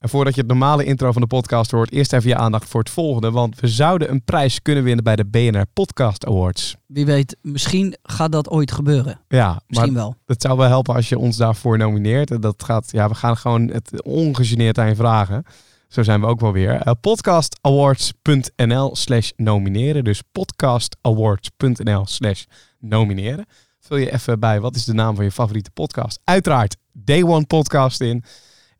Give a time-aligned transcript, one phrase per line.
[0.00, 2.80] En voordat je het normale intro van de podcast hoort, eerst even je aandacht voor
[2.80, 3.30] het volgende.
[3.30, 6.76] Want we zouden een prijs kunnen winnen bij de BNR Podcast Awards.
[6.86, 9.20] Wie weet, misschien gaat dat ooit gebeuren.
[9.28, 10.16] Ja, Misschien wel.
[10.26, 12.30] het zou wel helpen als je ons daarvoor nomineert.
[12.30, 15.44] En Dat gaat, ja, we gaan gewoon het ongegeneerd aan je vragen.
[15.88, 16.86] Zo zijn we ook wel weer.
[16.86, 20.04] Uh, podcastawards.nl slash nomineren.
[20.04, 22.44] Dus podcastawards.nl slash
[22.78, 23.46] nomineren.
[23.80, 26.20] Vul je even bij, wat is de naam van je favoriete podcast?
[26.24, 28.24] Uiteraard Day One Podcast in.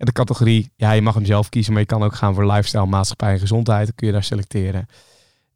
[0.01, 2.47] En de categorie, ja, je mag hem zelf kiezen, maar je kan ook gaan voor
[2.47, 3.87] lifestyle, maatschappij en gezondheid.
[3.87, 4.87] Dan kun je daar selecteren.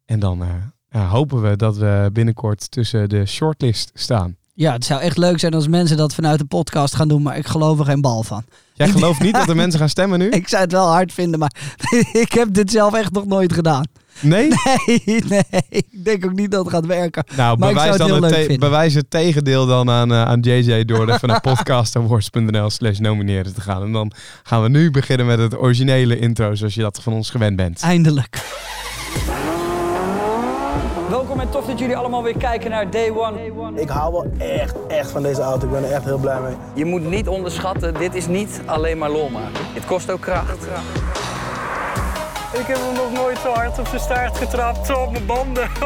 [0.05, 0.43] En dan
[0.89, 4.35] eh, hopen we dat we binnenkort tussen de shortlist staan.
[4.53, 7.37] Ja, het zou echt leuk zijn als mensen dat vanuit de podcast gaan doen, maar
[7.37, 8.43] ik geloof er geen bal van.
[8.73, 10.29] Jij gelooft niet dat de mensen gaan stemmen nu?
[10.29, 11.55] Ik zou het wel hard vinden, maar
[12.23, 13.85] ik heb dit zelf echt nog nooit gedaan.
[14.21, 14.47] Nee?
[15.05, 17.23] Nee, nee, ik denk ook niet dat het gaat werken.
[17.35, 18.69] Nou, Maar ik zou bewijs, het dan heel het leuk te- vinden.
[18.69, 23.61] bewijs het tegendeel dan aan, eh, aan JJ door even naar podcastawards.nl slash nomineren te
[23.61, 23.81] gaan.
[23.83, 24.11] En dan
[24.43, 27.81] gaan we nu beginnen met het originele intro zoals je dat van ons gewend bent.
[27.81, 28.43] Eindelijk.
[31.09, 33.81] Welkom en tof dat jullie allemaal weer kijken naar Day One.
[33.81, 35.65] Ik hou wel echt, echt van deze auto.
[35.65, 36.53] Ik ben er echt heel blij mee.
[36.73, 39.59] Je moet niet onderschatten, dit is niet alleen maar lol maken.
[39.73, 40.67] Het kost ook kracht.
[42.59, 45.69] Ik heb hem nog nooit zo hard op zijn staart getrapt, zo op mijn banden.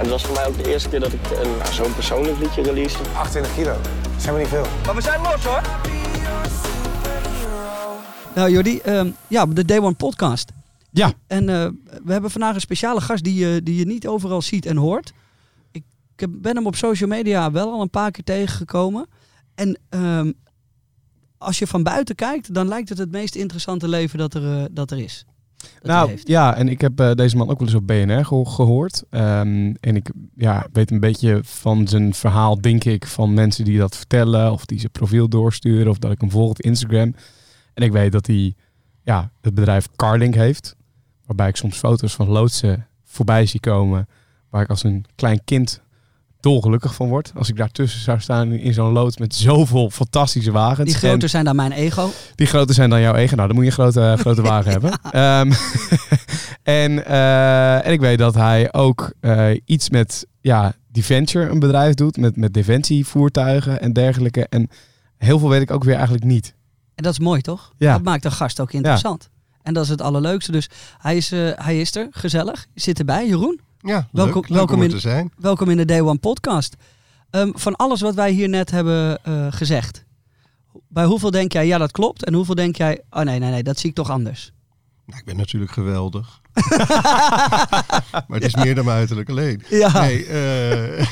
[0.00, 2.62] Het was voor mij ook de eerste keer dat ik een- nou, zo'n persoonlijk liedje
[2.62, 2.96] release.
[3.16, 3.72] 28 kilo.
[4.12, 4.66] Dat zijn we niet veel.
[4.86, 5.60] Maar we zijn los hoor.
[8.34, 10.52] Nou Jordi, ehm, ja, de Day One podcast.
[10.90, 11.68] Ja, En eh,
[12.04, 15.12] we hebben vandaag een speciale gast die, je die je niet overal ziet en hoort.
[15.72, 15.82] Ik,
[16.14, 19.06] ik heb- ben hem op social media wel al een paar keer tegengekomen.
[19.54, 20.32] En ehm,
[21.44, 24.64] als je van buiten kijkt, dan lijkt het het meest interessante leven dat er, eh,
[24.70, 25.24] dat er is.
[25.56, 26.28] Dat nou heeft.
[26.28, 29.02] ja, en ik heb eh, deze man ook wel eens op BNR geho- gehoord.
[29.10, 33.78] Ehm, en ik ja, weet een beetje van zijn verhaal, denk ik, van mensen die
[33.78, 34.52] dat vertellen.
[34.52, 35.88] Of die zijn profiel doorsturen.
[35.88, 37.14] Of dat ik hem volg op Instagram.
[37.74, 38.54] En ik weet dat hij
[39.02, 40.76] ja, het bedrijf Carlink heeft.
[41.26, 44.08] Waarbij ik soms foto's van loodsen voorbij zie komen.
[44.50, 45.80] Waar ik als een klein kind
[46.44, 47.32] dolgelukkig van word.
[47.34, 50.92] Als ik daartussen zou staan in zo'n loods met zoveel fantastische wagens.
[50.92, 52.10] Die En- groter zijn dan mijn ego.
[52.34, 53.36] die groter zijn dan jouw eigen.
[53.36, 54.98] Nou, dan moet je een grote, grote wagen hebben.
[55.10, 55.52] Ehm,
[56.82, 61.94] en, eh, en ik weet dat hij ook eh, iets met ja, Deventure, een bedrijf
[61.94, 62.16] doet.
[62.16, 64.46] Met, met defensievoertuigen en dergelijke.
[64.48, 64.68] En
[65.16, 66.54] heel veel weet ik ook weer eigenlijk niet.
[66.94, 67.72] En dat is mooi, toch?
[67.76, 67.92] Ja.
[67.92, 69.28] Dat maakt een gast ook interessant.
[69.62, 70.52] En dat is het allerleukste.
[70.52, 70.68] Dus
[70.98, 72.66] hij is, eh, hij is er, gezellig.
[72.74, 73.60] Je zit erbij, Jeroen.
[73.86, 75.32] Ja, Welkom- leuk, welkom om in- te zijn.
[75.36, 76.76] Welkom in de Day One podcast.
[77.30, 80.04] Ehm, van alles wat wij hier net hebben eh, gezegd.
[80.88, 82.24] Bij hoeveel denk jij, ja dat klopt.
[82.24, 84.52] En hoeveel denk jij, oh nee, nee, nee, dat zie ik toch anders.
[85.06, 86.40] Nou, ik ben natuurlijk geweldig.
[88.28, 89.62] maar het is meer dan mijn uiterlijk alleen.
[89.68, 90.00] Ja.
[90.00, 91.06] Nee, eh,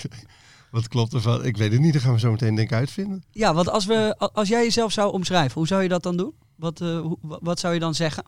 [0.70, 1.44] wat klopt ervan?
[1.44, 3.24] Ik weet het niet, dat gaan we zo meteen denk ik uitvinden.
[3.30, 6.34] Ja, want als, we, als jij jezelf zou omschrijven, hoe zou je dat dan doen?
[6.56, 8.24] Wat, eh, wat zou je dan zeggen?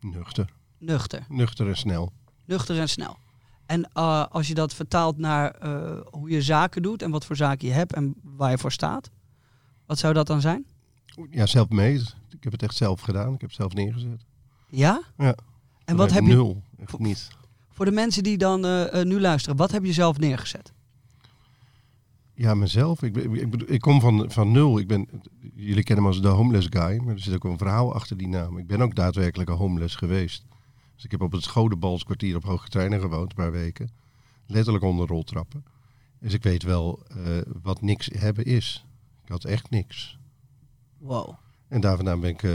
[0.00, 0.48] Nuchter.
[0.78, 1.24] Nuchter.
[1.28, 2.12] Nuchter en snel.
[2.46, 3.16] Nuchter en snel.
[3.66, 7.36] En eh, als je dat vertaalt naar eh, hoe je zaken doet en wat voor
[7.36, 9.10] zaken je hebt en waar je voor staat.
[9.86, 10.66] Wat zou dat dan zijn?
[11.30, 11.94] Ja, zelf mee.
[12.30, 13.34] Ik heb het echt zelf gedaan.
[13.34, 14.24] Ik heb het zelf neergezet.
[14.68, 15.02] Ja?
[15.18, 15.34] Ja.
[15.84, 16.62] En wat heb je, Nul.
[16.78, 17.28] Echt niet.
[17.70, 20.72] voor de mensen die dan eh, nu luisteren, wat heb je zelf neergezet?
[22.34, 23.02] Ja, mezelf.
[23.02, 24.78] Ik, ben- ik, bedoel, ik kom van, van nul.
[24.78, 25.08] Ik ben,
[25.54, 28.28] jullie kennen me als de homeless guy, maar er zit ook een verhaal achter die
[28.28, 28.58] naam.
[28.58, 30.44] Ik ben ook daadwerkelijk een homeless geweest.
[30.96, 33.90] Dus ik heb op het Schodebalskwartier op Hoge Treinen gewoond, een paar weken.
[34.46, 35.64] Letterlijk onder roltrappen.
[36.18, 38.86] Dus ik weet wel eh, wat niks hebben is.
[39.22, 40.18] Ik had echt niks.
[40.98, 41.34] Wow.
[41.68, 42.52] En daar vandaan ben ik, eh,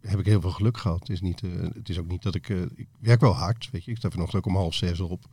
[0.00, 1.00] heb ik heel veel geluk gehad.
[1.00, 2.48] Het is, niet, eh, het is ook niet dat ik...
[2.48, 3.90] ik werk wel hard, weet je.
[3.90, 5.24] Ik sta vanochtend ook om half zes op.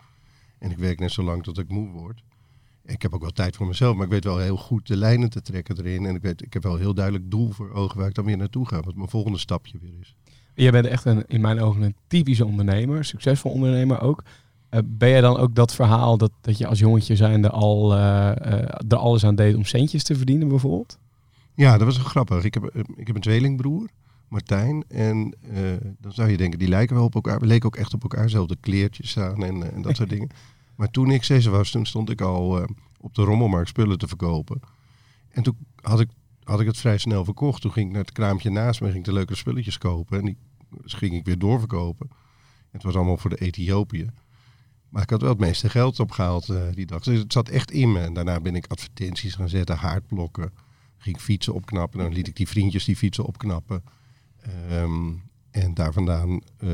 [0.60, 2.24] En ik werk net zo lang tot ik moe word.
[2.86, 4.98] En ik heb ook wel tijd voor mezelf, maar ik weet wel heel goed de
[4.98, 6.06] lijnen te trekken erin.
[6.06, 8.38] En ik, weet, ik heb wel heel duidelijk doel voor ogen waar ik dan weer
[8.38, 8.82] naartoe ga.
[8.82, 10.16] Wat mijn volgende stapje weer is.
[10.56, 13.06] Je bent echt een, in mijn ogen een typische ondernemer.
[13.06, 14.24] Succesvol ondernemer ook.
[14.70, 18.30] Eh, ben jij dan ook dat verhaal dat, dat je als jongetje zijnde al eh,
[18.88, 20.98] er alles aan deed om centjes te verdienen bijvoorbeeld?
[21.56, 22.44] Ja, dat was grappig.
[22.44, 22.64] Ik heb,
[22.96, 23.90] ik heb een tweelingbroer,
[24.28, 24.84] Martijn.
[24.88, 25.36] En
[26.00, 27.40] dan zou je denken, die lijken wel op elkaar.
[27.40, 28.30] We leken ook echt op elkaar.
[28.30, 30.30] Zelfde kleertjes aan en, en dat soort dingen.
[30.76, 32.68] Maar toen ik zes was, toen stond ik al
[33.00, 34.60] op de rommelmarkt spullen te verkopen.
[35.30, 36.10] En toen had ik,
[36.46, 37.62] had ik het vrij snel verkocht.
[37.62, 40.20] Toen ging ik naar het kraampje naast me en ging de leuke spulletjes kopen.
[40.20, 40.38] En die
[40.82, 42.10] dus ging ik weer doorverkopen.
[42.72, 44.10] Het was allemaal voor de Ethiopië.
[44.90, 47.04] Maar ik had wel het meeste geld opgehaald eh, die dag.
[47.04, 48.00] Dus het zat echt in me.
[48.00, 50.54] En daarna ben ik advertenties gaan zetten, haardblokken.
[50.98, 52.00] Ging fietsen opknappen.
[52.00, 53.84] Dan liet ik die vriendjes die fietsen opknappen.
[54.42, 55.12] Ehm,
[55.52, 56.70] en daar vandaan eh,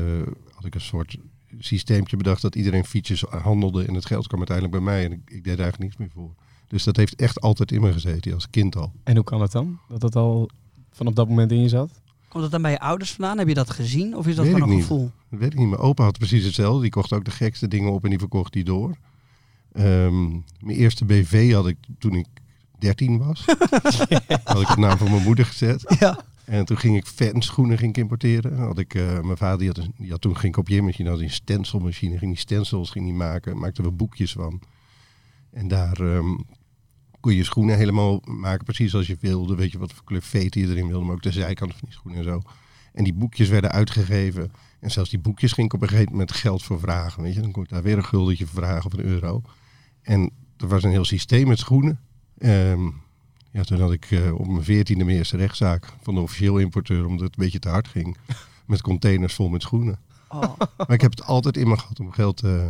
[0.54, 1.16] had ik een soort
[1.58, 3.84] systeempje bedacht dat iedereen fietsjes handelde.
[3.84, 5.04] En het geld kwam uiteindelijk bij mij.
[5.04, 6.34] En ik, ik deed er eigenlijk niks meer voor.
[6.72, 8.92] Dus dat heeft echt altijd in me gezeten, als kind al.
[9.04, 9.78] En hoe kan het dan?
[9.88, 10.50] Dat het al
[10.90, 11.90] vanaf dat moment in je zat?
[12.28, 13.38] Komt dat dan bij je ouders vandaan?
[13.38, 14.16] Heb je dat gezien?
[14.16, 14.84] Of is dat Weet gewoon een niet.
[14.84, 15.10] gevoel?
[15.30, 15.68] Dat weet ik niet.
[15.68, 16.80] Mijn opa had precies hetzelfde.
[16.82, 18.96] Die kocht ook de gekste dingen op en die verkocht die door.
[19.72, 20.28] Ehm,
[20.60, 22.26] mijn eerste BV had ik toen ik
[22.78, 23.44] 13 was.
[24.44, 25.96] had ik de naam van mijn moeder gezet.
[25.98, 26.18] Ja.
[26.44, 28.56] En toen ging ik fanschoenen ging ik importeren.
[28.58, 31.30] Had ik, eh, mijn vader die had, een- die had toen geen kopieermachine, had een
[31.30, 32.18] stencilmachine.
[32.18, 33.58] Ging die stencils ging die maken.
[33.58, 34.60] Maakten we boekjes van.
[35.50, 36.36] En daar ehm,
[37.22, 39.54] kon je schoenen helemaal maken precies zoals je wilde.
[39.54, 41.04] Weet je wat voor kleur veten je erin wilde.
[41.04, 42.42] Maar ook de zijkant van die schoenen en zo.
[42.92, 44.52] En die boekjes werden uitgegeven.
[44.80, 47.22] En zelfs die boekjes ging ik op een gegeven moment geld voor vragen.
[47.22, 47.40] Weet je?
[47.40, 49.42] Dan kon ik daar weer een guldetje voor vragen of een euro.
[50.02, 52.00] En er was een heel systeem met schoenen.
[52.38, 52.86] Ehm,
[53.50, 57.06] ja, toen had ik eh, op mijn veertiende mijn eerste rechtszaak van de officieel importeur,
[57.06, 58.16] omdat het een beetje te hard ging.
[58.66, 59.98] Met containers vol met schoenen.
[60.28, 60.58] Oh.
[60.76, 62.66] Maar ik heb het altijd in me gehad om geld eh,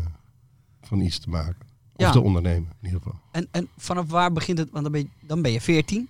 [0.83, 1.72] van iets te maken.
[2.09, 2.21] Of Ja.
[2.21, 3.21] te ondernemen, in ieder geval.
[3.31, 4.71] En, en vanaf waar begint het?
[4.71, 6.09] Want dan ben je, dan ben je 14.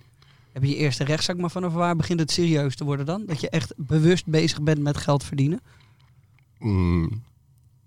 [0.51, 3.25] Heb je je eerste rechtszaak, maar vanaf waar begint het serieus te worden dan?
[3.25, 5.61] Dat je echt bewust bezig bent met geld verdienen?
[6.59, 7.21] Mm,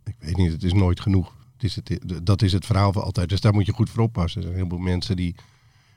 [0.05, 1.35] ik weet niet, het is nooit genoeg.
[1.53, 3.29] Het is het, dat is het verhaal voor altijd.
[3.29, 4.41] Dus daar moet je goed voor oppassen.
[4.41, 5.35] Er zijn heel veel mensen die...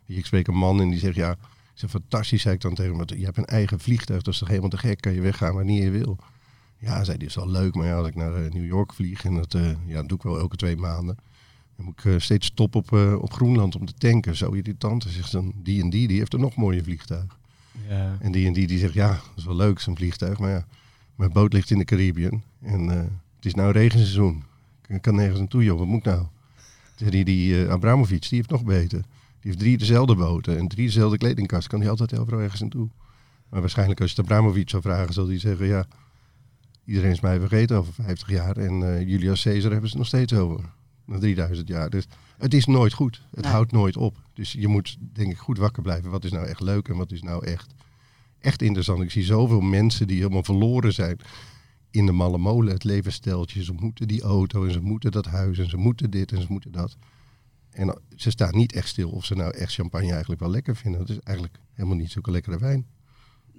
[0.06, 1.36] Ik spreek een man en die zegt, ja,
[1.76, 3.18] is fantastisch, zei ik dan tegen hem.
[3.18, 5.02] Je hebt een eigen vliegtuig, dat is toch helemaal te gek.
[5.02, 6.18] Kan je weggaan wanneer je wil.
[6.78, 7.76] Ja, zei hij, is wel leuk.
[7.76, 10.18] Maar ja, als ik naar eh, New York vlieg, en dat, eh, ja, dat doe
[10.18, 11.18] ik wel elke twee maanden.
[11.80, 14.36] Dan moet ik eh, steeds stoppen op, eh, op Groenland om te tanken.
[14.36, 15.04] Zo irritant.
[15.04, 17.38] Dan zegt dan, die en die, die heeft een nog mooier vliegtuig.
[17.90, 18.18] Ja.
[18.20, 20.40] En die en die, die zegt, ja, dat is wel leuk, zo'n vliegtuig.
[20.40, 20.66] Maar ja,
[21.16, 22.44] mijn boot ligt in de Caribbean.
[22.62, 22.98] En eh,
[23.36, 24.44] het is nou regenseizoen.
[24.88, 25.78] Ik kan nergens naartoe, joh.
[25.78, 26.26] Wat moet ik nou?
[26.96, 29.00] Die, die Abramovic, die heeft nog beter.
[29.00, 31.68] Die heeft drie dezelfde boten en drie dezelfde kledingkast.
[31.68, 32.90] Kan hij altijd overal ergens naartoe.
[33.50, 35.86] Maar waarschijnlijk als je het Abramovic zou vragen, zal hij zeggen, ja...
[36.86, 38.58] Iedereen is mij vergeten over 50 jaar.
[38.58, 40.78] En eh, Julius Caesar hebben ze het nog steeds over.
[41.10, 41.90] Na 3000 jaar.
[41.90, 42.06] Dus
[42.38, 43.22] het is nooit goed.
[43.32, 43.52] Het Nee.
[43.52, 44.18] houdt nooit op.
[44.34, 46.12] Dus je moet denk ik goed wakker blijven.
[46.12, 47.74] Wat is nou echt leuk en wat is nou echt,
[48.40, 49.02] echt interessant.
[49.02, 51.18] Ik zie zoveel mensen die helemaal verloren zijn
[51.92, 52.74] in de malle molen.
[52.74, 53.64] Het levenssteltje.
[53.64, 56.48] Ze moeten die auto en ze moeten dat huis en ze moeten dit en ze
[56.50, 56.98] moeten dat.
[57.70, 61.00] En ze staan niet echt stil of ze nou echt champagne eigenlijk wel lekker vinden.
[61.02, 62.86] Het is eigenlijk helemaal niet zulke lekkere wijn.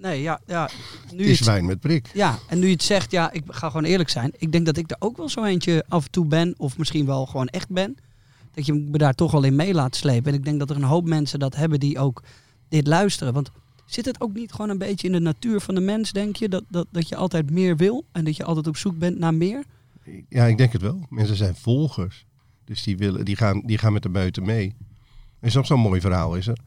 [0.00, 0.40] Nee, ja.
[0.46, 0.70] ja
[1.14, 2.10] nu is wijn met prik.
[2.14, 4.32] Ja, en nu je het zegt, ja, ik ga gewoon eerlijk zijn.
[4.36, 7.06] Ik denk dat ik er ook wel zo eentje af en toe ben, of misschien
[7.06, 7.96] wel gewoon echt ben.
[8.54, 10.32] Dat je me daar toch wel in mee laat slepen.
[10.32, 12.22] En ik denk dat er een hoop mensen dat hebben die ook
[12.68, 13.32] dit luisteren.
[13.32, 13.50] Want
[13.86, 16.48] zit het ook niet gewoon een beetje in de natuur van de mens, denk je?
[16.48, 19.34] Dat, dat, dat je altijd meer wil en dat je altijd op zoek bent naar
[19.34, 19.64] meer?
[20.28, 21.06] Ja, ik denk het wel.
[21.08, 22.26] Mensen zijn volgers.
[22.64, 24.74] Dus die, willen, die, gaan, die gaan met de buiten mee.
[25.40, 26.58] Is nog zo'n mooi verhaal, is er.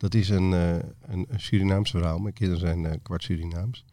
[0.00, 2.18] Dat is een, eh, een, een Surinaams verhaal.
[2.18, 3.84] Mijn kinderen zijn eh, kwart Surinaams.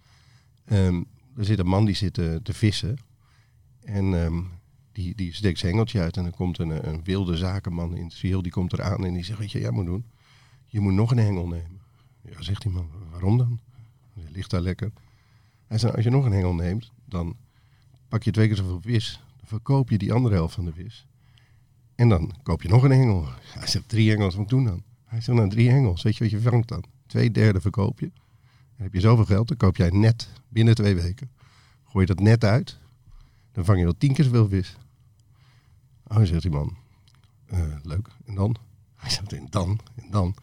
[0.65, 1.03] Ehm,
[1.37, 2.97] er zit een man die zit te vissen.
[3.83, 4.41] En ehm,
[4.91, 6.17] die, die steekt zijn hengeltje uit.
[6.17, 8.41] En dan komt een, een wilde zakenman in het ziel.
[8.41, 10.05] Die komt eraan en die zegt, weet je, jij moet doen?
[10.65, 11.81] Je moet nog een hengel nemen.
[12.21, 13.59] Ja, zegt die man, waarom dan?
[14.13, 14.91] Hij ligt daar lekker.
[15.67, 17.35] Hij zegt, als je nog een hengel neemt, dan
[18.07, 19.21] pak je twee keer zoveel vis.
[19.37, 21.07] Dan verkoop je die andere helft van de vis.
[21.95, 23.27] En dan koop je nog een hengel.
[23.41, 24.83] Hij zegt, drie hengels, wat doen dan?
[25.07, 26.83] Hij zegt, nou drie hengels, weet je wat je vangt dan?
[27.05, 28.11] Twee derde verkoop je.
[28.75, 31.29] Dan heb je zoveel geld, dan koop jij net binnen twee weken.
[31.83, 32.79] Gooi je dat net uit,
[33.51, 34.77] dan vang je wel tien keer zoveel vis.
[36.07, 36.77] Oh, zegt die man,
[37.45, 38.07] "Eh, leuk.
[38.25, 38.55] En dan?
[38.95, 39.79] Hij zegt, en dan?
[39.95, 40.35] En dan?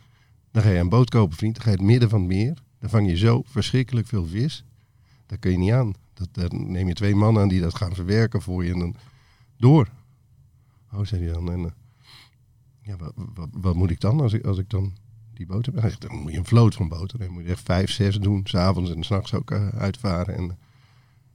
[0.50, 1.54] Dan ga je een boot kopen, vriend.
[1.54, 2.54] Dan ga je het midden van het meer.
[2.78, 4.64] Dan vang je zo verschrikkelijk veel vis.
[5.26, 5.94] Dat kun je niet aan.
[6.14, 8.96] Dat, dan neem je twee mannen aan die dat gaan verwerken voor je en dan
[9.56, 9.88] door.
[10.92, 11.52] Oh, zei hij dan.
[11.52, 11.70] En, eh,
[12.84, 12.96] ja,
[13.52, 14.92] wat, moet ik dan als ik, als ik dan
[15.34, 15.94] die boot heb?
[15.98, 17.18] Dan moet je een vloot van boten.
[17.18, 20.34] Dan moet je echt vijf, zes doen, s'avonds en s'nachts ook eh, uitvaren.
[20.34, 20.58] En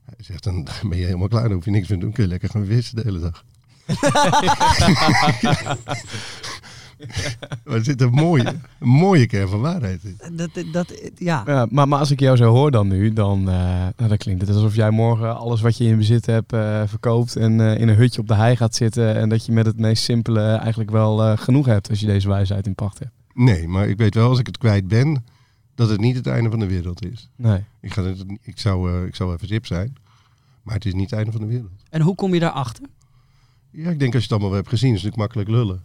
[0.04, 1.42] hij zegt, dan ben je helemaal klaar.
[1.42, 2.12] Dan hoef je niks meer te doen.
[2.12, 3.44] Kun je lekker gaan vissen de hele dag.
[7.64, 10.36] maar er zit een mooie, een mooie kern van waarheid in.
[10.36, 11.42] Dat, dat, ja.
[11.46, 13.54] Ja, maar, maar als ik jou zo hoor dan nu, dan, eh,
[13.96, 17.36] nou, dan klinkt het alsof jij morgen alles wat je in bezit hebt eh, verkoopt
[17.36, 19.78] en eh, in een hutje op de hei gaat zitten en dat je met het
[19.78, 23.12] meest simpele eigenlijk wel eh, genoeg hebt als je deze wijsheid in pacht hebt.
[23.34, 25.24] Nee, maar ik weet wel als ik het kwijt ben,
[25.74, 27.28] dat het niet het einde van de wereld is.
[27.36, 27.64] Nee.
[27.80, 29.96] Ik, ga het, ik, zou, eh, ik zou even zip zijn,
[30.62, 31.84] maar het is niet het einde van de wereld.
[31.90, 32.84] En hoe kom je daarachter?
[33.70, 35.82] Ja, ik denk als je het allemaal hebt gezien, is het natuurlijk makkelijk lullen.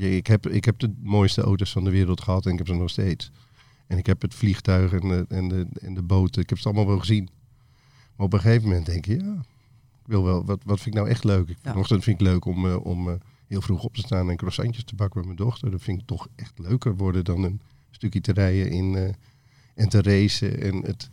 [0.00, 2.74] Ik, heb, ik heb de mooiste auto's van de wereld gehad en ik heb ze
[2.74, 3.30] nog steeds.
[3.86, 6.64] En ik heb het vliegtuig en de, en de, en de boten, ik heb ze
[6.64, 7.28] allemaal wel gezien.
[8.16, 9.34] Maar op een gegeven moment denk je, ja,
[10.00, 11.48] ik wil wel, wat, wat vind ik nou echt leuk?
[11.48, 11.56] Ik.
[11.62, 13.14] Vanochtend vind ik leuk om, eh, om eh,
[13.46, 15.70] heel vroeg op te staan en croissantjes te bakken met mijn dochter.
[15.70, 19.08] Dat vind ik toch echt leuker worden dan een stukje te rijden in, eh,
[19.74, 21.10] en te racen en het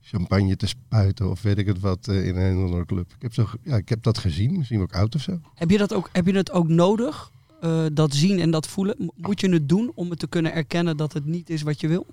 [0.00, 3.12] champagne te spuiten of weet ik het wat in een andere club.
[3.14, 5.40] Ik heb, zo, ja, ik heb dat gezien, misschien ook oud of zo.
[5.54, 7.30] Heb je dat ook, heb je het ook nodig?
[7.62, 8.94] Eh, dat zien en dat voelen?
[8.98, 11.80] Mo- Moet je het doen om het te kunnen erkennen dat het niet is wat
[11.80, 12.06] je wil?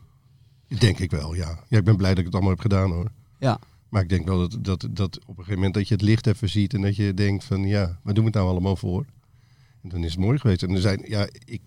[0.79, 1.63] Denk ik wel, ja.
[1.67, 3.11] Ja, ik ben blij dat ik het allemaal heb gedaan hoor.
[3.39, 3.59] Ja.
[3.89, 6.27] Maar ik denk wel dat, dat, dat op een gegeven moment dat je het licht
[6.27, 9.05] even ziet en dat je denkt van ja, waar doen we het nou allemaal voor?
[9.83, 10.63] En dan is het mooi geweest.
[10.63, 11.61] En er zijn, ja, ik,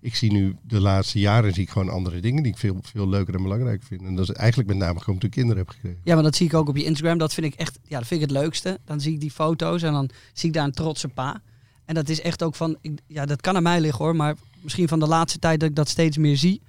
[0.00, 3.08] ik zie nu de laatste jaren zie ik gewoon andere dingen die ik veel, veel
[3.08, 4.00] leuker en belangrijker vind.
[4.02, 6.00] En dat is eigenlijk met name gewoon toen ik kinderen heb gekregen.
[6.04, 7.18] Ja, maar dat zie ik ook op je Instagram.
[7.18, 8.78] Dat vind ik echt, ja, dat vind ik het leukste.
[8.84, 11.42] Dan zie ik die foto's en dan zie ik daar een trotse pa.
[11.86, 14.34] En dat is echt ook van, ik, ja, dat kan aan mij liggen hoor, maar
[14.60, 16.60] misschien van de laatste tijd dat ik dat steeds meer zie.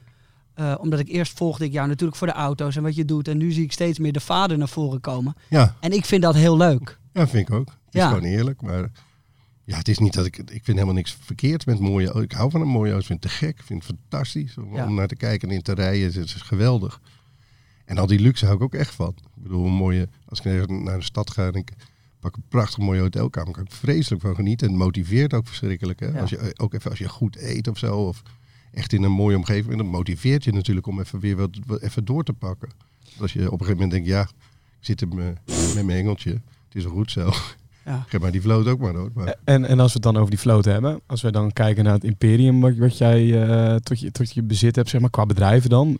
[0.53, 3.27] Eh, omdat ik eerst volgde ik jou natuurlijk voor de auto's en wat je doet.
[3.27, 5.35] En nu zie ik steeds meer de vader naar voren komen.
[5.49, 6.97] Ja, En ik vind dat heel leuk.
[7.13, 7.67] ja vind ik ook.
[7.67, 8.07] Het is Ja.
[8.07, 8.91] gewoon eerlijk, maar
[9.63, 12.21] ja, het is niet dat ik, ik vind helemaal niks verkeerd met mooie.
[12.21, 14.57] Ik hou van een mooie auto, ik vind het te gek, ik vind het fantastisch
[14.57, 14.85] om, Ja.
[14.85, 16.05] om naar te kijken en in te rijden.
[16.13, 17.01] Het is geweldig.
[17.85, 19.13] En al die luxe hou ik ook echt van.
[19.17, 21.71] Ik bedoel, een mooie, als ik naar- naar de stad ga en ik
[22.19, 24.67] pak een prachtig mooie hotelkamer, kan ik vreselijk van genieten.
[24.67, 25.99] En het motiveert ook verschrikkelijk.
[25.99, 26.07] Hè?
[26.07, 26.19] Ja.
[26.19, 28.21] Als je, ook even als je goed eet of zo, of
[28.71, 32.05] echt in een mooie omgeving, dan motiveert je natuurlijk om even weer wat, wat even
[32.05, 32.69] door te pakken.
[33.19, 34.21] Als je op een gegeven moment denkt, ja,
[34.79, 35.33] ik zit er me-
[35.75, 37.31] met mijn engeltje, het is goed zo.
[37.85, 38.05] Ja.
[38.09, 39.11] Geef maar die vloot ook maar hoor.
[39.13, 41.83] Maar, En, en als we het dan over die vloot hebben, als we dan kijken
[41.83, 45.09] naar het imperium wat, wat jij eh, tot, je, tot je bezit hebt, zeg maar,
[45.09, 45.97] qua bedrijven dan.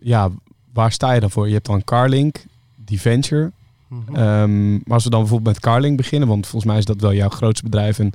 [0.00, 0.30] Ja,
[0.72, 1.46] waar sta je dan voor?
[1.46, 2.44] Je hebt dan Carlink,
[2.86, 3.52] Venture.
[3.88, 4.14] Mhm.
[4.16, 7.14] Ehm, maar als we dan bijvoorbeeld met Carlink beginnen, want volgens mij is dat wel
[7.14, 8.12] jouw grootste bedrijf en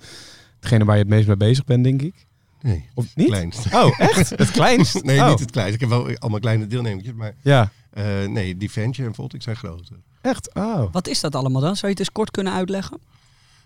[0.60, 2.26] hetgene waar je het meest mee bezig bent, denk ik.
[2.62, 3.28] nee, Of niet?
[3.28, 3.74] kleinst.
[3.74, 4.30] Oh, echt?
[4.30, 5.04] Het kleinst?
[5.04, 5.30] nee, Oh.
[5.30, 5.74] niet het kleinst.
[5.74, 9.56] Ik heb wel allemaal kleine deelnemertjes, maar Ja, eh, nee, die Venture en Voltic zijn
[9.56, 9.96] groter.
[10.22, 10.54] echt?
[10.54, 10.92] Oh.
[10.92, 11.74] Wat is dat allemaal dan?
[11.76, 12.98] Zou je het eens kort kunnen uitleggen?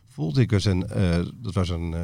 [0.08, 2.02] Voltic was een, eh, dat was een, eh,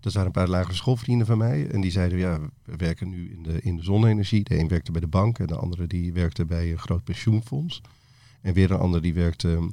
[0.00, 1.68] dat waren een paar lagere schoolvrienden van mij.
[1.70, 4.44] En die zeiden, ja, we werken nu in de, in de zonne-energie.
[4.44, 7.80] De een werkte bij de bank en de andere die werkte bij een groot pensioenfonds.
[8.40, 9.70] En weer een ander die werkte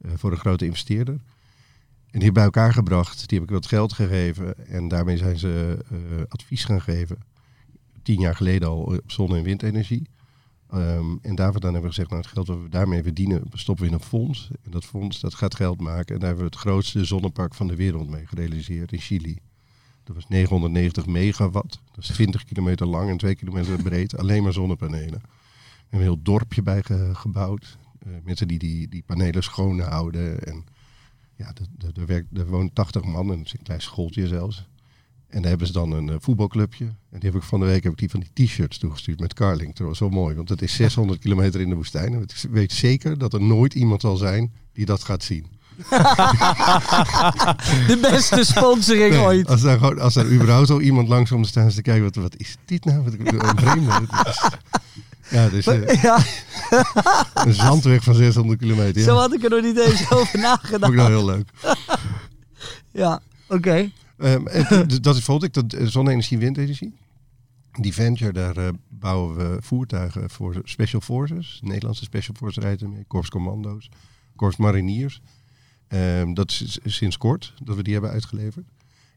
[0.00, 1.14] eh, voor een grote investeerder.
[1.14, 3.28] En die heb ik bij elkaar gebracht.
[3.28, 4.66] Die heb ik wat geld gegeven.
[4.68, 5.96] En daarmee zijn ze eh,
[6.28, 7.18] advies gaan geven.
[8.02, 10.06] Tien jaar geleden al op zonne- en windenergie.
[10.70, 13.84] Ehm, en daarvoor dan hebben we gezegd, nou het geld wat we daarmee verdienen, stoppen
[13.84, 14.48] we in een fonds.
[14.62, 16.14] En dat fonds dat gaat geld maken.
[16.14, 19.38] En daar hebben we het grootste zonnepark van de wereld mee gerealiseerd in Chili.
[20.04, 21.80] Dat was 990 megawatt.
[21.94, 24.16] Dat is 20 kilometer lang en 2 kilometer breed.
[24.18, 25.20] Alleen maar zonnepanelen.
[25.20, 27.78] We hebben een heel dorpje bij ge- gebouwd.
[28.04, 30.44] Eh, mensen die, die die panelen schoon houden.
[30.44, 30.64] En
[31.36, 34.70] ja, er- er- er werkt- er woont 80 man en is een klein schooltje zelfs.
[35.28, 36.84] En daar hebben ze dan een eh, voetbalclubje.
[36.84, 39.34] En die heb ik van de week heb ik die van die t-shirts toegestuurd met
[39.34, 39.74] Carling.
[39.74, 42.12] Dat was wel mooi, want het is 600 kilometer in de woestijn.
[42.14, 45.46] En ik weet zeker dat er nooit iemand zal zijn die dat gaat zien.
[47.86, 49.48] De beste sponsoring Nee, ooit.
[49.48, 52.36] Als er, gewoon, als er überhaupt al iemand langs komt staan te kijken, wat, wat
[52.36, 53.02] is dit nou?
[53.02, 54.06] Wat een vreemde.
[55.32, 55.64] Ja, dus
[56.02, 56.24] Ja,
[57.34, 58.98] een zandweg van 600 kilometer.
[58.98, 59.06] Ja.
[59.06, 60.92] zo had ik er nog niet eens over Vond ik nagedacht.
[60.92, 61.48] nou heel leuk.
[62.92, 63.90] Ja, oké.
[64.18, 64.44] Ehm,
[65.00, 66.94] dat is volgt dat eh, zonne-energie, windenergie.
[67.72, 71.60] Die venture, daar eh, bouwen we voertuigen voor Special Forces.
[71.62, 73.04] Nederlandse Special Forces rijden mee.
[73.06, 73.88] Korps Commando's,
[74.36, 75.20] Korps Mariniers.
[75.88, 78.66] Ehm, dat is sinds kort dat we die hebben uitgeleverd.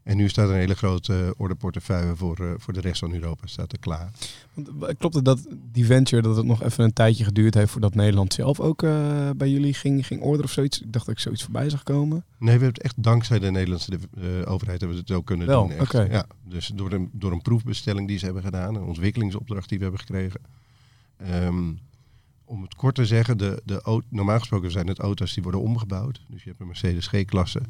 [0.06, 3.46] En nu staat een hele grote uh, ordeportefeuille voor, eh, voor de rest van Europa
[3.46, 4.10] staat er klaar.
[4.54, 7.70] Want, eh, Klopt het dat die venture, dat het nog even een tijdje geduurd heeft
[7.70, 10.80] voordat Nederland zelf ook eh, bij jullie ging, ging orderen of zoiets?
[10.80, 12.24] Ik dacht dat ik zoiets voorbij zag komen.
[12.38, 15.46] Nee, we hebben het echt dankzij de Nederlandse eh, overheid hebben we het ook kunnen
[15.46, 15.76] Wel, doen.
[15.76, 15.92] echt.
[15.92, 19.84] Ja, dus door een, door een proefbestelling die ze hebben gedaan, een ontwikkelingsopdracht die we
[19.84, 20.40] hebben gekregen.
[21.16, 21.72] Ehm,
[22.44, 26.20] om het kort te zeggen, de, de, normaal gesproken zijn het auto's die worden omgebouwd.
[26.28, 27.60] Dus je hebt een Mercedes G-klasse.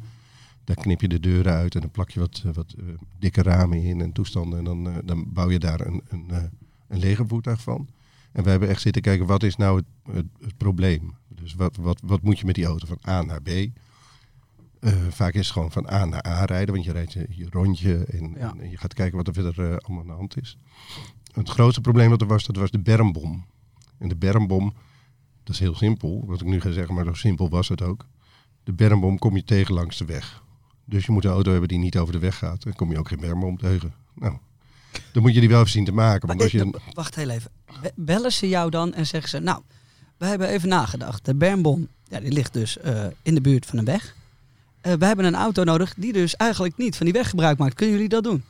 [0.66, 2.84] Daar knip je de deuren uit en dan plak je wat, eh, wat eh,
[3.18, 4.58] dikke ramen in en toestanden.
[4.58, 6.42] En dan, eh, dan bouw je daar een, een, eh,
[6.88, 7.88] een legervoertuig van.
[8.32, 11.14] En we hebben echt zitten kijken, wat is nou het, het, het probleem?
[11.28, 13.50] Dus wat, wat, wat moet je met die auto van A naar B?
[15.10, 18.04] Vaak is het gewoon van A naar A rijden, want je rijdt je, je rondje
[18.04, 18.54] en, Ja.
[18.58, 20.58] en je gaat kijken wat er verder allemaal aan de hand is.
[21.32, 23.44] Het grootste probleem dat er was, dat was de bermbom.
[23.98, 24.74] En de bermbom,
[25.42, 28.06] dat is heel simpel, wat ik nu ga zeggen, maar zo simpel was het ook.
[28.64, 30.44] De bermbom kom je tegen langs de weg.
[30.88, 32.62] Dus je moet een auto hebben die niet over de weg gaat.
[32.62, 33.94] Dan kom je ook geen bermbom tegen.
[34.14, 34.36] Nou,
[35.12, 36.28] dan moet je die wel even zien te maken.
[36.28, 37.50] Want als je, wacht heel even.
[37.82, 39.38] Be- Bellen ze jou dan en zeggen ze...
[39.38, 39.62] Nou,
[40.16, 41.24] wij hebben even nagedacht.
[41.24, 44.14] De Bernbom, ja, die ligt dus eh, in de buurt van een weg.
[44.80, 47.74] Eh wij hebben een auto nodig die dus eigenlijk niet van die weg gebruik maakt.
[47.74, 48.42] Kunnen jullie dat doen?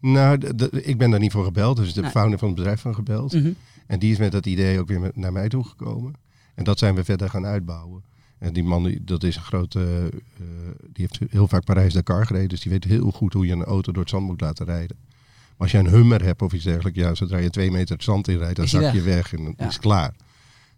[0.00, 0.38] nou,
[0.70, 1.76] ik ben daar niet voor gebeld.
[1.76, 2.10] Dus de Nee.
[2.10, 3.32] founder van het bedrijf van gebeld.
[3.32, 3.52] Mhm.
[3.86, 6.14] En die is met dat idee ook weer naar mij toegekomen.
[6.54, 8.02] En dat zijn we verder gaan uitbouwen.
[8.40, 10.44] En die man, dat is een grote, eh,
[10.92, 12.48] die heeft heel vaak Parijs-Dakar gereden.
[12.48, 14.96] Dus die weet heel goed hoe je een auto door het zand moet laten rijden.
[15.00, 18.04] Maar als je een hummer hebt of iets dergelijks, ja, zodra je twee meter het
[18.04, 19.32] zand in rijdt, dan zak je weg.
[19.32, 19.66] en dan Ja.
[19.66, 20.14] is het klaar.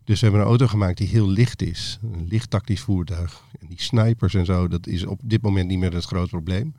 [0.05, 1.99] Dus we hebben een auto gemaakt die heel licht is.
[2.13, 3.43] Een licht tactisch voertuig.
[3.61, 6.75] En die snipers en zo, dat is op dit moment niet meer het groot probleem.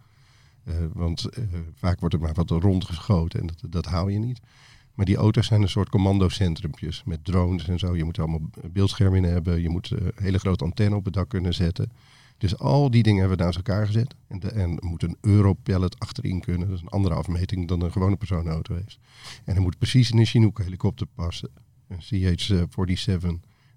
[0.63, 1.43] Eh, want eh,
[1.75, 4.39] vaak wordt er maar wat rondgeschoten en dat, dat hou je niet.
[4.93, 7.95] Maar die auto's zijn een soort commandocentrumpjes met drones en zo.
[7.95, 9.62] Je moet allemaal beeldschermen in hebben.
[9.62, 11.91] Je moet eh, een hele grote antenne op het dak kunnen zetten.
[12.38, 14.15] Dus al die dingen hebben we naast elkaar gezet.
[14.27, 16.67] En, en er moet een Europallet achterin kunnen.
[16.67, 19.00] Dat is een andere afmeting dan een gewone personenauto heeft.
[19.45, 21.50] En er moet precies in een Chinook helikopter passen.
[21.88, 23.27] Een CH-47.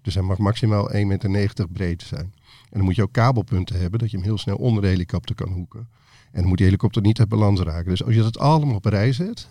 [0.02, 0.96] Dus hij mag maximaal 1,90
[1.28, 2.34] meter breed zijn.
[2.70, 5.34] En dan moet je ook kabelpunten hebben, dat je hem heel snel onder de helikopter
[5.34, 5.88] kan hoeken.
[6.32, 7.90] En dan moet die helikopter niet uit balans raken.
[7.90, 9.48] Dus als je dat allemaal op rij zet,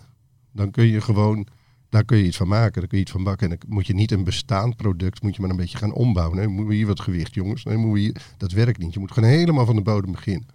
[0.52, 1.46] dan kun je gewoon,
[1.96, 3.50] daar kun je iets van maken, daar kun je iets van bakken.
[3.50, 6.36] En dan moet je niet een bestaand product, moet je maar een beetje gaan ombouwen.
[6.36, 7.64] Nee, moeten we hier wat gewicht, jongens?
[7.64, 8.92] Nee, moeten we hier, dat werkt niet.
[8.94, 10.48] Je moet gewoon helemaal van de bodem beginnen.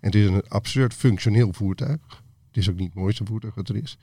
[0.00, 2.22] En het is een absurd functioneel voertuig.
[2.46, 3.98] Het is ook niet het mooiste voertuig wat er is.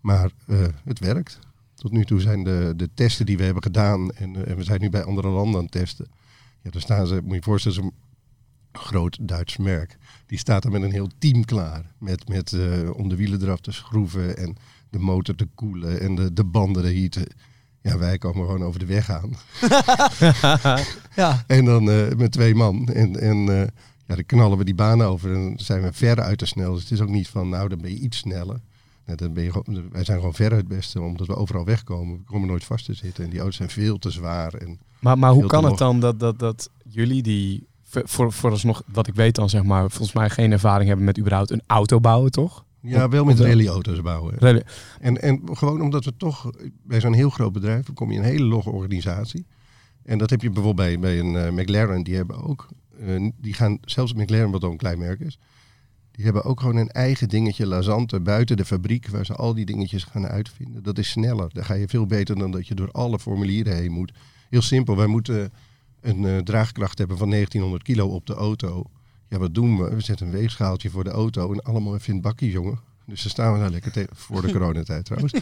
[0.00, 1.38] Maar eh, het werkt.
[1.74, 4.64] Tot nu toe zijn de, de testen die we hebben gedaan, en, eh, en we
[4.64, 6.06] zijn nu bij andere landen aan het testen.
[6.62, 7.94] Ja, daar staan ze, moet je je voorstellen, zo'n
[8.72, 9.98] groot Duits merk.
[10.26, 11.92] Die staat er met een heel team klaar.
[11.98, 14.56] Met, met eh, om de wielen eraf te schroeven en
[14.90, 17.26] de motor te koelen en de, de banden te heaten.
[17.82, 19.32] Ja, wij komen gewoon over de weg aan.
[21.14, 21.44] Ja.
[21.46, 22.88] En dan eh, met twee man.
[22.88, 23.66] En, en eh,
[24.06, 26.72] ja, dan knallen we die baan over en zijn we ver uit te snel.
[26.72, 28.60] Dus het is ook niet van, nou, dan ben je iets sneller.
[29.06, 29.52] Nee, dan ben je,
[29.90, 32.16] wij zijn gewoon ver het beste, omdat we overal wegkomen.
[32.16, 33.24] We komen nooit vast te zitten.
[33.24, 34.54] En die auto's zijn veel te zwaar.
[34.54, 38.82] En Maar, maar hoe kan het dan dat, dat, dat jullie die, voor, voor, vooralsnog,
[38.92, 42.00] wat ik weet dan zeg maar, volgens mij geen ervaring hebben met überhaupt een auto
[42.00, 42.64] bouwen, toch?
[42.80, 44.34] Ja, wel met rallyauto's bouwen.
[44.38, 44.62] Rally-
[45.00, 46.50] En, en gewoon omdat we toch
[46.82, 49.46] bij zo'n heel groot bedrijf, dan kom je in een hele logge organisatie.
[50.04, 52.68] En dat heb je bijvoorbeeld bij, bij een eh, McLaren, die hebben ook,
[53.00, 55.38] eh, die gaan, zelfs McLaren, wat dan een klein merk is,
[56.10, 59.64] die hebben ook gewoon een eigen dingetje lazante buiten de fabriek, waar ze al die
[59.64, 60.82] dingetjes gaan uitvinden.
[60.82, 61.48] Dat is sneller.
[61.52, 64.12] Daar ga je veel beter dan dat je door alle formulieren heen moet.
[64.50, 65.52] Heel simpel, wij moeten
[66.00, 68.84] een eh, draagkracht hebben van 1900 kilo op de auto.
[69.28, 69.94] Ja, wat doen we?
[69.94, 72.78] We zetten een weegschaaltje voor de auto en allemaal even in het bakje, jongen.
[73.06, 75.32] Dus dan staan we daar lekker te- voor de coronatijd trouwens.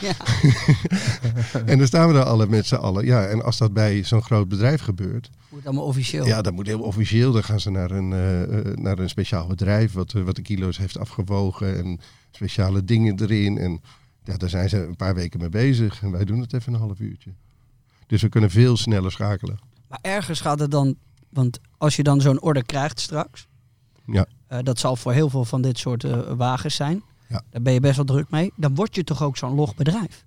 [1.67, 3.05] en dan staan we daar alle met z'n allen.
[3.05, 6.27] Ja, en als dat bij zo'n groot bedrijf gebeurt, Moet allemaal officieel.
[6.27, 7.33] ja, dat moet heel officieel.
[7.33, 10.43] Dan gaan ze naar een, eh, eh, naar een speciaal bedrijf wat, eh, wat de
[10.43, 13.59] kilo's heeft afgewogen en speciale dingen erin.
[13.59, 13.81] En
[14.25, 16.03] ja, daar zijn ze een paar weken mee bezig.
[16.03, 17.31] En wij doen het even een half uurtje.
[18.07, 19.59] Dus we kunnen veel sneller schakelen.
[19.89, 20.95] Maar ergens gaat het dan,
[21.29, 23.47] want als je dan zo'n order krijgt straks,
[24.07, 24.27] Ja.
[24.47, 27.43] eh, dat zal voor heel veel van dit soort eh, wagens zijn, Ja.
[27.51, 30.25] daar ben je best wel druk mee, dan word je toch ook zo'n log bedrijf.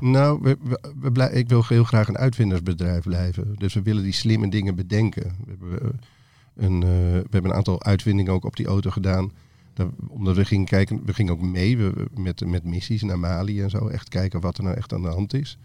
[0.00, 3.54] Nou, we, we, we blij- ik wil heel graag een uitvindersbedrijf blijven.
[3.58, 5.22] Dus we willen die slimme dingen bedenken.
[5.44, 5.88] We hebben, eh,
[6.66, 9.32] een, eh, we hebben een aantal uitvindingen ook op die auto gedaan.
[9.74, 13.18] Dat- omdat we gingen kijken, we gingen ook mee we- we- met, met missies naar
[13.18, 13.86] Mali en zo.
[13.88, 15.58] Echt kijken wat er nou echt aan de hand is.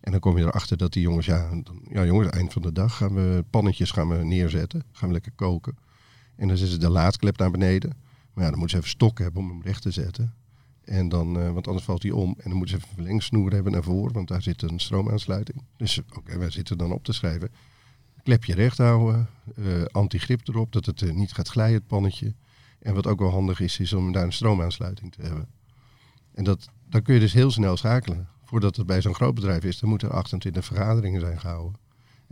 [0.00, 2.72] En dan kom je erachter dat die jongens, ja, dan, ja jongens, eind van de
[2.72, 4.82] dag gaan we pannetjes gaan we neerzetten.
[4.92, 5.76] Gaan we lekker koken.
[6.36, 7.90] En dan zetten ze de laadklep naar beneden.
[8.34, 10.34] Maar ja, dan moeten ze even stok hebben om hem recht te zetten.
[10.84, 12.34] En dan, eh, want anders valt hij om.
[12.38, 15.62] En dan moeten ze even een verlengsnoer hebben naar voren, want daar zit een stroomaansluiting.
[15.76, 17.50] Dus oké, wij zitten dan op te schrijven.
[18.22, 22.34] Klepje recht houden, eh antigrip erop, dat het eh, niet gaat glijden, het pannetje.
[22.78, 25.48] En wat ook wel handig is, is om daar een stroomaansluiting te hebben.
[26.34, 28.28] En dat, dan kun je dus heel snel schakelen.
[28.44, 31.80] Voordat het bij zo'n groot bedrijf is, dan moeten er 28 vergaderingen zijn gehouden.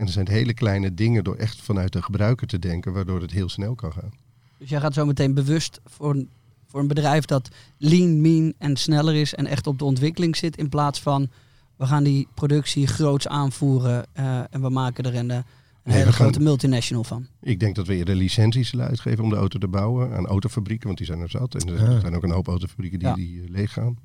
[0.01, 3.31] En er zijn hele kleine dingen door echt vanuit de gebruiker te denken, waardoor het
[3.31, 4.11] heel snel kan gaan.
[4.57, 6.29] Dus jij gaat zo meteen bewust voor een,
[6.67, 10.57] voor een bedrijf dat lean, mean en sneller is en echt op de ontwikkeling zit,
[10.57, 11.29] in plaats van
[11.75, 15.43] we gaan die productie groots aanvoeren eh, en we maken er een, een
[15.83, 17.27] Nee, hele gaan- grote multinational van.
[17.41, 20.85] Ik denk dat we eerder licenties zullen uitgeven om de auto te bouwen aan autofabrieken,
[20.85, 21.55] want die zijn er zat.
[21.55, 23.13] En er zijn ook een hoop autofabrieken die, Ja.
[23.15, 23.97] die eh, leeg gaan.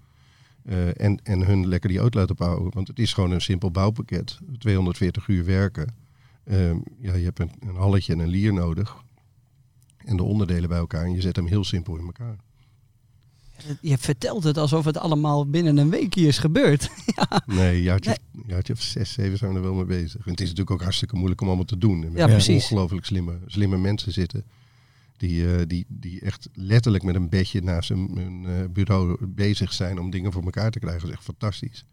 [0.66, 2.70] Eh, en, en hun lekker die auto laten bouwen.
[2.74, 4.38] Want het is gewoon een simpel bouwpakket.
[4.59, 5.94] 240 uur werken.
[6.44, 8.96] Ehm, ja, je hebt een, een halletje en een lier nodig.
[9.96, 11.05] En de onderdelen bij elkaar.
[11.05, 12.37] En je zet hem heel simpel in elkaar.
[13.81, 16.90] Je vertelt het alsof het allemaal binnen een weekje is gebeurd.
[17.46, 20.24] Nee, jaartje, jaartje of zes, zeven zijn we er wel mee bezig.
[20.24, 22.05] En het is natuurlijk ook hartstikke moeilijk om allemaal te doen.
[22.05, 22.62] En we Ja, precies.
[22.62, 24.44] ongelooflijk slimme, slimme mensen zitten.
[25.16, 29.72] Die, eh, die, die echt letterlijk met een bedje naast hun, hun, eh, bureau bezig
[29.72, 31.00] zijn om dingen voor elkaar te krijgen.
[31.00, 31.85] Dat is echt fantastisch.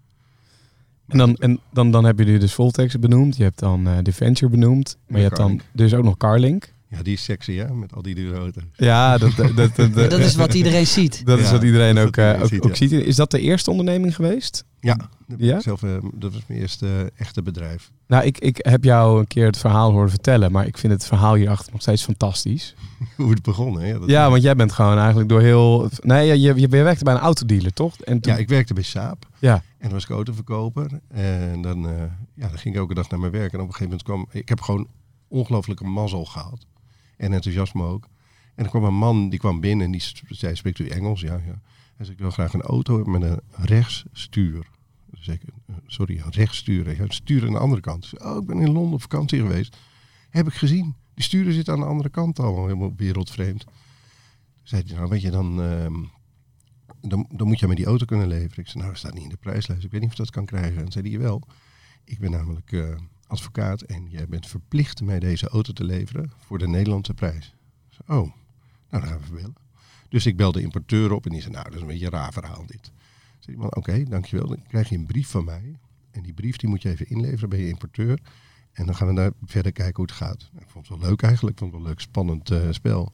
[1.07, 4.51] En dan, en dan, dan heb je dus Voltex benoemd, je hebt dan eh Deventure
[4.51, 6.72] benoemd, maar je hebt dan dus ook nog Carlink.
[6.95, 8.63] Ja, die is sexy hè, met al die dure auto's.
[8.75, 11.25] Ja, dat, dat, dat, dat, dat is wat iedereen ziet.
[11.25, 12.91] dat is wat iedereen ook, eh, iedereen ook, ziet, ook ziet.
[12.91, 14.65] Is dat de eerste onderneming geweest?
[14.79, 14.95] Ja,
[15.27, 15.59] dat, Ja?
[15.59, 17.91] Zelf, eh, dat was mijn eerste eh, echte bedrijf.
[18.07, 21.05] Nou, ik, ik heb jou een keer het verhaal horen vertellen, maar ik vind het
[21.05, 22.75] verhaal hierachter nog steeds fantastisch.
[23.17, 23.95] Hoe het begon hè.
[24.05, 25.89] Ja, want jij bent gewoon eigenlijk door heel...
[26.01, 27.99] Nee, je, je, je werkte bij een autodealer, toch?
[27.99, 29.25] En toen, Ja, ik werkte bij Saab.
[29.39, 29.53] Ja.
[29.53, 30.99] En dan was ik autoverkoper.
[31.09, 31.93] En dan, eh,
[32.33, 33.53] ja, dan ging ik elke dag naar mijn werk.
[33.53, 34.41] En op een gegeven moment kwam...
[34.41, 34.87] Ik heb gewoon
[35.27, 36.65] ongelooflijke mazzel gehad.
[37.17, 38.07] En enthousiasme ook.
[38.55, 41.21] En er kwam een man, die kwam binnen en die zei, spreekt u Engels?
[41.21, 41.61] Ja, ja.
[41.95, 44.71] Hij zei, ik wil graag een auto met een rechtsstuur.
[45.25, 45.35] Eh,
[45.85, 46.95] sorry, rechts sturen.
[46.95, 48.21] Ja, sturen aan de andere kant.
[48.21, 49.77] Oh, ik ben in Londen op vakantie geweest.
[50.29, 50.95] Heb ik gezien.
[51.13, 53.65] Die sturen zit aan de andere kant al, helemaal wereldvreemd.
[54.63, 56.03] Zei hij, nou weet je, dan, ehm,
[57.01, 58.63] dan, dan moet je met die auto kunnen leveren.
[58.63, 59.83] Ik zei, nou, dat staat niet in de prijslijst.
[59.83, 60.85] Ik weet niet of dat kan krijgen.
[60.85, 61.47] En zei hij, wel.
[62.03, 62.95] Ik ben namelijk eh,
[63.33, 67.55] advocaat en jij bent verplicht mij deze auto te leveren voor de Nederlandse prijs.
[67.99, 68.31] Oh, nou
[68.89, 69.55] dan gaan we bellen.
[70.09, 72.33] Dus ik belde de importeur op en die zei, nou dat is een beetje raar
[72.33, 72.91] verhaal dit.
[73.39, 74.47] Zei man, oké, dankjewel.
[74.47, 75.79] Dan krijg je een brief van mij.
[76.11, 78.19] En die brief die moet je even inleveren bij je importeur.
[78.71, 80.49] En dan gaan we daar verder kijken hoe het gaat.
[80.59, 81.53] Ik vond het wel leuk eigenlijk.
[81.53, 83.13] Ik vond het wel een leuk, spannend eh, spel.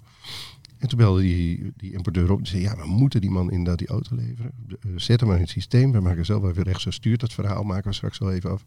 [0.77, 3.77] En toen belde die, die importeur op en zei, ja, we moeten die man inderdaad
[3.77, 4.51] die auto leveren.
[4.67, 5.91] Eh, zet hem maar in het systeem.
[5.91, 7.63] We maken zelf even rechts zo stuurt dat verhaal.
[7.63, 8.63] Maken we straks wel even af.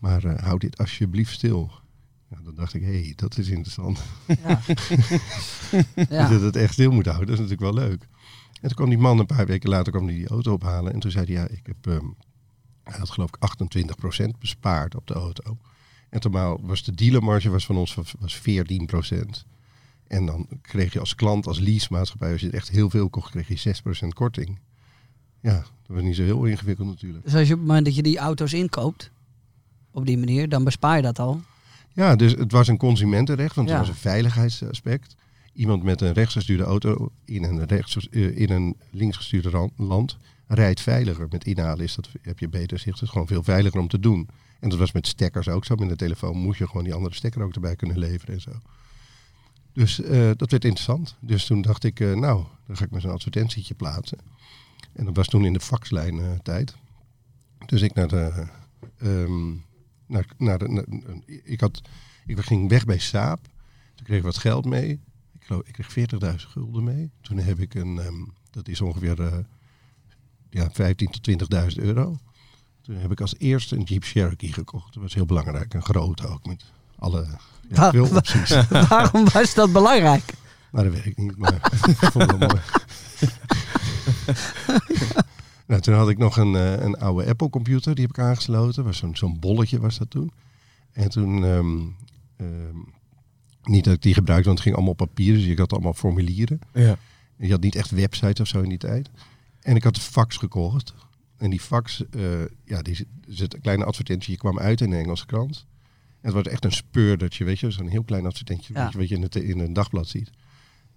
[0.00, 1.70] Maar eh, hou dit alsjeblieft stil.
[2.30, 4.02] Ja, dan dacht ik, hé, hey, dat is interessant.
[4.26, 4.60] Ja.
[6.16, 6.28] ja.
[6.28, 8.02] Dat het echt stil moet houden, dat is natuurlijk wel leuk.
[8.52, 10.92] En toen kwam die man een paar weken later kwam die, die auto ophalen.
[10.92, 12.06] En toen zei hij, ja, ik heb, ehm,
[12.84, 15.58] hij had geloof ik 28% bespaard op de auto.
[16.08, 19.44] En normaal was de dealermarge was van ons was- was 14%.
[20.06, 23.30] En dan kreeg je als klant, als leasemaatschappij, als je het echt heel veel kocht,
[23.30, 24.58] kreeg je 6% korting.
[25.40, 27.24] Ja, dat was niet zo heel ingewikkeld natuurlijk.
[27.24, 29.10] Dus als je op het moment dat je die auto's inkoopt,
[29.92, 31.40] op die manier, dan bespaar je dat al.
[31.92, 33.78] Ja, dus het was een consumentenrecht, want Ja.
[33.78, 35.14] het was een veiligheidsaspect.
[35.52, 41.26] Iemand met een rechtsgestuurde auto in een, rechts, eh, in een linksgestuurde land rijdt veiliger.
[41.30, 42.94] Met inhalen is dat, heb je beter zicht.
[42.94, 44.28] Het is gewoon veel veiliger om te doen.
[44.60, 45.74] En dat was met stekkers ook zo.
[45.74, 48.50] Met de telefoon moest je gewoon die andere stekker ook erbij kunnen leveren en zo.
[49.72, 51.16] Dus eh, dat werd interessant.
[51.20, 54.18] Dus toen dacht ik, eh, nou, dan ga ik maar zo'n advertentietje plaatsen.
[54.92, 56.74] En dat was toen in de faxlijn tijd.
[57.66, 58.46] Dus ik naar de...
[58.98, 59.50] ehm,
[60.10, 60.84] naar, naar de naar-
[61.44, 61.80] ik, had,
[62.26, 63.40] ik ging weg bij Saab.
[63.94, 65.00] Toen kreeg ik wat geld mee.
[65.32, 67.10] Ik, geloof, ik kreeg 40.000 gulden mee.
[67.20, 69.38] Toen heb ik een, ehm, dat is ongeveer eh
[70.50, 72.18] ja, 15.000 tot 20.000 euro.
[72.82, 74.94] Toen heb ik als eerste een Jeep Cherokee gekocht.
[74.94, 75.74] Dat was heel belangrijk.
[75.74, 76.64] Een grote ook met
[76.98, 77.26] alle
[77.68, 78.66] ja, veel opties.
[78.88, 80.32] Waarom was dat belangrijk?
[80.70, 81.54] Maar dat weet ik niet, maar
[81.88, 82.60] ik vond het wel mooi.
[85.70, 88.84] nou, toen had ik nog een, eh, een oude Apple computer, die heb ik aangesloten.
[88.84, 90.30] Was zo'n zo'n bolletje was dat toen.
[90.92, 91.78] En toen, ehm,
[92.36, 92.76] ehm,
[93.62, 95.34] niet dat ik die gebruikte, want het ging allemaal op papier.
[95.34, 96.58] Dus ik had allemaal formulieren.
[96.72, 96.96] Ja.
[97.36, 99.10] Je had niet echt websites of zo in die tijd.
[99.60, 100.94] En ik had een fax gekocht.
[101.36, 102.22] En die fax, eh,
[102.64, 104.32] ja, die zit- een kleine advertentie.
[104.32, 105.66] Je kwam uit in de Engelse krant.
[106.20, 107.70] En het was echt een speurdertje, weet je.
[107.70, 108.90] Zo'n heel klein advertentie, Ja.
[108.96, 110.30] wat je in, het, in een dagblad ziet.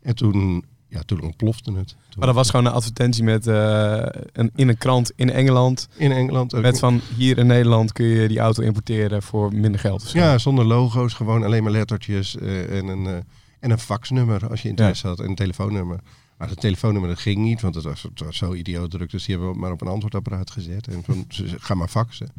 [0.01, 1.87] En toen, ja, toen ontplofte het.
[1.87, 4.03] Toen- Maar dat was gewoon een advertentie met eh,
[4.33, 5.87] een, in een krant in Engeland.
[5.97, 6.55] in Engeland.
[6.55, 6.61] ook.
[6.61, 10.11] Met van hier in Nederland kun je die auto importeren voor minder geld.
[10.11, 13.15] Ja, zonder logo's, gewoon alleen maar lettertjes eh, en, een, eh,
[13.59, 15.99] en een faxnummer als je interesse had en een telefoonnummer.
[16.37, 19.11] Maar het telefoonnummer dat ging niet, want het was, het was zo idioot druk.
[19.11, 20.87] Dus die hebben we maar op een antwoordapparaat gezet.
[20.87, 21.25] En van,
[21.59, 22.31] ga maar faxen.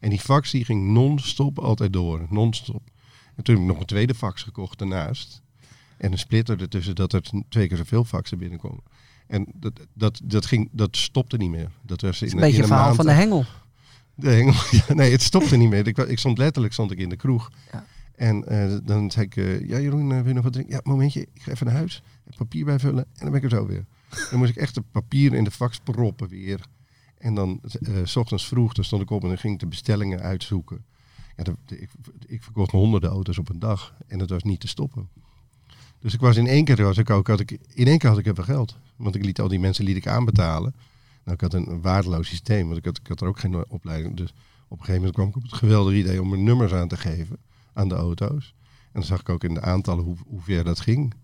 [0.00, 2.82] En die fax die ging non-stop altijd door, non-stop.
[3.36, 5.42] En toen heb ik nog een tweede fax gekocht daarnaast.
[6.00, 8.82] En een splitter ertussen dat er twee keer zoveel faxen binnenkomen.
[9.26, 11.70] En dat, dat, dat, ging, dat stopte niet meer.
[11.82, 13.44] Dat was in, Het is een beetje een verhaal maand- van de hengel.
[14.14, 14.54] de hengel.
[14.88, 15.86] Ja, nee, het stopte niet meer.
[15.86, 17.50] Ik, ik stond letterlijk stond ik in de kroeg.
[17.72, 17.84] Ja.
[18.14, 20.74] En eh, dan zei ik, eh, ja Jeroen, eh, wil je nog wat drinken?
[20.74, 22.02] Ja, momentje, ik ga even naar huis.
[22.36, 23.84] Papier bijvullen en dan ben ik er zo weer.
[24.30, 26.60] Dan moest ik echt het papier in de fax proppen weer.
[27.18, 27.60] En dan,
[28.04, 30.84] s ochtends vroeg, dan stond ik op en dan ging ik de bestellingen uitzoeken.
[31.36, 31.90] Ja, de- de- ik,
[32.26, 35.08] ik verkocht honderden auto's op een dag en dat was niet te stoppen.
[36.00, 38.18] Dus ik was in één keer, was ik ook, had ik, in één keer had
[38.18, 38.76] ik even geld.
[38.96, 40.74] Want ik liet al die mensen liet ik aanbetalen.
[41.24, 44.16] Nou, ik had een, waardeloos systeem, want ik had, ik had er ook geen opleiding.
[44.16, 44.30] Dus
[44.68, 46.96] op een gegeven moment kwam ik op het geweldige idee om er nummers aan te
[46.96, 47.36] geven
[47.72, 48.54] aan de auto's.
[48.68, 51.14] En dan zag ik ook in de aantallen hoe, hoe ver dat ging.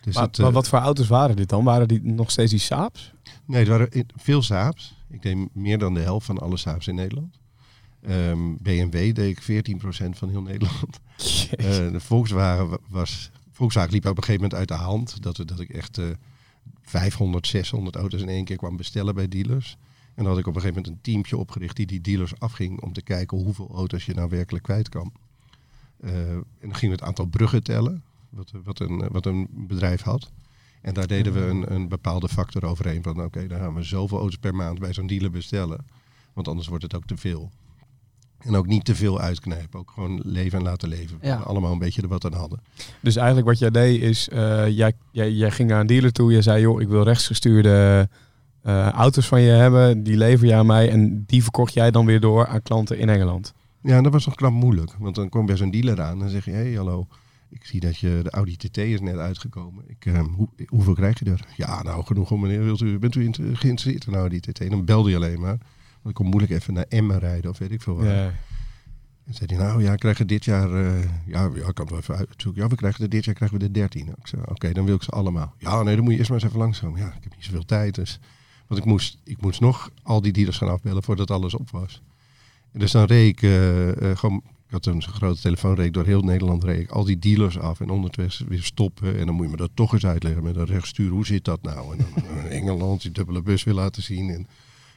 [0.00, 1.64] Dus Maar, het, eh, maar wat voor auto's waren dit dan?
[1.64, 3.12] Waren die nog steeds die Saabs?
[3.44, 4.96] Nee, er waren veel Saabs.
[5.10, 7.38] Ik deed meer dan de helft van alle Saabs in Nederland.
[8.02, 10.98] Ehm, BMW deed ik 14% van heel Nederland.
[11.56, 13.30] Eh, de Volkswagen wa- was...
[13.56, 15.22] Volkswagen liep op een gegeven moment uit de hand.
[15.22, 16.04] Dat, we- dat ik echt eh
[16.82, 19.76] 500, 600 auto's in één keer kwam bestellen bij dealers.
[20.14, 22.80] En dan had ik op een gegeven moment een teampje opgericht die die dealers afging
[22.82, 25.12] om te kijken hoeveel auto's je nou werkelijk kwijt kan.
[26.00, 30.02] Eh, en dan gingen we het aantal bruggen tellen, wat, wat, een, wat een bedrijf
[30.02, 30.30] had.
[30.82, 34.18] En daar deden we een, een bepaalde factor overheen van oké, dan gaan we zoveel
[34.18, 35.84] auto's per maand bij zo'n dealer bestellen.
[36.32, 37.50] Want anders wordt het ook te veel.
[38.46, 39.80] En ook niet te veel uitknijpen.
[39.80, 41.18] Ook gewoon leven en laten leven.
[41.22, 41.36] Ja.
[41.36, 42.60] Allemaal een beetje er wat aan hadden.
[43.00, 46.32] Dus eigenlijk wat jij deed is, eh, jij, jij, jij ging naar een dealer toe.
[46.32, 48.08] Je zei, joh, ik wil rechtsgestuurde
[48.62, 50.02] eh, auto's van je hebben.
[50.02, 50.90] Die lever je aan mij.
[50.90, 53.52] En die verkocht jij dan weer door aan klanten in Engeland.
[53.82, 54.92] Ja, en dat was nog knap moeilijk.
[54.98, 57.06] Want dan kom je bij zo'n dealer aan en dan zeg je, hé hey, hallo,
[57.48, 59.84] ik zie dat je de Audi TT is net uitgekomen.
[59.86, 61.46] Ik, eh, hoe, hoeveel krijg je er?
[61.56, 64.70] Ja, nou genoeg om meneer, wilt u, bent u geïnteresseerd in een Audi TT?
[64.70, 65.58] Dan belde je alleen maar.
[66.08, 68.06] Ik kon moeilijk even naar Emmen rijden of weet ik veel wat.
[68.06, 68.32] Ja.
[69.26, 71.98] En zei hij, nou ja, krijgen dit jaar, eh, ja, ja, ik kan het wel
[71.98, 72.62] even uitzoeken.
[72.62, 74.08] Ja, we krijgen er dit jaar krijgen we de 13.
[74.08, 75.54] Ik zei, oké, dan wil ik ze allemaal.
[75.58, 77.00] Ja, nee, dan moet je eerst maar eens even langskomen.
[77.00, 78.20] Ja, ik heb niet zoveel tijd, dus.
[78.66, 82.02] Want ik moest, ik moest nog al die dealers gaan afbellen voordat alles op was.
[82.72, 86.04] En dus dan reed ik eh, eh, gewoon, ik had een grote telefoon, reed door
[86.04, 89.18] heel Nederland, reed ik al die dealers af en ondertussen weer stoppen.
[89.18, 91.62] En dan moet je me dat toch eens uitleggen met een rechtstuur, hoe zit dat
[91.62, 91.96] nou?
[91.96, 94.30] En dan Engeland die dubbele bus weer laten zien.
[94.30, 94.46] En,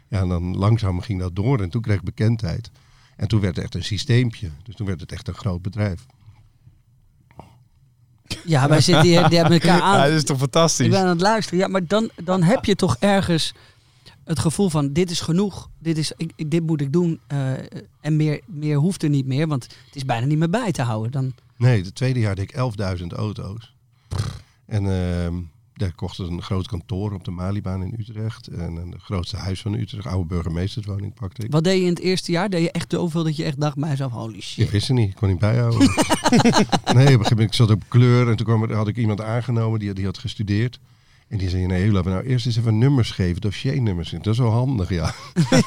[0.09, 2.71] ja, en dan langzaam ging dat door en toen kreeg ik bekendheid.
[3.15, 4.49] En toen werd het echt een systeempje.
[4.63, 6.05] Dus toen werd het echt een groot bedrijf.
[8.45, 9.97] Ja, wij zitten hier, die hebben elkaar aan.
[9.97, 10.85] Ja, dat is toch fantastisch?
[10.85, 11.59] Ik ben aan het luisteren.
[11.59, 13.53] Ja, maar dan, dan heb je toch ergens
[14.23, 15.69] het gevoel van dit is genoeg.
[15.79, 17.19] Dit, is, ik, dit moet ik doen.
[17.27, 17.51] eh,
[18.01, 19.47] en meer, meer hoeft er niet meer.
[19.47, 21.11] Want het is bijna niet meer bij te houden.
[21.11, 23.75] Dan, Nee, het tweede jaar deed ik 11.000 auto's.
[24.65, 25.35] En ehm,
[25.79, 28.47] daar kochten ze een groot kantoor op de Malibaan in Utrecht.
[28.47, 31.51] En een grootste huis van Utrecht, oude burgemeesterswoning pakte ik.
[31.51, 32.49] wat deed je in het eerste jaar?
[32.49, 34.69] Deed je echt zoveel dat je echt dacht bij jezelf, holy Ik shit.
[34.69, 35.79] wist het niet, ik kon niet bijhouden.
[35.87, 38.97] nee, op een gegeven moment ik zat op kleur en toen kwam er, had ik
[38.97, 40.79] iemand aangenomen die, die had gestudeerd.
[41.27, 44.09] En die zei, nee, laten we nou eerst eens even nummers geven, dossiernummers.
[44.09, 45.13] Dat is wel handig, ja.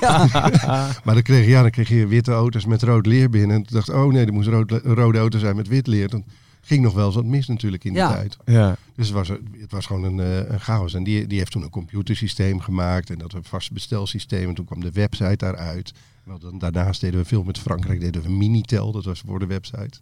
[1.05, 3.57] maar dan kreeg, ja, dan kreeg je witte auto's met rood leer binnen.
[3.57, 6.09] En toen dacht ik, oh nee, er moest rood, rode auto zijn met wit leer.
[6.09, 6.25] Dan
[6.64, 8.12] ging nog wel eens wat mis natuurlijk in die Ja.
[8.12, 8.37] tijd.
[8.44, 8.77] Ja.
[8.96, 10.94] Dus het was, het was gewoon een, eh, een chaos.
[10.94, 13.11] En die, die heeft toen een computersysteem gemaakt.
[13.11, 14.48] En dat een vast bestelsysteem.
[14.48, 15.92] En toen kwam de website daaruit.
[16.25, 18.01] Wel, dan, daarnaast deden we veel met Frankrijk.
[18.01, 19.98] Deden we Minitel, dat was voor de website.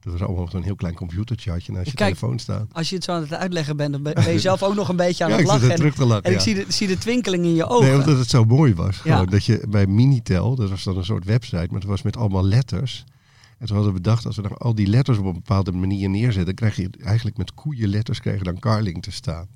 [0.00, 2.68] Dat was allemaal zo'n heel klein computertje had je naast je Kijk, telefoon staan.
[2.72, 4.96] Als je het zo aan het uitleggen bent, dan ben je zelf ook nog een
[4.96, 5.70] beetje aan Ja, het lachen.
[5.70, 7.86] En, terug te lachen, en ik zie de, zie de twinkeling in je ogen.
[7.86, 9.00] Nee, omdat het zo mooi was.
[9.04, 9.12] Ja.
[9.12, 12.16] Gewoon, dat je bij Minitel, dat was dan een soort website, maar het was met
[12.16, 13.04] allemaal letters.
[13.64, 16.10] En toen hadden we bedacht, als we dan al die letters op een bepaalde manier
[16.10, 19.46] neerzetten, krijg je eigenlijk met koeienletters kreeg je dan Carling te staan.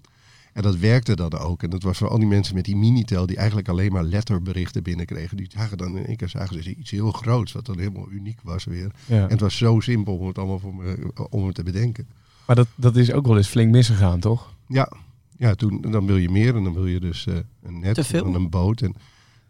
[0.53, 1.63] En dat werkte dan ook.
[1.63, 4.83] En dat was voor al die mensen met die Minitel die eigenlijk alleen maar letterberichten
[4.83, 5.37] binnenkregen.
[5.37, 8.39] Die zagen dan in één keer zagen ze iets heel groots, wat dan helemaal uniek
[8.43, 8.91] was weer.
[9.07, 9.23] Ja.
[9.23, 12.07] En het was zo simpel om het allemaal voor me, om het te bedenken.
[12.47, 14.55] Maar dat, dat is ook wel eens flink misgegaan, toch?
[14.67, 14.93] Ja,
[15.37, 18.05] ja toen, dan wil je meer en dan wil je dus eh, een net Te
[18.05, 18.25] veel.
[18.25, 18.81] en een boot.
[18.81, 18.95] En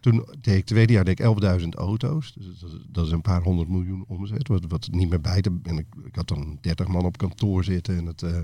[0.01, 1.27] toen deed ik, tweede jaar deed ik
[1.61, 2.33] 11.000 auto's.
[2.35, 4.49] Dus dat, is- dat is een paar honderd miljoen omzet.
[4.49, 5.59] Wat, wat niet meer bij te...
[5.63, 7.97] En ik, ik had dan 30 man op kantoor zitten.
[7.97, 8.43] En het, eh, ja,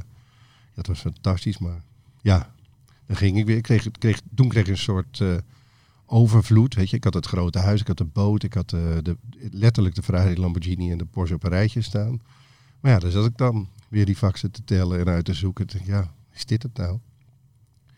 [0.74, 1.58] het was fantastisch.
[1.58, 1.82] Maar
[2.22, 2.54] ja,
[3.06, 3.56] dan ging ik weer.
[3.56, 5.36] Ik kreeg, kreeg, toen kreeg ik een soort eh,
[6.06, 6.74] overvloed.
[6.74, 8.42] Weet je, ik had het grote huis, ik had de boot.
[8.42, 9.16] Ik had eh, de,
[9.50, 12.20] letterlijk de Ferrari, Lamborghini en de Porsche op een rijtje staan.
[12.80, 15.66] Maar ja, dan zat ik dan weer die faxen te tellen en uit te zoeken.
[15.84, 16.98] Ja, is dit het nou?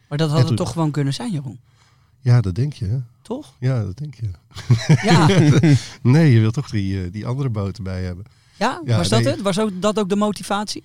[0.09, 1.59] Maar dat had het toch gewoon kunnen zijn, Jeroen?
[2.21, 3.01] Ja, dat denk je.
[3.27, 3.55] Toch?
[3.59, 4.31] Ja, dat denk je.
[5.03, 5.27] Ja,
[6.13, 8.25] Nee, je wilt toch die, eh, die andere boten bij hebben.
[8.59, 8.83] ja?
[8.85, 9.33] Ja, was dat nee.
[9.33, 9.43] het?
[9.43, 10.85] Was ook, dat ook de motivatie?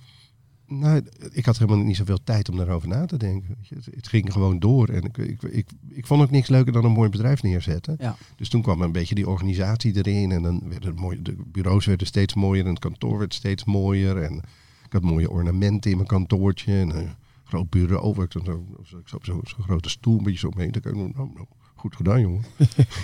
[0.66, 1.02] Nou,
[1.32, 3.56] ik had helemaal niet zoveel tijd om daarover na te denken.
[3.68, 4.88] Het, ging gewoon door.
[4.88, 7.96] En ik, ik, ik, ik vond ook niks leuker dan een mooi bedrijf neerzetten.
[7.98, 8.16] Ja.
[8.36, 10.32] Dus toen kwam een beetje die organisatie erin.
[10.32, 12.64] En dan werden mooi, de bureaus werden steeds mooier.
[12.64, 14.22] En het kantoor werd steeds mooier.
[14.22, 14.36] En
[14.84, 16.72] ik had mooie ornamenten in mijn kantoortje.
[16.72, 18.14] En een groot bureau.
[18.14, 20.70] waar Ik dan zo, zo, zo, zo, zo'n grote stoel een beetje zo mee.
[20.70, 21.46] Dan kan ik, nou, nou,
[21.82, 22.44] goed gedaan, jongen.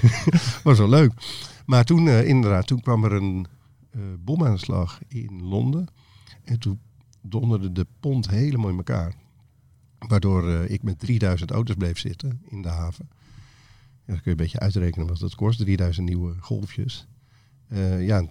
[0.64, 1.12] Was wel leuk.
[1.66, 3.46] Maar toen, eh, inderdaad, toen kwam er een
[3.90, 5.86] eh, bomaanslag in Londen.
[6.44, 6.80] En toen
[7.22, 9.14] donderde de pond helemaal in elkaar.
[9.98, 13.08] Waardoor eh, ik met 3000 auto's bleef zitten in de haven.
[13.10, 15.58] Ja, dan kun je een beetje uitrekenen wat dat kost.
[15.58, 17.06] 3000 nieuwe golfjes.
[17.98, 18.28] Ja, en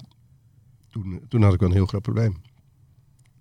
[0.89, 2.41] toen, toen had ik wel een heel groot probleem.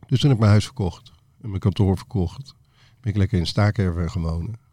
[0.06, 1.12] Dus toen heb ik mijn huis verkocht.
[1.40, 2.54] En mijn kantoor verkocht.
[3.00, 4.65] Ben ik lekker in Staakerven wonen.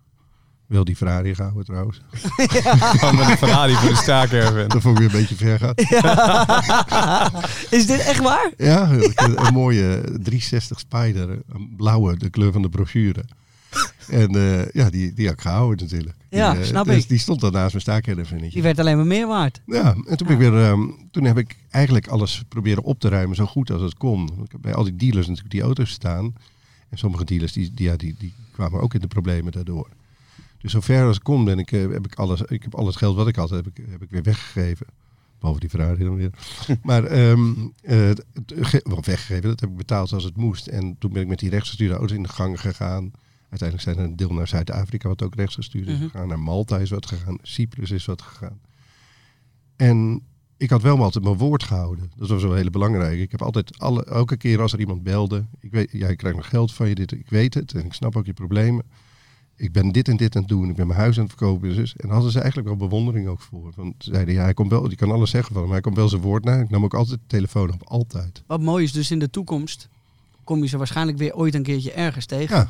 [0.74, 2.02] Wel die Ferrari gehouden trouwens.
[3.18, 4.70] Met een Ferrari voor de staakerven.
[4.70, 5.74] Dat vond ik weer een beetje ver gaan.
[7.70, 8.52] Is dit echt waar?
[8.58, 11.30] Ja, een, een mooie 360 Spider.
[11.30, 13.24] Een blauwe, de kleur van de brochure.
[14.08, 16.16] En eh, ja, die, die had ik gehouden natuurlijk.
[16.30, 17.08] Ja, die, eh, snap dus ik.
[17.08, 18.54] Die stond dan naast mijn staakervinnetje.
[18.54, 19.62] Die werd alleen maar meer waard.
[19.66, 20.82] Ja, en toen, ik weer, ehm,
[21.12, 24.30] toen heb ik eigenlijk alles proberen op te ruimen zo goed als het kon.
[24.46, 26.34] Ik heb bij al die dealers natuurlijk die auto's staan.
[26.90, 29.88] En sommige dealers die, die, ja, die, die kwamen ook in de problemen daardoor.
[30.64, 32.96] Dus zover als ik kon ben ik, eh, heb ik alles, ik heb al het
[32.96, 34.86] geld wat ik had, heb ik, heb ik weer weggegeven.
[35.40, 36.30] Behalve die Ferrari dan weer.
[36.84, 40.68] maar ge- wel weggegeven, dat heb ik betaald zoals het moest.
[40.68, 43.12] En toen ben ik met die rechtsgestuurde auto's in de gang gegaan.
[43.50, 46.04] Uiteindelijk zijn er een deel naar Zuid-Afrika, wat ook rechtsgestuurd is Mhm.
[46.04, 46.28] gegaan.
[46.28, 47.38] Naar Malta is wat gegaan.
[47.42, 48.60] Cyprus is wat gegaan.
[49.76, 50.22] En
[50.58, 52.12] ik had wel altijd mijn woord gehouden.
[52.18, 53.20] Dat was wel heel belangrijk.
[53.20, 56.36] Ik heb altijd, alle, elke keer als er iemand belde, ik weet, ja, ik krijg
[56.36, 58.84] nog geld van je, dit, ik weet het en ik snap ook je problemen.
[59.56, 61.70] Ik ben dit en dit aan het doen, ik ben mijn huis aan het verkopen.
[61.70, 63.72] en Dus, en daar hadden ze eigenlijk wel bewondering ook voor.
[63.76, 65.84] Want ze zeiden, ja, hij komt wel, die kan alles zeggen van hem, maar hij
[65.84, 66.60] komt wel zijn woord na.
[66.60, 68.44] Ik nam ook altijd de telefoon op, altijd.
[68.48, 69.90] Wat mooi is, dus in de toekomst
[70.44, 72.56] kom je ze waarschijnlijk weer ooit een keertje ergens tegen.
[72.56, 72.70] Ja,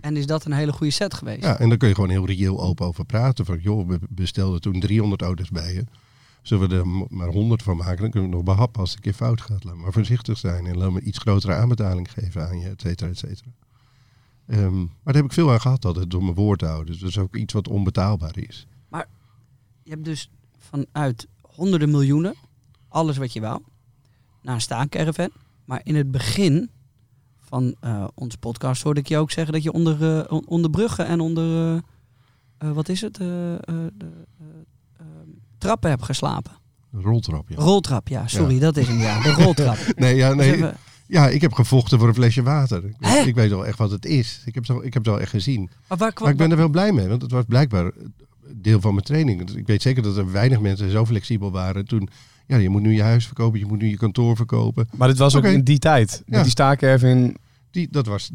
[0.00, 1.42] En is dat een hele goede set geweest?
[1.42, 3.44] Ja, en dan kun je gewoon heel reëel open over praten.
[3.44, 5.84] Van, joh, we bestelden toen 300 auto's bij je.
[6.42, 8.00] Zullen we er maar 100 van maken?
[8.00, 9.64] Dan kunnen we nog behappen als het een keer fout gaat.
[9.64, 13.10] Laat maar voorzichtig zijn en laat me iets grotere aanbetaling geven aan je, et cetera,
[13.10, 13.50] et cetera.
[14.46, 16.86] Ehm, maar daar heb ik veel aan gehad altijd, door mijn woord te houden.
[16.92, 18.66] Dus dat is ook iets wat onbetaalbaar is.
[19.82, 22.34] Je hebt dus vanuit honderden miljoenen,
[22.88, 23.60] alles wat je wou,
[24.42, 25.30] naar een staancaravan.
[25.64, 26.70] Maar in het begin
[27.40, 31.06] van eh, onze podcast hoorde ik je ook zeggen dat je onder, on- onder bruggen
[31.06, 31.80] en onder,
[32.58, 34.46] eh, wat is het, eh, eh, de, eh,
[34.96, 35.06] eh,
[35.58, 36.52] trappen hebt geslapen.
[36.92, 37.56] Roltrap, ja.
[37.56, 39.22] Roltrap, ja, sorry, dat is hem, ja.
[39.22, 39.76] De roltrap.
[39.96, 42.84] Nee, ja, Dus nee, even- ja, ik heb gevochten voor een flesje water.
[42.84, 43.18] Ik, Hè?
[43.18, 44.42] ik weet wel echt wat het is.
[44.44, 45.70] Ik heb, het wel- ik heb het wel echt gezien.
[45.88, 47.90] maar waar Maar ik ben er wel blij mee, want het was blijkbaar
[48.54, 49.50] deel van mijn training.
[49.50, 52.08] Ik weet zeker dat er weinig mensen zo flexibel waren toen.
[52.46, 54.88] Ja, je moet nu je huis verkopen, je moet nu je kantoor verkopen.
[54.96, 56.22] Maar dit was ook in die tijd.
[56.26, 56.42] Met Ja.
[56.42, 57.36] die staakervin.
[57.74, 58.30] Die, dat was,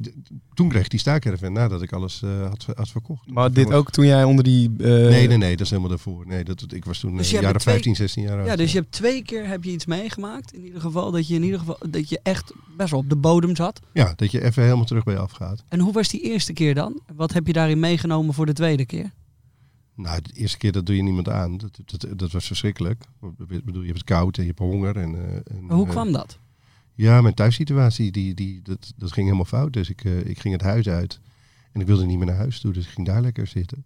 [0.54, 3.28] toen kreeg die staakerven nadat ik alles eh, had, had verkocht.
[3.32, 4.70] Maar dit ook toen jij onder die...
[4.78, 6.28] eh, Nee, nee, nee, dat is helemaal daarvoor.
[6.28, 8.38] Nee, dat, ik was toen Dus eh, je hebt jaren er twee- 15, 16 jaar
[8.38, 8.48] oud.
[8.48, 10.54] Ja, dus je hebt twee keer heb je iets meegemaakt.
[10.54, 13.16] In ieder geval dat je in ieder geval dat je echt best wel op de
[13.16, 13.80] bodem zat.
[13.94, 15.64] Ja, dat je even helemaal terug bij je afgaat.
[15.68, 17.02] En hoe was die eerste keer dan?
[17.16, 19.12] Wat heb je daarin meegenomen voor de tweede keer?
[19.96, 21.58] Nou, de eerste keer dat doe je niemand aan.
[21.58, 23.04] Dat, dat, dat was verschrikkelijk.
[23.50, 24.98] Ik bedoel, je hebt het koud en je hebt honger.
[24.98, 26.38] En, eh, en, hoe eh, kwam dat?
[27.00, 29.74] Ja, mijn thuissituatie, die, die, dat, dat ging helemaal fout.
[29.74, 31.20] Dus ik, eh, ik ging het huis uit.
[31.72, 33.84] En ik wilde niet meer naar huis toe, dus ik ging daar lekker zitten.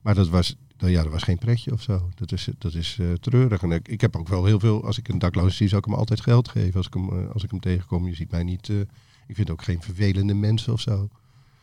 [0.00, 2.10] Maar dat was, nou ja, dat was geen pretje of zo.
[2.14, 3.62] Dat is, dat is eh, treurig.
[3.62, 5.86] En ik, ik heb ook wel heel veel, als ik een dakloos zie, zou ik
[5.86, 6.74] hem altijd geld geven.
[6.74, 8.68] Als ik hem, eh, als ik hem tegenkom, je ziet mij niet...
[9.26, 11.08] ik vind ook geen vervelende mensen of zo.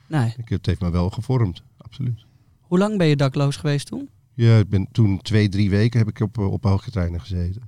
[0.08, 0.34] Nee.
[0.38, 2.26] Ik, het heeft me wel gevormd, absoluut.
[2.62, 4.10] Hoe lang ben je dakloos geweest toen?
[4.34, 7.62] Ja, ik ben toen twee, drie weken heb ik op, op hooggetreinen gezeten.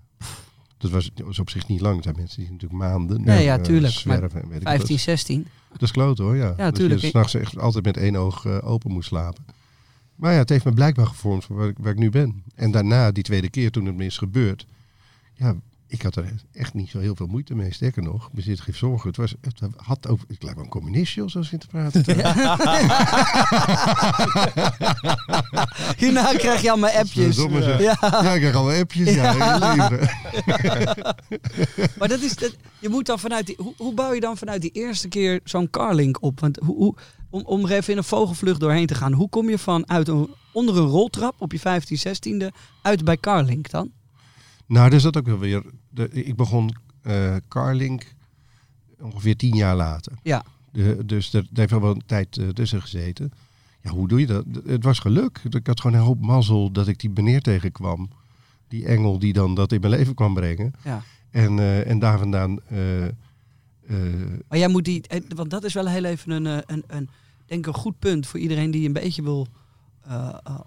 [0.77, 1.97] Dat was, was op zich niet lang.
[1.97, 3.93] Er zijn mensen die natuurlijk maanden Nee, ja, eh, tuurlijk.
[3.93, 4.41] zwerven.
[4.41, 4.75] en weet ik wat.
[4.75, 5.47] 15, 16.
[5.71, 6.53] Dat is kloot hoor, ja.
[6.57, 7.01] Ja, dat tuurlijk.
[7.01, 9.45] je s'nachts echt altijd met één oog eh, open moest slapen.
[10.15, 12.43] Maar ja, het heeft me blijkbaar gevormd voor waar ik, waar ik nu ben.
[12.55, 14.65] En daarna, die tweede keer toen het me is gebeurd,
[15.33, 15.55] ja,
[15.87, 17.73] ik had er echt niet zo heel veel moeite mee.
[17.73, 19.07] Sterker nog, bezit geen zorgen.
[19.07, 22.03] Het, was, het had ook, ik lijk wel een communistje of zo zin te praten.
[25.97, 27.37] Hierna krijg je allemaal appjes.
[27.37, 29.13] Ja, Ja, ik krijg allemaal appjes.
[29.13, 29.77] Ja, ja.
[31.99, 34.61] maar dat is, dat, je moet dan vanuit die, hoe, hoe bouw je dan vanuit
[34.61, 36.39] die eerste keer zo'n Carlink op?
[36.39, 36.95] Want hoe, hoe,
[37.29, 40.07] om, om er even in een vogelvlucht doorheen te gaan, hoe kom je van uit
[40.07, 42.47] een, onder een roltrap op je 15, 16e
[42.81, 43.91] uit bij Carlink dan?
[44.67, 45.63] Nou, dus dat ook wel weer.
[45.97, 48.13] De, ik begon eh Carlink
[48.99, 50.13] ongeveer tien jaar later.
[50.23, 50.43] Ja.
[50.71, 53.31] De, dus er, heeft wel een tijd eh, tussen gezeten.
[53.81, 54.45] Ja, hoe doe je dat?
[54.65, 55.41] Het was geluk.
[55.49, 58.09] Ik had gewoon een hoop mazzel dat ik die meneer tegenkwam.
[58.67, 60.73] Die engel die dan dat in mijn leven kwam brengen.
[60.83, 61.03] Ja.
[61.29, 62.59] En, eh, en daar vandaan...
[64.47, 65.03] Maar jij moet die,
[65.35, 67.09] want dat is wel heel even een, een, een
[67.45, 69.47] denk ik een goed punt voor iedereen die een beetje wil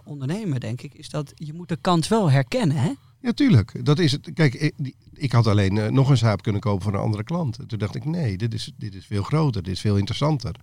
[0.04, 2.92] ondernemen, denk ik, is dat je moet de kans wel herkennen, hè?
[3.20, 3.84] Ja, tuurlijk.
[3.84, 4.30] Dat is het.
[4.34, 7.58] Kijk, die- ik had alleen eh, nog een zaap kunnen kopen voor een andere klant.
[7.58, 10.54] En toen dacht ik, nee, dit is, dit is veel groter, dit is veel interessanter.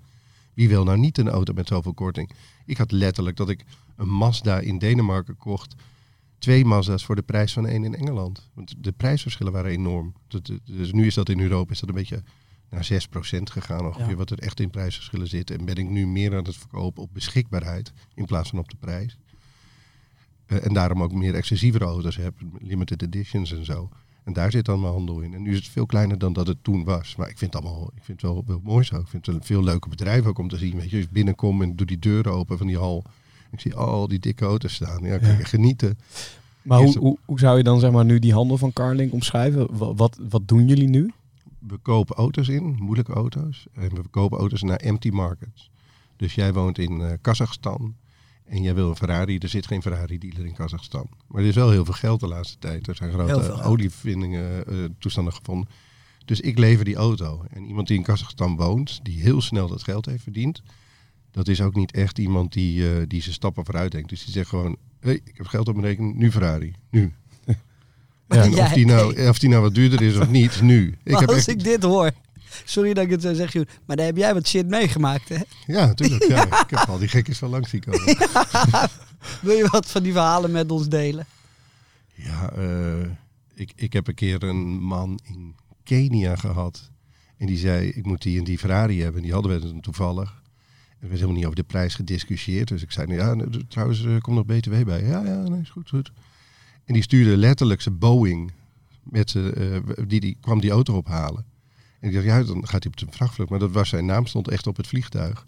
[0.54, 2.32] Wie wil nou niet een auto met zoveel korting?
[2.65, 3.65] Ik had letterlijk dat ik
[3.96, 5.76] een Mazda in Denemarken kocht.
[6.38, 8.50] Twee Mazda's voor de prijs van één in Engeland.
[8.54, 10.13] Want de prijsverschillen waren enorm.
[10.63, 12.24] Dus nu is dat in Europa is dat een beetje
[12.70, 12.89] naar
[13.39, 14.10] 6% gegaan ongeveer.
[14.10, 14.15] Ja.
[14.15, 15.52] Wat er echt in prijsverschillen zit.
[15.52, 18.78] En ben ik nu meer aan het verkopen op beschikbaarheid in plaats van op de
[18.80, 19.17] prijs.
[20.46, 23.89] Eh, en daarom ook meer exclusievere auto's heb, limited editions en zo.
[24.28, 25.34] En daar zit dan mijn handel in.
[25.34, 27.16] En nu is het veel kleiner dan dat het toen was.
[27.16, 28.96] Maar ik vind het allemaal, ik vind het wel, wel mooi zo.
[28.96, 30.76] Ik vind het een veel leuker bedrijf ook om te zien.
[30.78, 33.04] Weet je, als ik binnenkom en doe die deuren open van die hal.
[33.52, 35.04] Ik zie al die dikke auto's staan.
[35.04, 35.98] Ja, kan genieten.
[36.62, 39.78] Maar hoe, hoe, hoe zou je dan zeg maar nu die handel van Carlink omschrijven?
[39.78, 41.12] Wa- Wat, wat doen jullie nu?
[41.60, 43.66] We kopen auto's in, moeilijke auto's.
[43.74, 45.70] En we kopen auto's naar empty markets.
[46.16, 47.96] Dus jij woont in eh, Kazachstan.
[48.47, 49.38] En jij wil een Ferrari.
[49.38, 51.10] Er zit geen Ferrari dealer in Kazachstan.
[51.27, 52.88] Maar er is wel heel veel geld de laatste tijd.
[52.88, 55.69] Er zijn grote olievindingen, eh, toestanden gevonden.
[56.25, 57.43] Dus ik lever die auto.
[57.49, 60.62] En iemand die in Kazachstan woont, die heel snel dat geld heeft verdiend.
[61.31, 64.10] Dat is ook niet echt iemand die, eh, die zijn stappen vooruit denkt.
[64.10, 67.13] Dus die zegt gewoon, hey, ik heb geld op mijn rekening, nu Ferrari, nu.
[68.27, 70.98] En Ja, of, die nou, of die nou wat duurder is of niet, nu.
[71.04, 72.12] Ik Maar heb als echt, ik dit hoor,
[72.65, 75.37] sorry dat ik het zo zeg, Joen, maar daar heb jij wat shit meegemaakt, hè?
[75.65, 76.25] Ja, natuurlijk.
[76.37, 76.62] Ja.
[76.62, 78.17] Ik heb al die gekjes van langs zien komen.
[79.41, 81.25] Wil je wat van die verhalen met ons delen?
[82.13, 83.10] Ja, eh,
[83.53, 86.91] ik, ik heb een keer een man in Kenia gehad.
[87.37, 89.15] En die zei, ik moet die en die Ferrari hebben.
[89.15, 90.41] En die hadden we dan toevallig.
[90.99, 92.67] Er werd helemaal niet over de prijs gediscussieerd.
[92.67, 95.03] Dus ik zei, nou ja, nou, trouwens, er komt nog BTW bij.
[95.03, 96.12] Ja, ja, nee, is goed, goed.
[96.85, 98.51] En die stuurde letterlijk zijn Boeing.
[99.03, 99.77] Met eh,
[100.08, 101.45] die, die kwam die auto ophalen.
[102.08, 103.49] En ik dacht, ja, dan gaat hij op de vrachtvlucht.
[103.49, 105.45] Maar dat was zijn naam, stond echt op het vliegtuig.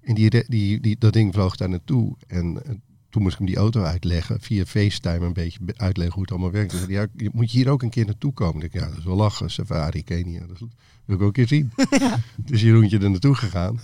[0.00, 2.16] En die, die, die, dat ding vloog daar naartoe.
[2.26, 2.70] En eh,
[3.10, 4.40] toen moest ik hem die auto uitleggen.
[4.40, 6.72] Via FaceTime een beetje be- uitleggen hoe het allemaal werkt.
[6.72, 8.62] Zei ja, je- moet je hier ook een keer naartoe komen?
[8.62, 9.50] Ik dacht, ja, dat is wel lachen.
[9.50, 10.46] Safari, Kenia.
[10.46, 10.58] Dat
[11.04, 11.70] wil ik ook een keer zien.
[12.50, 13.80] Dus Jeroentje er naartoe gegaan.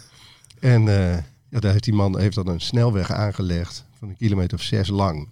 [0.60, 4.58] En eh, ja, daar heeft die man heeft dan een snelweg aangelegd van een kilometer
[4.58, 5.28] of zes lang.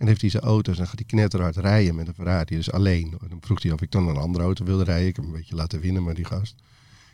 [0.00, 2.56] En heeft hij zijn auto's en dan gaat hij knetterhard rijden met een Ferrari.
[2.56, 3.16] Dus alleen.
[3.20, 5.08] En dan vroeg hij of ik dan een andere auto wilde rijden.
[5.08, 6.54] Ik heb hem een beetje laten winnen, maar die gast.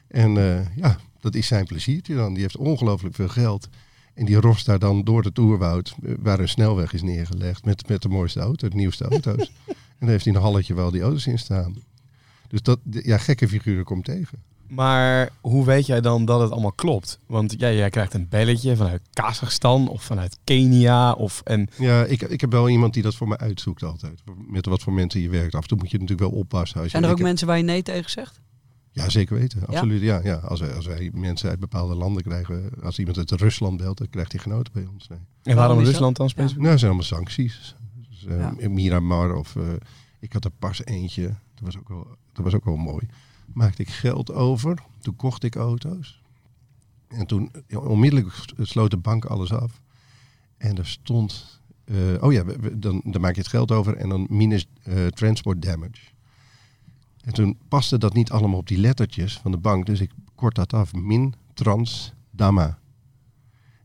[0.09, 2.32] En eh, ja, dat is zijn pleziertje dan.
[2.32, 3.68] Die heeft ongelooflijk veel geld.
[4.14, 7.89] En die rost daar dan door het oerwoud, eh, waar een snelweg is neergelegd, met,
[7.89, 9.53] met de mooiste auto, de nieuwste auto's.
[9.66, 11.76] en dan heeft hij een halletje waar al die auto's in staan.
[12.49, 14.43] Dus dat, ja, gekke figuren komt tegen.
[14.69, 17.19] Maar hoe weet jij dan dat het allemaal klopt?
[17.27, 21.12] Want ja, jij krijgt een belletje vanuit Kazachstan of vanuit Kenia.
[21.12, 24.23] Of, en Ja, ik, ik heb wel iemand die dat voor me uitzoekt altijd.
[24.49, 25.55] Met wat voor mensen je werkt.
[25.55, 26.81] Af en toe moet je natuurlijk wel oppassen.
[26.81, 28.41] Als Zijn er ook heb- mensen waar je nee tegen zegt?
[28.91, 29.67] Ja, zeker weten.
[29.67, 30.01] Absoluut.
[30.03, 30.21] Ja?
[30.25, 32.71] Ja, Als, wij, als wij mensen uit bepaalde landen krijgen.
[32.83, 35.09] Als iemand uit Rusland belt, dan krijgt hij auto bij ons.
[35.09, 35.19] Nee.
[35.43, 35.79] en waarom?
[35.79, 36.59] Rusland dan specifiek?
[36.59, 37.75] Nou, dat zijn allemaal sancties.
[38.09, 38.69] Dus, eh, Ja.
[38.69, 39.57] Miramar of...
[39.57, 39.62] eh,
[40.21, 41.23] ik had er pas eentje.
[41.27, 43.07] Dat was, ook wel, dat was ook wel mooi.
[43.53, 44.78] Maakte ik geld over.
[45.01, 46.22] Toen kocht ik auto's.
[47.09, 49.80] En toen onmiddellijk sloot de bank alles af.
[50.57, 51.61] En er stond...
[51.84, 55.07] eh, oh ja, we- dan, dan maak je het geld over en dan minus eh,
[55.07, 56.01] transport damage.
[57.20, 59.86] En toen paste dat niet allemaal op die lettertjes van de bank.
[59.86, 60.94] Dus ik kort dat af.
[60.94, 62.78] Min trans dama.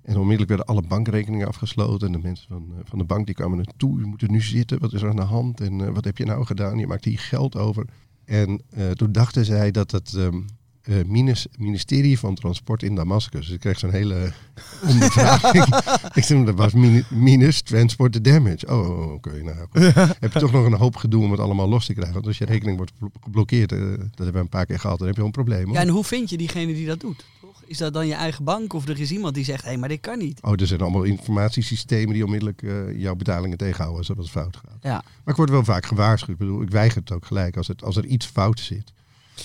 [0.01, 2.07] En onmiddellijk werden alle bankrekeningen afgesloten.
[2.07, 3.99] En de mensen van, eh, van de bank die kwamen naartoe.
[3.99, 4.79] U moet er nu zitten.
[4.79, 5.61] Wat is er aan de hand?
[5.61, 6.77] En wat heb je nou gedaan?
[6.77, 7.85] Je maakt hier geld over.
[8.31, 10.39] En eh, toen dachten zij dat het ehm,
[10.81, 13.45] eh, minis- ministerie van Transport in Damascus.
[13.45, 14.33] Dus ik kreeg zo'n hele
[14.91, 15.65] ondervraging.
[16.13, 16.73] ik zei, dat was
[17.09, 18.67] minus transport damage.
[18.67, 19.43] Oh, oké.
[19.43, 19.93] nou, goed.
[20.19, 22.13] Heb je toch nog een hoop gedoe om het allemaal los te krijgen.
[22.13, 24.97] Want als je rekening wordt blo- geblokkeerd, eh, dat hebben we een paar keer gehad,
[24.97, 25.65] dan heb je wel een probleem.
[25.65, 25.73] hoor.
[25.73, 27.25] Ja, en hoe vind je diegene die dat doet?
[27.71, 29.99] Is dat dan je eigen bank of er is iemand die zegt, hé, maar dit
[29.99, 30.41] kan niet?
[30.41, 34.57] Oh, er zijn allemaal informatiesystemen die onmiddellijk eh, jouw betalingen tegenhouden als er wat fout
[34.57, 34.77] gaat.
[34.81, 34.91] Ja.
[34.91, 36.29] Maar ik word wel vaak gewaarschuwd.
[36.31, 37.57] Ik bedoel, ik weiger het ook gelijk.
[37.57, 38.91] Als, het, als er iets fout zit,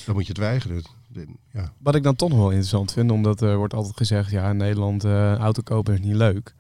[0.05, 0.83] dan moet je het weigeren.
[1.53, 1.73] Ja.
[1.79, 4.57] Wat ik dan toch nog wel interessant vind, omdat er wordt altijd gezegd, ja, in
[4.57, 6.55] Nederland eh auto kopen is niet leuk.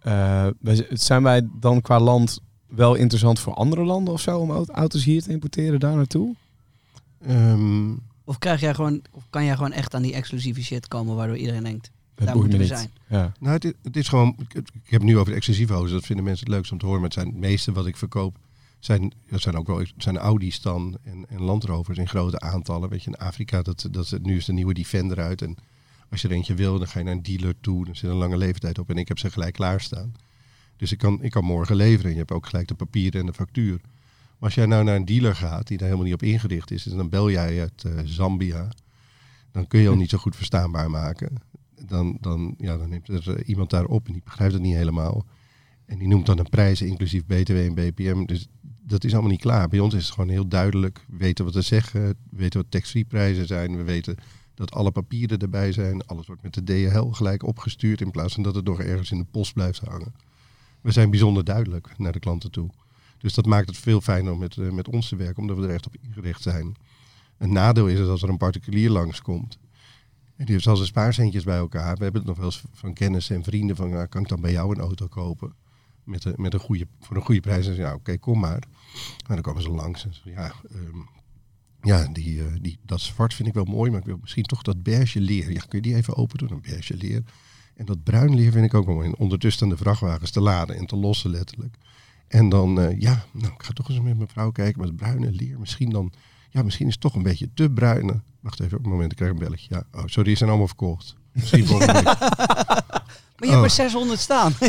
[0.00, 4.50] Eh, wij- zijn wij dan qua land wel interessant voor andere landen of zo om
[4.50, 6.34] au- auto's hier te importeren daar naartoe?
[7.26, 7.90] Ehm,
[8.24, 11.36] Of, krijg jij gewoon, of kan jij gewoon echt aan die exclusieve shit komen waardoor
[11.36, 12.72] iedereen denkt, Dat daar moeten we niet.
[12.72, 12.90] zijn?
[13.08, 13.32] Ja.
[13.40, 14.36] nou, het, is- het is gewoon...
[14.38, 15.90] Ik, heb het nu over de exclusieve auto's.
[15.92, 17.00] Dat vinden mensen het leukst om te horen.
[17.00, 18.36] Maar het zijn het meeste wat ik verkoop...
[18.78, 22.88] Zijn, dat zijn ook wel zijn Audi's dan en, en Land Rovers in grote aantallen.
[22.88, 25.42] Weet je, in Afrika, dat, dat, is- nu is de nieuwe Defender uit.
[25.42, 25.56] En
[26.10, 27.84] als je er eentje wil, dan ga je naar een dealer toe.
[27.84, 28.90] Dan zit een lange leeftijd op.
[28.90, 30.14] En ik heb ze gelijk klaarstaan.
[30.76, 32.04] Dus ik kan, ik kan morgen leveren.
[32.04, 33.80] En je hebt ook gelijk de papieren en de factuur.
[34.44, 36.86] Als jij nou naar een dealer gaat die daar helemaal niet op ingericht is.
[36.86, 38.68] En dan bel jij uit eh, Zambia.
[39.52, 41.32] Dan kun je al niet zo goed verstaanbaar maken.
[41.86, 44.74] Dan, dan, ja, dan neemt er eh, iemand daar op en die begrijpt het niet
[44.74, 45.24] helemaal.
[45.86, 48.24] En die noemt dan een prijs, inclusief BTW en BPM.
[48.24, 49.68] Dus dat is allemaal niet klaar.
[49.68, 51.04] Bij ons is het gewoon heel duidelijk.
[51.08, 52.06] We weten wat te zeggen.
[52.06, 53.76] We weten wat tax-free prijzen zijn.
[53.76, 54.16] We weten
[54.54, 56.06] dat alle papieren erbij zijn.
[56.06, 58.00] Alles wordt met de DHL gelijk opgestuurd.
[58.00, 60.14] In plaats van dat het nog ergens in de post blijft hangen.
[60.80, 62.70] We zijn bijzonder duidelijk naar de klanten toe.
[63.24, 65.42] Dus dat maakt het veel fijner om met, eh, met ons te werken.
[65.42, 66.76] Omdat we er echt op ingericht zijn.
[67.38, 69.58] Een nadeel is dat als er een particulier langskomt.
[70.36, 71.96] En die heeft al zijn spaarcentjes bij elkaar.
[71.96, 73.90] We hebben het nog wel eens van kennissen en vrienden van...
[73.90, 75.54] nou, kan ik dan bij jou een auto kopen?
[76.02, 77.66] Met, een, met een goede, voor een goede prijs.
[77.66, 78.62] En ze ja, oké, kom maar.
[79.26, 80.04] En dan komen ze langs.
[80.04, 80.98] En ja, ehm,
[81.82, 84.62] ja die, eh, die, dat zwart vind ik wel mooi, maar ik wil misschien toch
[84.62, 85.52] dat beige leer.
[85.52, 86.50] Ja, kun je die even open doen?
[86.50, 87.22] Een beige leer.
[87.74, 89.08] En dat bruin leer vind ik ook wel mooi.
[89.08, 91.76] En ondertussen de vrachtwagens te laden en te lossen letterlijk.
[92.28, 95.30] En dan, eh, ja, nou, ik ga toch eens met mijn vrouw kijken met bruine
[95.32, 95.58] leer.
[95.58, 96.12] Misschien dan,
[96.50, 98.20] ja, misschien is het toch een beetje te bruine.
[98.40, 99.66] Wacht even, op een moment, ik krijg een belletje.
[99.70, 101.16] Ja, oh, sorry, die zijn allemaal verkocht.
[101.32, 102.16] Misschien volgende week.
[103.38, 103.84] Maar je hebt Oh.
[103.84, 104.52] er 600 staan.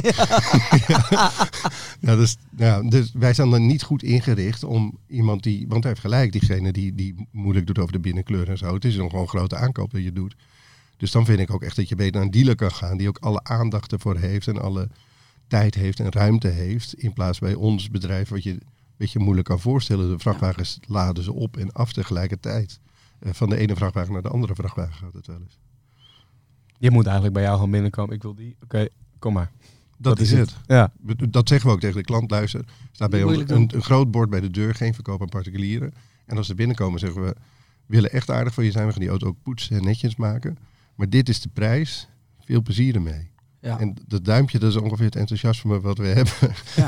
[1.99, 5.65] Ja, dus, ja, dus wij zijn dan niet goed ingericht om iemand die...
[5.67, 8.73] Want hij heeft gelijk, diegene die, die moeilijk doet over de binnenkleur en zo.
[8.73, 10.35] Het is dan gewoon een grote aankoop dat je doet.
[10.97, 12.97] Dus dan vind ik ook echt dat je beter naar een dealer kan gaan...
[12.97, 14.89] die ook alle aandacht ervoor heeft en alle
[15.47, 16.93] tijd heeft en ruimte heeft...
[16.93, 18.61] in plaats bij ons bedrijf wat je een
[18.97, 20.09] beetje moeilijk kan voorstellen.
[20.09, 22.79] De vrachtwagens laden ze op en af tegelijkertijd.
[23.19, 25.59] Eh, van de ene vrachtwagen naar de andere vrachtwagen gaat het wel eens.
[26.77, 28.15] Je moet eigenlijk bij jou gewoon binnenkomen.
[28.15, 28.55] Ik wil die.
[28.63, 28.87] Oké,
[29.19, 29.51] kom maar.
[29.97, 30.55] Dat, is het.
[30.65, 30.91] Ja.
[31.29, 32.31] Dat zeggen we ook tegen de klant.
[32.31, 34.75] Luister, staat bij ons een, een groot bord bij de deur.
[34.75, 35.93] Geen verkoop aan particulieren.
[36.25, 37.35] En als ze binnenkomen zeggen we...
[37.85, 38.85] We willen echt aardig voor je zijn.
[38.85, 40.57] We gaan die auto ook poetsen en netjes maken.
[40.95, 42.07] Maar dit is de prijs.
[42.39, 43.31] Veel plezier ermee.
[43.65, 43.79] Ja.
[43.79, 46.33] En dat duimpje, dat is ongeveer het enthousiasme wat we hebben.
[46.75, 46.87] Ja.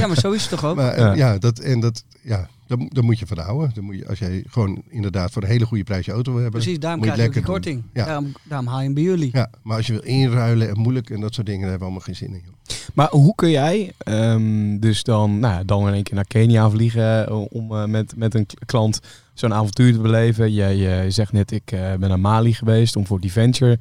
[0.00, 0.76] ja, maar zo is het toch ook?
[0.76, 1.10] Maar Ja.
[1.12, 3.70] eh, ja, dat, en dat, ja, daar, moet- daar moet je van houden.
[3.74, 6.42] Dan moet je, als jij gewoon inderdaad voor een hele goede prijs je auto wil
[6.42, 6.60] hebben.
[6.60, 7.92] Precies, daarom moet je krijg je ook het die lekker korting.
[7.94, 8.04] Ja.
[8.04, 9.30] Daarom, daarom haal je hem bij jullie.
[9.32, 11.94] Ja, maar als je wil inruilen en moeilijk en dat soort dingen, daar hebben we
[11.94, 12.42] allemaal geen zin in.
[12.44, 12.76] Joh.
[12.94, 16.70] Maar hoe kun jij ehm, dus dan, nou, ja, dan in één keer naar Kenia
[16.70, 19.00] vliegen eh, om eh, met, met een klant
[19.34, 20.52] zo'n avontuur te beleven?
[20.52, 23.78] Je, je zegt net, ik eh, ben naar Mali geweest om voor die venture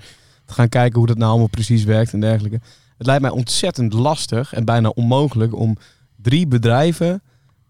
[0.51, 2.59] gaan kijken hoe dat nou allemaal precies werkt en dergelijke.
[2.97, 5.77] Het lijkt mij ontzettend lastig en bijna onmogelijk om
[6.15, 7.21] drie bedrijven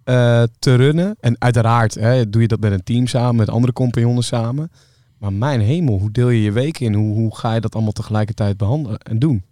[0.03, 1.15] eh, te runnen.
[1.19, 4.71] En uiteraard hè, doe je dat met een team samen, met andere compagnonnen samen.
[5.17, 6.93] Maar mijn hemel, hoe deel je je week in?
[6.93, 9.43] Hoe, hoe ga je dat allemaal tegelijkertijd behandelen en doen?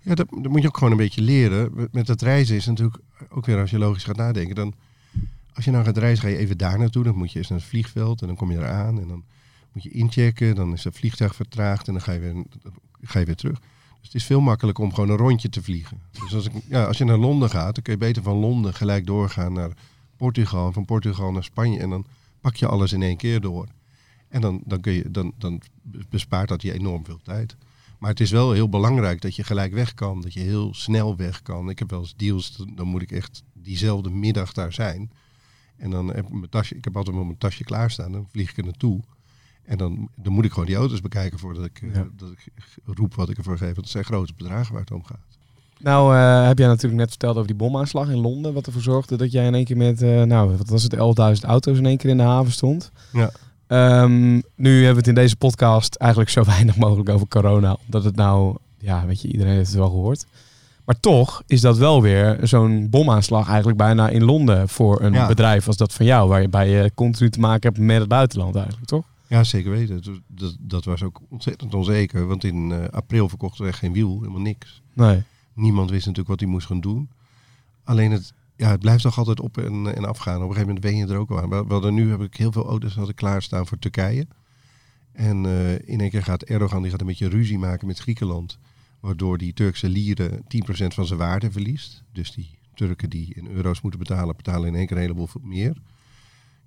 [0.00, 1.88] Ja, dat, dat moet je ook gewoon een beetje leren.
[1.92, 2.98] Met- het reizen is natuurlijk
[3.28, 4.54] ook weer als je logisch gaat nadenken.
[4.54, 4.74] Dan,
[5.54, 7.04] als je nou gaat reizen, ga je even daar naartoe.
[7.04, 9.00] Dan moet je eerst naar het vliegveld en dan kom je eraan.
[9.00, 9.24] En dan
[9.72, 10.54] moet je inchecken.
[10.54, 12.44] Dan is het vliegtuig vertraagd en dan ga je weer,
[13.00, 13.58] ga je weer terug.
[13.98, 16.00] Dus het is veel makkelijker om gewoon een rondje te vliegen.
[16.10, 18.74] Dus als, ik, ja, als je naar Londen gaat, dan kun je beter van Londen
[18.74, 19.70] gelijk doorgaan naar
[20.16, 20.66] Portugal.
[20.66, 21.78] En van Portugal naar Spanje.
[21.78, 22.06] En dan
[22.40, 23.66] pak je alles in één keer door.
[24.28, 25.62] En dan, dan, kun je, dan, dan
[26.08, 27.56] bespaart dat je enorm veel tijd.
[27.98, 30.20] Maar het is wel heel belangrijk dat je gelijk weg kan.
[30.20, 31.70] Dat je heel snel weg kan.
[31.70, 35.10] Ik heb wel eens deals, dan- moet ik echt diezelfde middag daar zijn.
[35.76, 38.12] En dan heb ik mijn tasje, ik heb altijd mijn tasje klaarstaan.
[38.12, 39.00] Dan vlieg ik er naartoe.
[39.70, 42.06] En dan, dan moet ik gewoon die auto's bekijken voordat ik, eh, Ja.
[42.16, 42.52] dat ik
[42.84, 43.66] roep wat ik ervoor geef.
[43.66, 45.18] Want het zijn grote bedragen waar het om gaat.
[45.78, 48.52] Nou, eh, heb jij natuurlijk net verteld over die bomaanslag in Londen.
[48.54, 51.44] Wat ervoor zorgde dat jij in één keer met, eh, nou, wat was het, 11.000
[51.50, 52.90] auto's in één keer in de haven stond.
[53.12, 53.30] Ja.
[53.66, 57.76] Ehm, nu hebben we het in deze podcast eigenlijk zo weinig mogelijk over corona.
[57.84, 60.26] Omdat het nou, ja, weet je, iedereen heeft het wel gehoord.
[60.84, 65.26] Maar toch is dat wel weer zo'n bomaanslag eigenlijk bijna in Londen voor een Ja.
[65.26, 66.28] bedrijf als dat van jou.
[66.28, 69.04] Waarbij je continu te maken hebt met het buitenland eigenlijk, toch?
[69.30, 70.02] Ja, zeker weten.
[70.02, 72.26] Dat, dat, dat was ook ontzettend onzeker.
[72.26, 74.18] Want in eh, april verkochten we echt geen wiel.
[74.18, 74.82] Helemaal niks.
[74.92, 75.22] Nee.
[75.54, 77.10] Niemand wist natuurlijk wat hij moest gaan doen.
[77.84, 80.36] Alleen het, ja, het blijft toch altijd op en, en afgaan.
[80.36, 81.48] Op een gegeven moment ben je er ook al aan.
[81.48, 84.26] We, we hadden nu heb ik heel veel auto's had ik klaarstaan voor Turkije.
[85.12, 88.58] En eh, in één keer gaat Erdogan die gaat een beetje ruzie maken met Griekenland.
[89.00, 90.42] Waardoor die Turkse lieren 10%
[90.86, 92.02] van zijn waarde verliest.
[92.12, 95.76] Dus die Turken die in euro's moeten betalen, betalen in één keer een heleboel meer.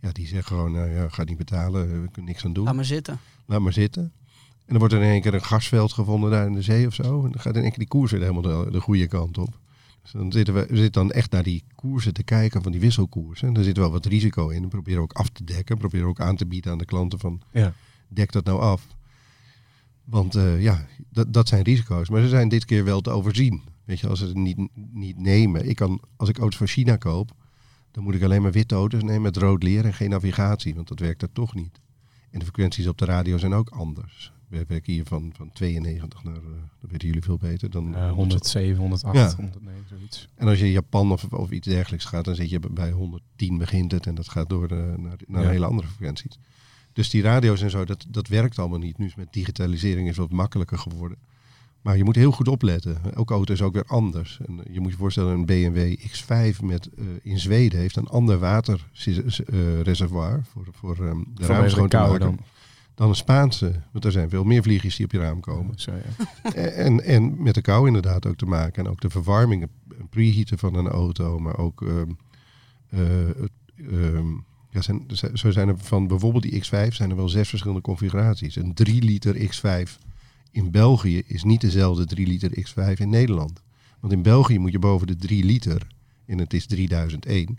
[0.03, 2.75] Ja, die zeggen gewoon, nou ja, ga niet betalen, we kunnen niks aan doen Laat
[2.75, 3.19] maar zitten.
[3.45, 4.03] laat maar zitten.
[4.65, 6.93] En dan wordt er in één keer een gasveld gevonden daar in de zee of
[6.93, 7.25] zo.
[7.25, 9.59] En dan gaat in één keer die koers weer helemaal de, de goede kant op.
[10.01, 12.81] Dus dan zitten we, we zitten dan echt naar die koersen te kijken van die
[12.81, 13.47] wisselkoersen.
[13.47, 14.63] En daar zit wel wat risico in.
[14.63, 15.77] En proberen we ook af te dekken.
[15.77, 17.73] Proberen we ook aan te bieden aan de klanten van Ja.
[18.07, 18.87] dek dat nou af.
[20.03, 22.09] Want eh, ja, dat, dat zijn risico's.
[22.09, 23.61] Maar ze zijn dit keer wel te overzien.
[23.85, 24.57] Weet je, als ze het niet,
[24.91, 25.69] niet nemen.
[25.69, 27.31] Ik kan, als ik auto's van China koop,
[27.93, 30.75] dan moet ik alleen maar witte auto's nemen met rood leer en geen navigatie.
[30.75, 31.79] Want dat werkt er toch niet.
[32.31, 34.31] En de frequenties op de radio zijn ook anders.
[34.47, 36.41] We werken hier van, van 92 naar, eh,
[36.81, 37.69] dat weten jullie veel beter.
[37.69, 39.35] Dan Eh, 107, 108, Ja.
[39.35, 40.27] 109, zoiets.
[40.35, 43.57] En als je in Japan of, of iets dergelijks gaat, dan zit je bij 110
[43.57, 45.49] begint het en dat gaat door eh, naar, naar Ja.
[45.49, 46.39] hele andere frequenties.
[46.93, 48.97] Dus die radio's en zo, dat, dat werkt allemaal niet.
[48.97, 51.17] Nu is met digitalisering is wat makkelijker geworden.
[51.83, 52.97] Maar je moet heel goed opletten.
[53.15, 54.39] Elke auto is ook weer anders.
[54.45, 58.39] En je moet je voorstellen, een BMW X5 met, eh, in Zweden heeft een ander
[58.39, 62.19] waterreservoir voor, voor ehm, de Vanwege raam de schoon te maken.
[62.19, 62.39] dan.
[62.95, 65.79] Dan een Spaanse, want er zijn veel meer vliegjes die op je raam komen.
[65.79, 66.01] Zo, ja.
[66.53, 68.85] En, en met de kou inderdaad ook te maken.
[68.85, 69.67] En ook de verwarming,
[70.09, 71.39] preheaten van een auto.
[71.39, 72.09] Maar ook, ehm,
[72.89, 73.29] eh,
[73.77, 74.31] ehm,
[74.69, 78.55] ja, zijn, zo zijn er van bijvoorbeeld die X5 zijn er wel zes verschillende configuraties.
[78.55, 79.97] Een 3 liter X5
[80.53, 83.61] in België is niet dezelfde 3 liter X5 in Nederland.
[83.99, 85.87] Want in België moet je boven de 3 liter,
[86.25, 87.57] en het is 3001,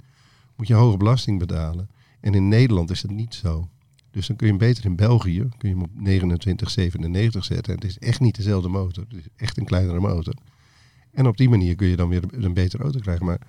[0.57, 1.89] moet je hoge belasting betalen.
[2.21, 3.69] En in Nederland is dat niet zo.
[4.11, 7.75] Dus dan kun je hem beter in België, kun je hem op 2997 zetten.
[7.75, 9.05] En het is echt niet dezelfde motor.
[9.09, 10.35] Het is echt een kleinere motor.
[11.11, 13.27] En op die manier kun je dan weer een betere auto krijgen.
[13.27, 13.41] Maar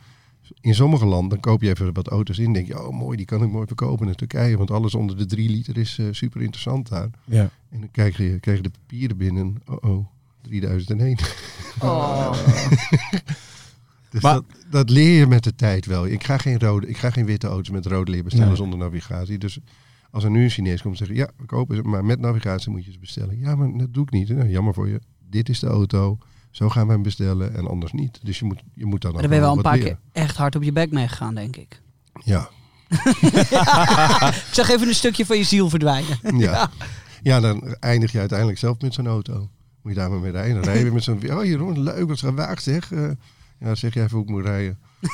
[0.61, 2.53] in sommige landen, dan koop je even wat auto's in.
[2.53, 4.57] denk je, oh mooi, die kan ik mooi verkopen in Turkije.
[4.57, 7.09] Want alles onder de 3 liter is eh, super interessant daar.
[7.23, 7.49] ja.
[7.69, 9.55] En dan krijg je, krijg je de papieren binnen.
[9.65, 10.05] Oh oh,
[10.41, 11.17] 3001.
[11.81, 12.31] Oh.
[14.09, 16.05] Dus Maar- dat, dat leer je met de tijd wel.
[16.07, 18.55] Ik ga geen, rode, ik ga geen witte auto's met rode leer bestellen Nee.
[18.57, 19.37] zonder navigatie.
[19.37, 19.59] Dus
[20.11, 22.71] als er nu een Chinees komt en zegt, ja, we kopen ze, maar met navigatie
[22.71, 23.39] moet je ze bestellen.
[23.39, 24.29] Ja, maar dat doe ik niet.
[24.29, 24.99] Nou, jammer voor je.
[25.29, 26.17] Dit is de auto.
[26.55, 28.19] Zo gaan we hem bestellen en anders niet.
[28.23, 29.99] Dus je moet, je moet dan daar ben je wel een paar leren.
[30.13, 31.81] keer echt hard op je bek mee gegaan, denk ik.
[32.23, 32.49] Ja.
[34.49, 36.37] Ik zag even een stukje van je ziel verdwijnen.
[36.37, 36.69] Ja.
[37.21, 39.49] ja, dan eindig je uiteindelijk zelf met zo'n auto.
[39.81, 40.55] Moet je daar maar mee rijden.
[40.55, 41.21] Dan rij je weer met zo'n...
[41.37, 42.91] Oh, Jeroen, leuk, wat gewaagd zeg.
[42.91, 43.09] Eh,
[43.59, 44.79] ja, zeg jij even hoe ik moet rijden.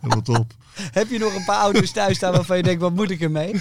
[0.00, 0.52] Helemaal top.
[0.74, 3.60] Heb je nog een paar auto's thuis staan waarvan je denkt, wat moet ik ermee?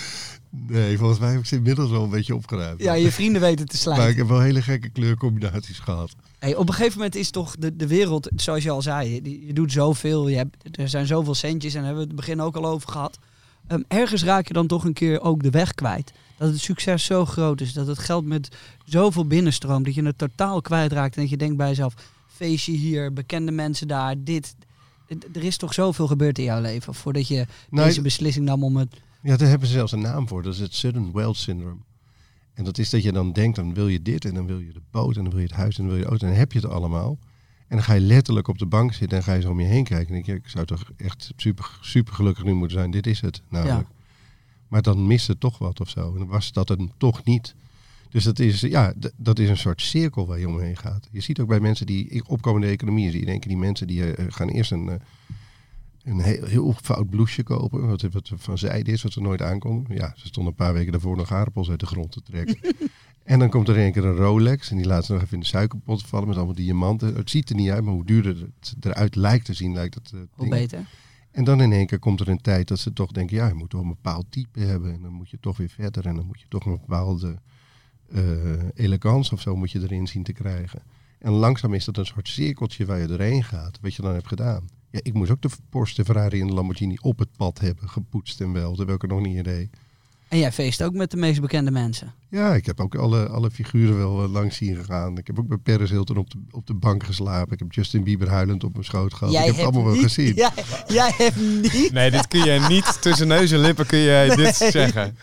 [0.50, 2.82] Nee, volgens mij heb ik ze inmiddels wel een beetje opgeruimd.
[2.82, 4.10] Ja, je vrienden weten te maar slijten.
[4.10, 6.16] ik heb wel hele gekke kleurcombinaties gehad.
[6.40, 9.46] Hey, op een gegeven moment is toch de, de wereld, zoals je al zei, je,
[9.46, 12.42] je doet zoveel, je hebt, er zijn zoveel centjes en daar hebben we het begin
[12.42, 13.18] ook al over gehad.
[13.68, 16.12] Ehm, ergens raak je dan toch een keer ook de weg kwijt.
[16.38, 20.18] Dat het succes zo groot is, dat het geld met zoveel binnenstroomt, dat je het
[20.18, 21.94] totaal kwijtraakt en dat je denkt bij jezelf,
[22.28, 24.56] feestje hier, bekende mensen daar, dit.
[25.34, 28.78] Er is toch zoveel gebeurd in jouw leven voordat je Nee, deze beslissing nam om
[28.78, 28.96] het...
[29.28, 30.44] Ja, daar hebben ze zelfs een naam voor.
[30.44, 31.82] Dat is het sudden wealth syndrome.
[32.54, 34.74] En dat is dat je dan denkt, dan wil je dit en dan wil je
[34.74, 36.26] de boot en dan wil je het huis en dan wil je de auto.
[36.26, 37.18] En dan heb je het allemaal.
[37.68, 39.66] En dan ga je letterlijk op de bank zitten en ga je zo om je
[39.66, 40.08] heen kijken.
[40.08, 42.92] En denk je, ik zou toch echt super, super gelukkig nu moeten zijn.
[42.92, 43.88] Dit is het namelijk.
[44.68, 46.12] Maar dan mist het toch wat of zo.
[46.14, 47.56] En dan was dat het toch niet.
[48.10, 51.08] Dus dat is, ja, dat is een soort cirkel waar je omheen gaat.
[51.12, 54.26] Je ziet ook bij mensen die opkomende economieën, zie je keer die mensen die eh,
[54.30, 54.96] gaan eerst een, eh,
[56.08, 59.96] een heel, heel fout blouseje kopen, wat, wat van zijde is, wat ze nooit aankomen.
[59.96, 62.58] Ja, ze stonden een paar weken daarvoor nog aardappels uit de grond te trekken.
[63.24, 65.34] en dan komt er in één keer een Rolex en die laat ze nog even
[65.34, 67.16] in de suikerpot vallen met allemaal diamanten.
[67.16, 70.12] Het ziet er niet uit, maar hoe duurder het eruit lijkt te zien, lijkt het
[70.14, 70.86] eh, Hoe beter?
[71.32, 73.54] En dan in één keer komt er een tijd dat ze toch denken, ja, je
[73.54, 74.94] moet toch een bepaald type hebben.
[74.94, 76.06] En dan moet je toch weer verder.
[76.06, 77.40] En dan moet je toch een bepaalde
[78.12, 80.82] eh elegance of zo moet je erin zien te krijgen.
[81.20, 84.28] En langzaam is dat een soort cirkeltje waar je doorheen gaat, wat je dan hebt
[84.28, 84.68] gedaan.
[84.90, 87.90] Ja, ik moest ook de Porsche, de Ferrari en de Lamborghini op het pad hebben,
[87.90, 89.70] gepoetst en wel, terwijl ik er nog niet in deed.
[90.28, 92.14] En jij feest ook met de meest bekende mensen.
[92.30, 95.18] Ja, ik heb ook alle, alle figuren wel eh, langs zien gegaan.
[95.18, 97.54] Ik heb ook bij Paris Hilton op de, op de bank geslapen.
[97.54, 99.34] Ik heb Justin Bieber huilend op mijn schoot gehad.
[99.34, 100.34] ik heb het allemaal wel niet, gezien.
[100.44, 100.52] Jij,
[100.88, 104.56] jij hebt niet Nee, dit kun je niet tussen neus en lippen kun je dit
[104.56, 105.18] zeggen.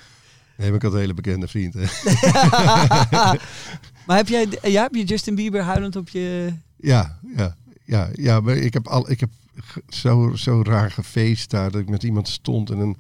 [0.57, 1.75] Nee, maar ik had een hele bekende vriend.
[1.75, 1.85] Hè.
[4.07, 6.53] Maar heb jij, ja, heb je Justin Bieber huilend op je...
[6.77, 9.31] Ja, ja, ja, ja, maar ik heb, al, ik heb
[9.88, 12.96] zo, zo raar gefeest daar dat ik met iemand stond en een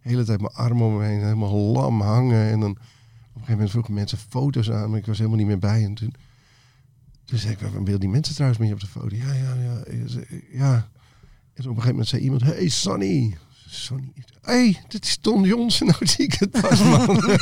[0.00, 2.50] hele tijd mijn arm om me heen helemaal lam hangen.
[2.50, 2.86] En dan op een
[3.32, 5.84] gegeven moment vroegen mensen foto's aan, maar ik was helemaal niet meer bij.
[5.84, 6.14] En toen,
[7.24, 9.16] toen zei ik, wil die mensen trouwens met je op de foto?
[9.16, 9.82] Ja, ja, ja.
[10.52, 10.88] Ja.
[11.54, 13.36] En op een gegeven moment zei iemand, hey Sonny.
[13.68, 14.12] Sonny.
[14.42, 15.86] hey, dit is Ton Johnson.
[15.90, 17.22] Nou zie ik het pas, man.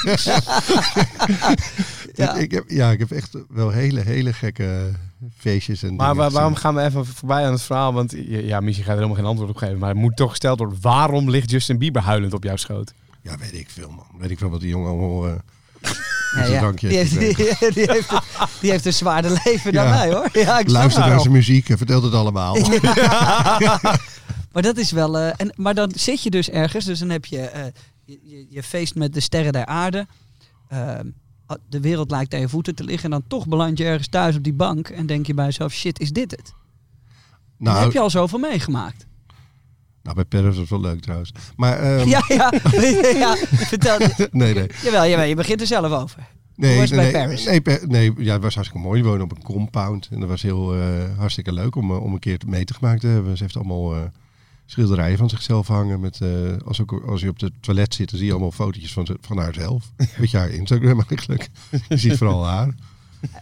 [2.15, 2.35] Ja.
[2.45, 4.93] Ik heb, ja, ik heb echt wel hele, hele gekke
[5.37, 5.83] feestjes.
[5.83, 7.93] En Maar waar- waarom gaan we even voorbij aan het verhaal?
[7.93, 9.79] Want ja, misschien gaat er helemaal geen antwoord op geven.
[9.79, 10.79] Maar het moet toch gesteld worden.
[10.81, 12.93] Waarom ligt Justin Bieber huilend op jouw schoot?
[13.23, 14.07] Ja, weet ik veel, man.
[14.19, 15.27] Weet ik veel wat die jongen allemaal...
[15.27, 15.35] eh,
[16.51, 17.35] Ja, Die, heeft, die,
[17.75, 18.13] die heeft,
[18.61, 19.91] die heeft een zwaarder leven dan Ja.
[19.91, 20.29] mij hoor.
[20.33, 20.75] Ja, ik het.
[20.75, 22.57] naar zijn muziek en vertelt het allemaal.
[24.53, 25.19] Maar dat is wel.
[25.19, 26.85] eh, en, maar dan zit je dus ergens.
[26.85, 27.65] Dus dan heb je eh,
[28.05, 30.07] je, je, je feest met de sterren der aarde.
[30.69, 31.07] Ehm,
[31.69, 33.05] de wereld lijkt aan je voeten te liggen.
[33.05, 34.89] En dan toch beland je ergens thuis op die bank.
[34.89, 36.53] En denk je bij jezelf: shit, is dit het?
[37.59, 39.07] Dan nou, heb je al zoveel meegemaakt.
[40.03, 41.33] nou, bij Paris was het wel leuk trouwens.
[41.57, 42.53] Maar, ehm, Ja, ja.
[43.25, 43.99] ja vertel.
[44.31, 44.71] nee, nee.
[44.83, 46.29] Jawel, jawel, je begint er zelf over.
[46.57, 47.45] Nee, was het nee, bij nee, Paris?
[47.45, 49.03] Nee, per- nee, ja, het was hartstikke mooi.
[49.03, 50.09] We woonden op een compound.
[50.11, 53.01] En dat was heel eh, hartstikke leuk om, eh, om een keer mee te gemaakt
[53.01, 53.37] te hebben.
[53.37, 54.01] Ze heeft allemaal eh,
[54.73, 56.01] schilderijen van zichzelf hangen.
[56.01, 56.29] Met, eh,
[56.65, 59.39] als, ook, als je op het toilet zit, dan zie je allemaal fotootjes van, van
[59.39, 59.85] haarzelf.
[60.19, 61.51] Beetje haar Instagram eigenlijk.
[61.89, 62.75] Je ziet vooral haar.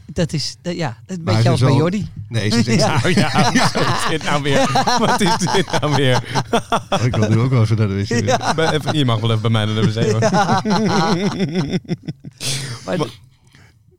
[0.06, 2.08] Dat is, dat- ja, een Maar beetje als bij Jordi.
[2.28, 3.00] Nee, ze is Ja.
[3.04, 4.70] Oh ja, wat is dit nou weer?
[4.98, 6.44] Wat is dit nou weer?
[7.04, 8.08] ik wil nu ook wel even naar de wc.
[8.08, 8.92] Ja.
[8.92, 10.20] Je mag wel even bij mij naar de wc.
[12.84, 12.96] Maar,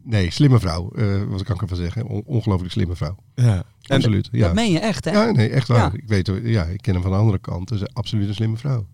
[0.04, 0.92] Nee, slimme vrouw.
[0.92, 2.06] eh, wat kan ik ervan zeggen?
[2.06, 3.16] On- ongelooflijk slimme vrouw.
[3.36, 3.64] Ja.
[3.82, 4.30] En, Absoluut.
[4.32, 4.46] Ja.
[4.46, 5.12] Dat meen je echt, hè?
[5.12, 5.78] Ja, nee, echt waar.
[5.78, 5.92] Ja.
[5.94, 7.68] Ik weet, ja, ik ken hem van de andere kant.
[7.68, 8.88] Dus absoluut een slimme vrouw.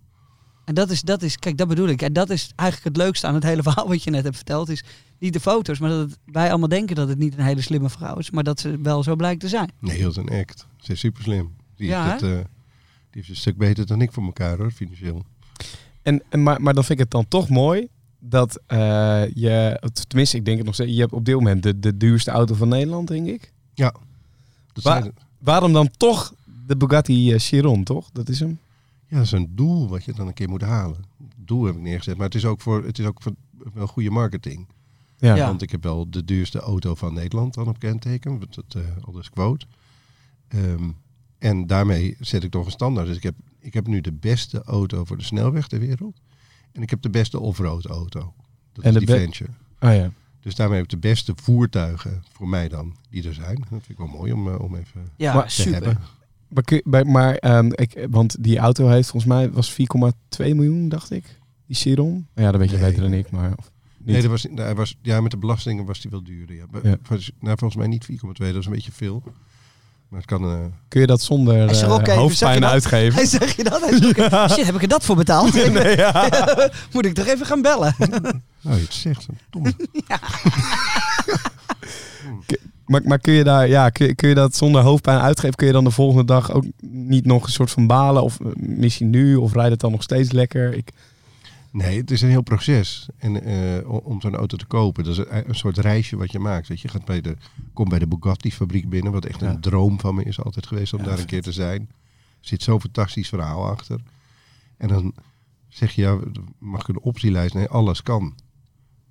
[0.66, 2.02] En dat is, dat is, kijk, dat bedoel ik.
[2.02, 4.70] En dat is eigenlijk het leukste aan het hele verhaal wat je net hebt verteld.
[4.70, 4.84] Is
[5.20, 7.90] niet de foto's, maar dat het- wij allemaal denken dat het niet een hele slimme
[7.90, 8.32] vrouw is.
[8.32, 9.72] Maar dat ze wel zo blijkt te zijn.
[9.80, 10.68] Nee, heel een act.
[10.78, 11.56] Ze is super slim.
[11.76, 12.46] Die, Ja, heeft het, eh, die
[13.12, 15.24] heeft een stuk beter dan ik voor elkaar hoor, financieel.
[16.02, 17.88] en, en, maar, maar dan vind ik het dan toch mooi
[18.20, 21.80] dat eh, je, tenminste ik denk het nog steeds, je hebt op dit moment de,
[21.80, 23.54] de duurste auto van Nederland, denk ik.
[24.74, 26.34] Dat Wa- zijn- Waarom dan toch
[26.68, 28.10] de Bugatti eh, Chiron, toch?
[28.14, 28.60] Dat is hem.
[29.08, 30.98] ja, dat is een doel wat je dan een keer moet halen.
[31.36, 32.16] Doel heb ik neergezet.
[32.18, 33.34] Maar het is ook voor, het is ook voor
[33.74, 34.68] wel goede marketing.
[35.18, 35.36] Ja.
[35.36, 35.48] Ja.
[35.48, 38.40] Want ik heb wel de duurste auto van Nederland dan op kenteken.
[38.40, 39.66] Dat, dat eh al dus quote.
[40.48, 40.90] Ehm,
[41.38, 43.08] en daarmee zet ik toch een standaard.
[43.08, 46.18] Dus ik heb, ik heb nu de beste auto voor de snelweg ter wereld.
[46.78, 48.34] En ik heb de beste offroad auto.
[48.74, 49.50] Dat En is de die Venture.
[49.80, 50.12] Oh ja.
[50.40, 53.56] Dus daarmee heb ik de beste voertuigen voor mij dan die er zijn.
[53.56, 55.74] Dat vind ik wel mooi om, eh, om even Ja, Maar- te super.
[55.74, 55.98] hebben.
[56.48, 60.90] Maar, kun je- maar ehm, ik, want die auto heeft volgens mij was 4,2 miljoen,
[60.90, 61.40] dacht ik.
[61.66, 62.28] Die Chiron.
[62.36, 62.86] Ja, dat weet je Nee.
[62.90, 63.54] beter dan ik, maar.
[63.98, 66.56] Nee, dat was, hij was, ja, met de belastingen was die wel duurder.
[66.56, 66.66] Ja.
[66.72, 66.98] Maar- Ja.
[67.40, 69.24] nou, volgens mij niet 4,2, dat is een beetje veel.
[70.10, 70.44] Maar het kan...
[70.44, 70.56] eh,
[70.88, 71.82] Kun je dat zonder eh,
[72.18, 72.70] hoofdpijn zeg je dat?
[72.72, 73.14] uitgeven?
[73.14, 73.82] Hij zeg je dat?
[73.82, 74.50] Hij.
[74.50, 75.54] Shit, heb ik er dat voor betaald?
[76.94, 77.96] Moet ik toch even gaan bellen?
[78.62, 79.26] nou, je zegt.
[82.86, 85.56] Maar, maar kun je daar, ja, kun je, kun je dat zonder hoofdpijn uitgeven?
[85.56, 88.24] Kun je dan de volgende dag ook niet nog een soort van balen?
[88.24, 89.36] Of eh, misschien nu?
[89.36, 90.74] Of rijdt het dan nog steeds lekker?
[90.74, 90.90] Ik,
[91.72, 93.08] Nee, het is een heel proces.
[93.18, 96.40] En eh, om- zo'n auto te kopen, dat is een, een soort reisje wat je
[96.40, 96.68] maakt.
[96.68, 97.36] Weet je, je gaat bij de,
[97.74, 99.50] komt bij de Bugatti-fabriek binnen, wat echt Ja.
[99.50, 101.30] een droom van me is altijd geweest om Ja, daar een vet.
[101.30, 101.82] keer te zijn.
[102.42, 104.00] Er zit zo'n fantastisch verhaal achter.
[104.78, 105.14] En dan
[105.68, 106.20] zeg je, ja,
[106.58, 107.54] mag ik een optielijst?
[107.54, 108.36] Nee, alles kan.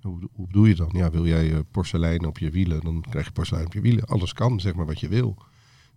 [0.01, 0.89] Hoe, hoe bedoel je dan?
[0.91, 4.05] Ja, wil jij eh, porselein op je wielen, dan krijg je porselein op je wielen.
[4.05, 5.37] Alles kan, zeg maar, wat je wil.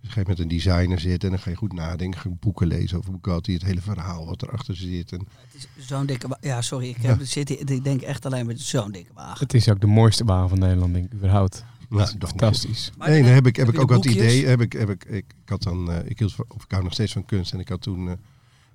[0.00, 2.20] Dus ga je met een designer zitten en dan ga je goed nadenken.
[2.20, 5.12] Ga je boeken lezen over Bugatti, het hele verhaal wat erachter zit.
[5.12, 6.88] En Het is Zo'n dikke Ja, sorry.
[6.88, 9.38] Ik, heb, zit hier, ik denk echt alleen met zo'n dikke wagen.
[9.38, 11.64] het is ook de mooiste baan van Nederland, denk ik, überhaupt.
[11.88, 12.90] Nou, fantastisch.
[12.98, 14.14] Maar nee, dan heb ik, heb heb ik ook boekjes?
[14.14, 14.46] idee.
[14.46, 16.92] Heb ik, heb ik, ik, ik had dan, eh, ik hield of ik hou nog
[16.92, 17.52] steeds van kunst.
[17.52, 18.14] En ik had toen, eh,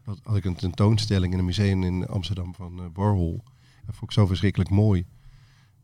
[0.03, 3.43] had, had ik een tentoonstelling in een museum in Amsterdam van eh Warhol.
[3.85, 5.05] Dat vond ik zo verschrikkelijk mooi.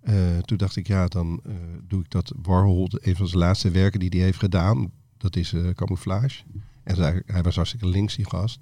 [0.01, 1.53] Eh, toen dacht ik, ja, dan eh,
[1.87, 4.91] doe ik dat Warhol, een van zijn laatste werken die hij heeft gedaan.
[5.21, 6.43] Dat is eh, camouflage.
[6.83, 8.59] En hij, hij was hartstikke links, die gast.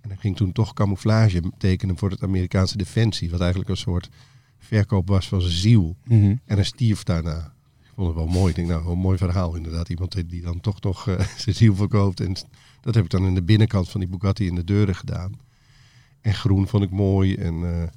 [0.00, 3.30] En hij ging toen toch camouflage tekenen voor het Amerikaanse defensie.
[3.30, 4.08] Wat eigenlijk een soort
[4.58, 5.96] verkoop was van zijn ziel.
[6.04, 6.24] Mhm.
[6.44, 7.52] En hij stierf daarna.
[7.82, 8.48] Ik vond het wel mooi.
[8.50, 9.88] Ik denk, nou, een mooi verhaal inderdaad.
[9.88, 12.20] Iemand die- dan toch nog eh, zijn ziel verkoopt.
[12.20, 12.36] En
[12.80, 15.32] dat heb ik dan in de binnenkant van die Bugatti in de deuren gedaan.
[16.20, 17.34] En groen vond ik mooi.
[17.34, 17.88] En eh,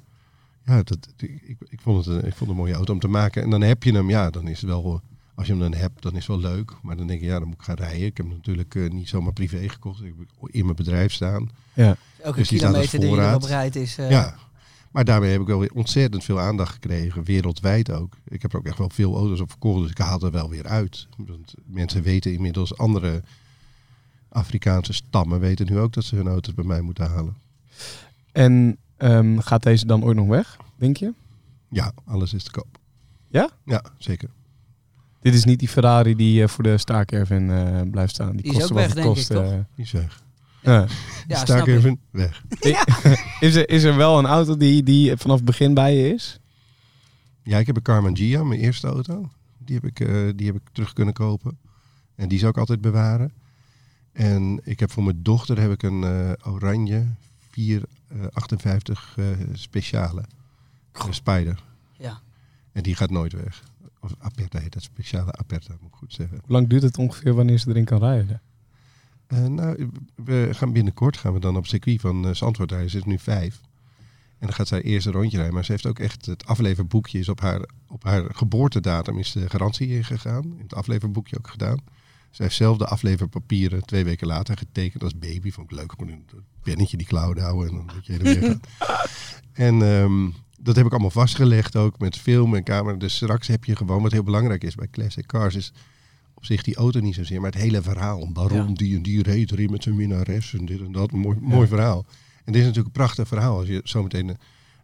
[0.64, 3.42] ja, dat, ik, ik, vond het ik vond het een mooie auto om te maken.
[3.42, 5.00] En dan heb je hem, ja, dan is het wel...
[5.38, 6.72] Als je hem dan hebt, dan is het wel leuk.
[6.82, 8.06] Maar dan denk je, ja, dan moet ik gaan rijden.
[8.06, 10.00] Ik heb hem natuurlijk eh, niet zomaar privé gekocht.
[10.02, 11.50] Ik heb hem in mijn bedrijf staan.
[11.74, 11.96] Ja.
[12.22, 13.98] Elke Dus die staat als kilometer die je erop rijdt is...
[13.98, 14.34] eh, Ja,
[14.90, 18.16] maar daarmee heb ik wel weer ontzettend veel aandacht gekregen, wereldwijd ook.
[18.28, 20.50] Ik heb er ook echt wel veel auto's op verkocht, dus ik haal er wel
[20.50, 21.06] weer uit.
[21.16, 23.22] Want mensen weten inmiddels, andere
[24.28, 27.36] Afrikaanse stammen weten nu ook dat ze hun auto's bij mij moeten halen.
[28.32, 31.12] En ehm, gaat deze dan ooit nog weg, denk je?
[31.68, 32.78] Ja, alles is te koop.
[33.28, 33.50] Ja?
[33.64, 34.28] Ja, zeker.
[35.20, 38.32] Dit is niet die Ferrari die eh, voor de staakerven eh blijft staan.
[38.36, 39.46] Die, Die is kost ook wat weg, het denk kost, ik, toch?
[39.52, 39.58] eh.
[39.74, 40.22] Die is weg.
[40.62, 40.86] Ja.
[41.28, 41.74] Ja, Sta snap ik ik.
[41.78, 42.42] even weg.
[43.40, 46.40] is, er, is er wel een auto die, die vanaf het begin bij je is?
[47.42, 49.30] Ja, ik heb een Carman Gia, mijn eerste auto.
[49.58, 51.58] Die heb ik, eh, die heb ik terug kunnen kopen.
[52.14, 53.32] En die zou ik altijd bewaren.
[54.12, 57.06] En ik heb voor mijn dochter heb ik een eh, oranje
[57.50, 60.22] 458 eh speciale.
[60.92, 61.62] Een Spider.
[61.98, 62.20] Ja.
[62.72, 63.62] En die gaat nooit weg.
[64.00, 66.38] Of Aperta heet dat, speciale Aperta, moet ik goed zeggen.
[66.40, 68.40] Hoe lang duurt het ongeveer wanneer ze erin kan rijden?
[69.26, 72.90] Eh, nou, we gaan binnenkort gaan we dan op circuit van uh, Zandvoort rijden.
[72.90, 73.60] Ze is nu vijf.
[74.38, 75.54] En dan gaat zij eerst een rondje rijden.
[75.54, 79.50] Maar ze heeft ook echt het afleverboekje is op haar, op haar geboortedatum is de
[79.50, 80.44] garantie ingegaan.
[80.44, 81.78] In het afleverboekje ook gedaan.
[82.30, 85.50] Ze heeft zelf de afleverpapieren twee weken later getekend als baby.
[85.50, 86.24] Vond ik leuk, gewoon een
[86.62, 89.42] pennetje die klauwen houden en dan dat je heen en weer gaat.
[89.52, 90.28] En ehm,
[90.58, 92.96] dat heb ik allemaal vastgelegd ook met film en camera.
[92.96, 95.72] Dus straks heb je gewoon, wat heel belangrijk is bij Classic Cars, is
[96.34, 98.30] op zich die auto niet zozeer, maar het hele verhaal.
[98.32, 98.74] Waarom Ja.
[98.74, 101.12] die en die reed erin met zijn minnares en dit en dat.
[101.12, 102.04] Mooi, mooi verhaal.
[102.44, 103.58] En dit is natuurlijk een prachtig verhaal.
[103.58, 104.38] Als je zometeen een-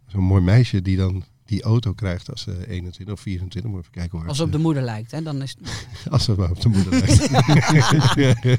[0.07, 3.91] zo'n mooi meisje die dan die auto krijgt als ze 21 of 24, moet even
[3.91, 5.69] kijken hoe Als het, op de moeder lijkt, hè, dan is het...
[6.05, 7.29] eh, als ze maar op de moeder lijkt.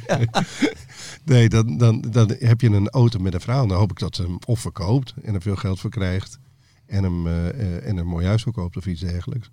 [1.25, 3.67] nee, dan, dan, dan heb je een auto met een verhaal.
[3.67, 6.39] Dan hoop ik dat ze hem of verkoopt en er veel geld voor krijgt.
[6.87, 9.51] En hem eh, en een mooi huis verkoopt of iets dergelijks.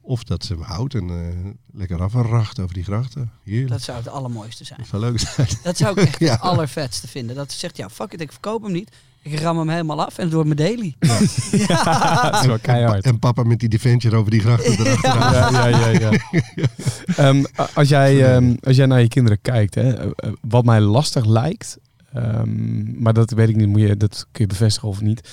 [0.00, 3.30] Of dat ze hem houdt en eh, lekker afracht over die grachten.
[3.44, 3.70] Heerlijk.
[3.70, 4.78] Dat zou het allermooiste zijn.
[4.78, 5.48] Dat zou leuk zijn.
[5.62, 6.32] Dat zou ik echt Ja.
[6.32, 7.36] het allervetste vinden.
[7.36, 8.90] Dat ze zegt, ja, fuck it, ik verkoop hem niet.
[9.22, 10.94] Ik ram hem helemaal af en door mijn daily.
[11.00, 13.04] Dat is wel keihard.
[13.04, 15.52] En papa met die Defender over die grachten erachteraan.
[15.52, 16.10] Ja, ja, ja.
[16.54, 16.66] ja.
[17.16, 21.24] Ehm, als, jij, ehm, als jij naar je kinderen kijkt, hè, eh, wat mij lastig
[21.24, 21.78] lijkt,
[22.12, 25.28] ehm, maar dat weet ik niet, moet je, dat kun je bevestigen of niet,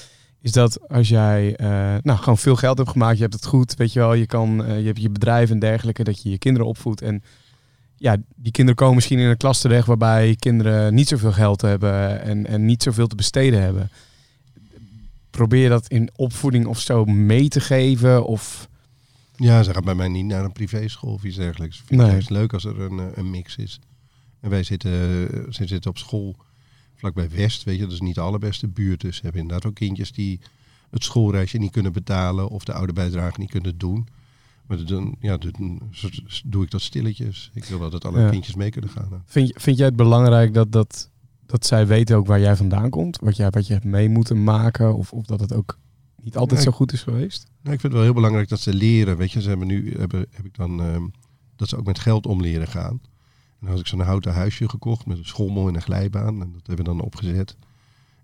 [0.48, 1.68] is dat als jij eh,
[2.04, 4.66] nou, gewoon veel geld hebt gemaakt, je hebt het goed, weet je wel, je, kan,
[4.66, 7.24] eh, je hebt je bedrijf en dergelijke, dat je je kinderen opvoedt en
[7.98, 12.22] ja, die kinderen komen misschien in een klas terecht waarbij kinderen niet zoveel geld hebben
[12.22, 13.90] en, en niet zoveel te besteden hebben.
[15.30, 18.26] Probeer je dat in opvoeding of zo mee te geven?
[18.26, 18.70] Of
[19.36, 21.78] Ja, ze gaat bij mij niet naar een privéschool of iets dergelijks.
[21.78, 22.00] Vind Nee.
[22.00, 23.80] het juist leuk als er een, eh, een mix is.
[24.42, 24.92] En wij zitten,
[25.54, 26.36] ze zitten op school
[26.98, 29.02] vlakbij West, weet je, dat is niet de allerbeste buurt.
[29.02, 30.40] Dus ze hebben inderdaad ook kindjes die
[30.90, 34.08] het schoolreisje niet kunnen betalen of de oude bijdrage niet kunnen doen.
[34.68, 35.82] Maar dan, ja, dan
[36.46, 37.52] doe ik dat stilletjes.
[37.54, 38.30] Ik wil wel dat alle Ja.
[38.30, 39.24] kindjes mee kunnen gaan.
[39.26, 41.10] Vind, vind jij het belangrijk dat, dat,
[41.46, 43.20] dat zij weten ook waar jij vandaan komt?
[43.20, 44.96] Wat, jij, wat je hebt mee moeten maken?
[44.96, 45.78] Of, of dat het ook
[46.24, 47.44] niet altijd zo goed is geweest?
[47.62, 49.18] Nou, ik vind het wel heel belangrijk dat ze leren.
[49.18, 51.04] Weet je, ze hebben nu heb, heb ik dan ehm,
[51.56, 53.02] dat ze ook met geld om leren gaan.
[53.60, 56.42] En dan had ik zo'n houten huisje gekocht met een schommel en een glijbaan.
[56.42, 57.56] En dat hebben we dan opgezet.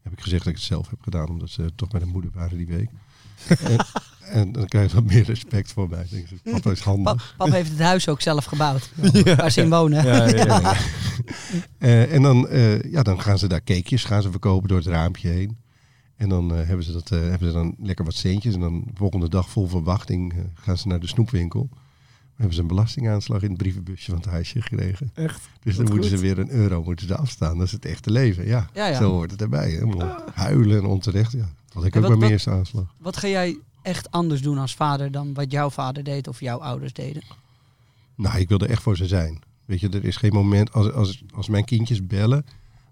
[0.01, 2.31] Heb ik gezegd dat ik het zelf heb gedaan, omdat ze toch bij de moeder
[2.33, 2.89] waren die week.
[3.47, 3.77] en,
[4.21, 6.05] en dan krijg je wat meer respect voor mij.
[6.09, 7.35] Denk ik, papa is handig.
[7.37, 8.89] Heeft het huis ook zelf gebouwd.
[9.35, 10.05] Waar ze in wonen.
[10.05, 10.75] Ja, ja, ja.
[11.77, 14.87] Eh, en dan, eh, ja, dan gaan ze daar cakejes gaan ze verkopen door het
[14.87, 15.57] raampje heen.
[16.15, 18.53] En dan eh, hebben, ze dat, eh, hebben ze dan lekker wat centjes.
[18.53, 21.69] En dan de volgende dag vol verwachting gaan ze naar de snoepwinkel.
[22.43, 25.11] Hebben ze een belastingaanslag in het brievenbusje van het huisje gekregen.
[25.13, 25.41] Echt?
[25.63, 27.57] Dus dan moeten ze weer een euro moeten ze afstaan.
[27.57, 28.45] Dat is het echte leven.
[28.45, 28.97] Ja, Ja, ja.
[28.97, 29.69] zo hoort het erbij.
[29.69, 31.31] Helemaal huilen en onterecht.
[31.31, 31.37] Ja.
[31.39, 32.93] Dat had ik En ook wat- bij mijn eerste aanslag.
[32.97, 36.57] Wat ga jij echt anders doen als vader dan wat jouw vader deed of jouw
[36.59, 37.23] ouders deden?
[38.15, 39.39] Nou, ik wil er echt voor ze zijn.
[39.65, 42.45] Weet je, er is geen moment, als, als, als mijn kindjes bellen,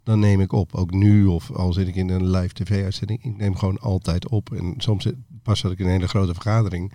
[0.04, 0.76] dan neem ik op.
[0.76, 4.54] Ook nu of al zit ik in een live tv-uitzending, ik neem gewoon altijd op.
[4.54, 6.92] En soms zit- pas zat ik in een hele grote vergadering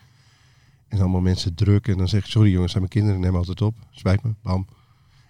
[0.88, 1.88] en allemaal mensen druk.
[1.88, 3.76] En dan zeg ik, sorry jongens, zijn mijn kinderen, neem altijd op.
[3.90, 4.66] Spijt me, bam.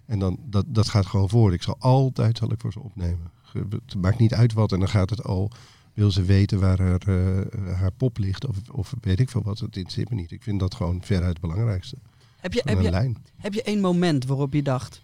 [0.06, 1.52] En dan, dat, dat gaat gewoon voor.
[1.52, 3.30] Ik zal altijd, zal ik voor ze opnemen.
[3.52, 5.50] Het maakt niet uit wat en dan gaat het al,
[5.94, 9.58] wil ze weten waar haar, eh, haar pop ligt of, of weet ik veel wat.
[9.58, 10.30] Het interesseert me niet.
[10.30, 11.96] Ik vind dat gewoon veruit het belangrijkste.
[12.36, 13.16] Heb je, heb je, lijn.
[13.36, 15.00] heb je één moment waarop je dacht,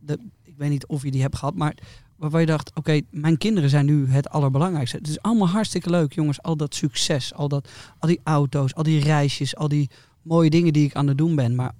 [0.00, 1.74] de, ik weet niet of je die hebt gehad, maar
[2.20, 4.96] waarvan je dacht, oké, mijn kinderen zijn nu het allerbelangrijkste.
[4.96, 7.68] Het is allemaal hartstikke leuk, jongens, al dat succes, al, dat,
[7.98, 9.90] al die auto's, al die reisjes, al die
[10.22, 11.72] mooie dingen die ik aan het doen ben, maar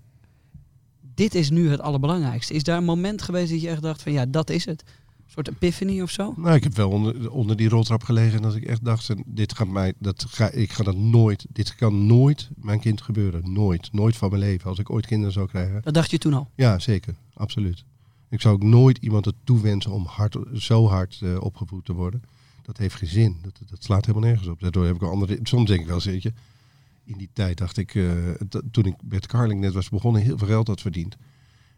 [1.14, 2.54] dit is nu het allerbelangrijkste.
[2.54, 4.82] Is daar een moment geweest dat je echt dacht van, ja, dat is het?
[4.82, 6.34] Een soort epiphany of zo?
[6.36, 9.56] Nou, ik heb wel onder, onder die roltrap gelegen en dat ik echt dacht, dit
[9.56, 13.52] gaat mij, dat ga, ik ga dat nooit, dit kan nooit mijn kind gebeuren.
[13.52, 14.68] Nooit, nooit van mijn leven.
[14.68, 15.82] Als ik ooit kinderen zou krijgen.
[15.82, 16.50] Dat dacht je toen al.
[16.54, 17.14] Ja, zeker.
[17.34, 17.84] Absoluut.
[18.30, 22.22] Ik zou ook nooit iemand het toewensen om hard, zo hard eh, opgevoed te worden.
[22.62, 23.38] Dat heeft geen zin.
[23.42, 24.60] Dat, dat slaat helemaal nergens op.
[24.60, 25.38] Daardoor heb ik een andere.
[25.42, 26.32] Soms denk ik wel eens, je.
[27.04, 27.98] In die tijd dacht ik,
[28.48, 31.16] dat- toen ik met Carling net was begonnen, heel veel geld had verdiend.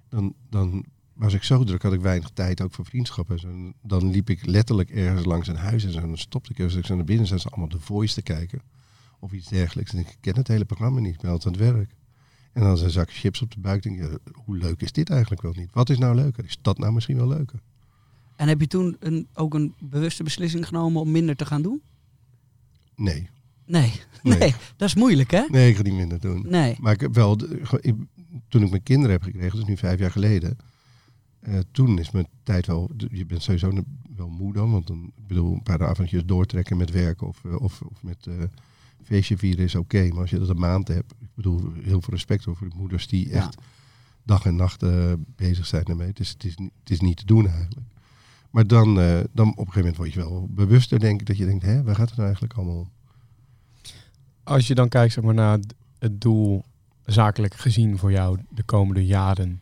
[0.08, 3.38] Dan, dan was ik zo druk, had ik weinig tijd ook voor vriendschappen.
[3.38, 3.48] en.
[3.48, 5.98] En Dan liep ik letterlijk ergens langs een huis en zo.
[5.98, 8.22] En dan stopte ik even, als ik naar binnen, zijn ze allemaal de voice te
[8.22, 8.62] kijken.
[9.18, 9.92] Of iets dergelijks.
[9.92, 11.94] En ik ken het hele programma niet, altijd aan het werk.
[12.52, 13.82] En dan is een zak chips op de buik.
[13.82, 15.68] Denk je, hoe leuk is dit eigenlijk wel niet?
[15.72, 16.44] Wat is nou leuker?
[16.44, 17.60] Is dat nou misschien wel leuker?
[18.36, 21.82] En heb je toen een, ook een bewuste beslissing genomen om minder te gaan doen?
[22.96, 23.28] Nee.
[23.66, 23.92] Nee,
[24.22, 24.54] nee, Nee.
[24.76, 25.44] dat is moeilijk hè?
[25.50, 26.44] Nee, ik ga niet minder doen.
[26.48, 26.76] Nee.
[26.80, 27.36] Maar ik heb wel,
[28.48, 30.56] toen ik mijn kinderen heb gekregen, dat is nu vijf jaar geleden.
[31.40, 33.72] eh, toen is mijn tijd wel, je bent sowieso
[34.16, 34.70] wel moe dan.
[34.70, 38.26] Want dan, ik bedoel, een paar avondjes doortrekken met werk of, eh, of, of met
[38.26, 38.34] eh,
[39.02, 40.08] feestje vieren is oké.
[40.08, 43.28] maar als je dat een maand hebt, bedoel, heel veel respect voor de moeders die
[43.28, 43.34] Ja.
[43.34, 43.56] echt
[44.22, 46.06] dag en nacht eh, bezig zijn ermee.
[46.08, 47.86] Het is, het, is, niet- het is niet te doen eigenlijk.
[48.50, 51.36] Maar dan, eh, dan op een gegeven moment word je wel bewuster, denk ik, dat
[51.36, 52.90] je denkt, hè, waar gaat het nou eigenlijk allemaal om?
[54.42, 55.58] Als je dan kijkt zeg maar, naar
[55.98, 56.64] het- doel
[57.04, 59.60] zakelijk gezien voor jou de komende jaren.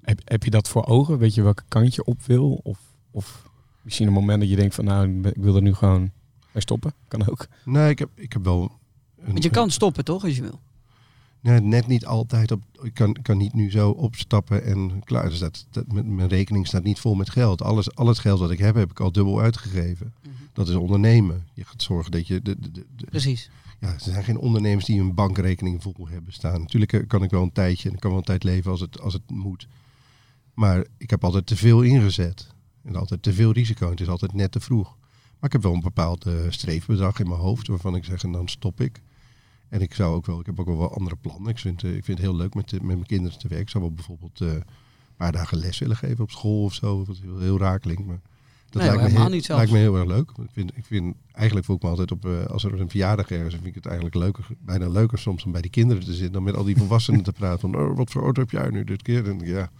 [0.00, 1.18] Heb, heb je dat voor ogen?
[1.18, 2.60] Weet je welke kant je op wil?
[2.62, 2.78] Of,
[3.10, 3.48] of
[3.82, 6.10] misschien een moment dat je denkt van nou, ik wil er nu gewoon
[6.52, 6.92] bij stoppen.
[7.08, 7.46] Kan ook.
[7.64, 8.62] Nee, ik heb, ik heb wel...
[9.18, 10.60] Een, Want je kan stoppen toch, als je wil?
[11.44, 12.62] Nee, net niet altijd op.
[12.82, 15.28] Ik kan, kan niet nu zo opstappen en klaar.
[15.28, 17.62] Dus dat, dat, mijn mijn rekening staat niet vol met geld.
[17.62, 20.14] Alles, al het geld dat ik heb, heb ik al dubbel uitgegeven.
[20.52, 21.46] Dat is ondernemen.
[21.54, 22.42] Je gaat zorgen dat je.
[22.42, 23.50] De, de, de- Precies.
[23.80, 26.60] ja, er zijn geen ondernemers die een bankrekening vol hebben staan.
[26.60, 28.80] Natuurlijk eh, kan ik wel een tijdje en ik kan wel een tijd leven als
[28.80, 29.68] het, als het moet.
[30.54, 32.52] Maar ik heb altijd te veel ingezet.
[32.84, 33.84] En altijd te veel risico.
[33.84, 34.96] En het is altijd net te vroeg.
[35.38, 38.32] Maar ik heb wel een bepaald eh, streefbedrag in mijn hoofd waarvan ik zeg en
[38.32, 39.02] dan stop ik.
[39.68, 41.50] En ik zou ook wel, ik heb ook wel wel andere plannen.
[41.50, 43.66] Ik vind, eh, ik vind het heel leuk met, met mijn kinderen te werken.
[43.66, 44.64] Ik zou wel bijvoorbeeld eh, een
[45.16, 47.04] paar dagen les willen geven op school of zo.
[47.04, 48.06] Wat heel, heel raar klinkt.
[48.06, 48.20] Maar
[48.70, 50.30] dat Nee, lijkt, me helemaal heel, niet lijkt me heel erg leuk.
[50.30, 53.30] Ik vind, ik vind, eigenlijk voel ik me altijd op, eh, als er een verjaardag
[53.30, 56.12] ergens is, vind ik het eigenlijk leuker, bijna leuker soms om bij die kinderen te
[56.12, 57.60] zitten dan met al die volwassenen te praten.
[57.60, 59.28] Van, oh, wat voor auto heb jij nu dit keer?
[59.28, 59.70] En ja,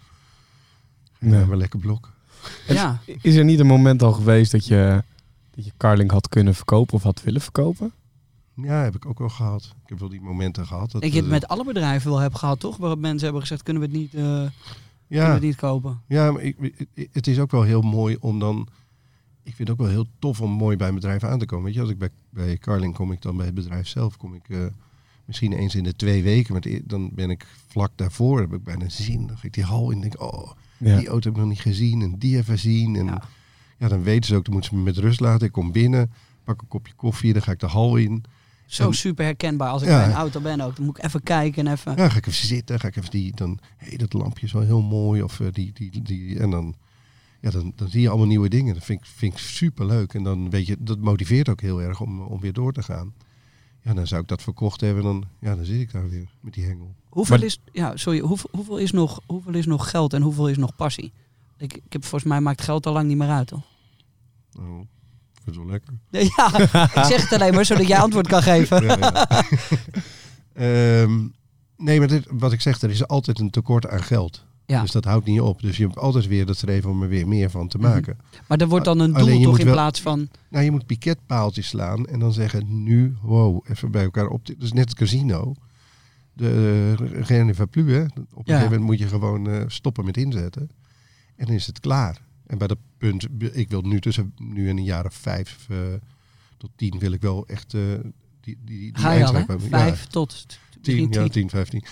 [1.19, 1.39] Nee.
[1.39, 2.13] ja maar lekker blok.
[2.67, 2.99] Ja.
[3.21, 5.03] Is er niet een moment al geweest dat je,
[5.55, 7.91] dat je Carling had kunnen verkopen of had willen verkopen?
[8.55, 9.63] Ja, heb ik ook wel gehad.
[9.83, 10.91] Ik heb wel die momenten gehad.
[10.91, 12.77] Dat, Ik je het met alle bedrijven wel heb gehad, toch?
[12.77, 14.51] Waarop mensen hebben gezegd, kunnen we het niet, eh, kunnen
[15.07, 16.01] we ja, het niet kopen?
[16.07, 18.67] Ja, maar ik, het is ook wel heel mooi om dan.
[19.43, 21.65] Ik vind het ook wel heel tof om mooi bij een bedrijf aan te komen.
[21.65, 24.33] Weet je, als ik bij, bij Carling kom ik dan bij het bedrijf zelf, kom
[24.33, 24.65] ik eh,
[25.25, 26.53] misschien eens in de twee weken.
[26.53, 29.27] Maar dan ben ik vlak daarvoor, heb ik bijna zin.
[29.27, 30.97] Dan ga ik die hal in en denk, oh, Ja.
[30.97, 32.95] die auto heb ik nog niet gezien en die even zien.
[32.95, 33.21] En Ja.
[33.77, 33.87] ja.
[33.87, 35.47] dan weten ze ook, dan moeten ze me met rust laten.
[35.47, 36.11] Ik kom binnen,
[36.43, 38.23] pak een kopje koffie, dan ga ik de hal in.
[38.65, 39.69] Zo En- super herkenbaar.
[39.69, 39.97] Als ik Ja.
[39.97, 41.95] bij een auto ben ook, dan moet ik even kijken en even...
[41.95, 44.51] Ja, ga ik even zitten, ga ik even die, dan, hé, hey, dat lampje is
[44.51, 45.21] wel heel mooi.
[45.23, 46.75] Of eh, die, die, die, en dan,
[47.41, 48.73] ja, dan, dan zie je allemaal nieuwe dingen.
[48.73, 50.13] Dat vind ik, vind ik super leuk.
[50.13, 53.13] En dan weet je, dat motiveert ook heel erg om, om weer door te gaan.
[53.81, 55.03] Ja, dan zou ik dat verkocht hebben.
[55.03, 56.95] Dan, ja, dan zit ik daar weer met die hengel.
[57.09, 60.49] Hoeveel, Maar- is, ja, sorry, hoeveel, hoeveel, is nog, hoeveel is nog geld en hoeveel
[60.49, 61.11] is nog passie?
[61.57, 63.63] Ik, ik heb volgens mij maakt geld al lang niet meer uit, toch?
[64.59, 64.79] Oh,
[65.55, 65.93] wel lekker.
[66.35, 66.59] Ja,
[66.95, 68.83] ik zeg het alleen maar zodat jij antwoord kan geven.
[68.85, 69.27] Ja, ja.
[70.53, 71.19] Ehm,
[71.77, 74.45] nee, maar dit, wat ik zeg, er is altijd een tekort aan geld.
[74.65, 74.81] Ja.
[74.81, 75.61] Dus dat houdt niet op.
[75.61, 77.87] Dus je hebt altijd weer dat streven om er weer meer van te Mhm.
[77.87, 78.17] maken.
[78.47, 80.29] Maar er wordt dan een doel toch in wel- plaats van...
[80.49, 84.45] Nou, je moet piketpaaltjes slaan en dan zeggen nu, wow, even bij elkaar op.
[84.45, 85.53] Dat is net het casino.
[86.33, 86.93] De
[87.29, 88.01] uh, va plus, hè.
[88.03, 90.69] Op een gegeven moment moet je gewoon eh, stoppen met inzetten.
[91.35, 92.17] En dan is het klaar.
[92.47, 95.77] En bij dat punt, ik wil nu tussen nu en een jaar of vijf eh,
[96.57, 97.81] tot tien wil ik wel echt eh,
[98.41, 99.37] die, die, die Ga je al, hè?
[99.37, 99.79] eindstrijd hebben.
[99.79, 100.45] Ja, Vijf tot
[100.81, 101.31] tien, ja, tien.
[101.31, 101.83] tien, vijftien.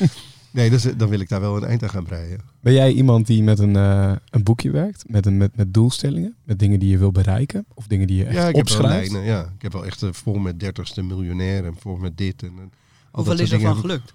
[0.50, 2.40] nee, dus, dan wil ik daar wel een eind aan gaan breien.
[2.60, 5.04] Ben jij iemand die met een, eh, een boekje werkt?
[5.08, 6.34] Met, een, met, met doelstellingen?
[6.44, 7.64] Met dingen die je wil bereiken?
[7.74, 9.22] Of dingen die je echt Ja, ik heb wel lijnen.
[9.22, 12.42] Ja, ik heb wel echt eh, voor met dertigste miljonair en voor met dit.
[12.42, 12.72] En, en
[13.10, 14.14] Hoeveel dat is er van gelukt?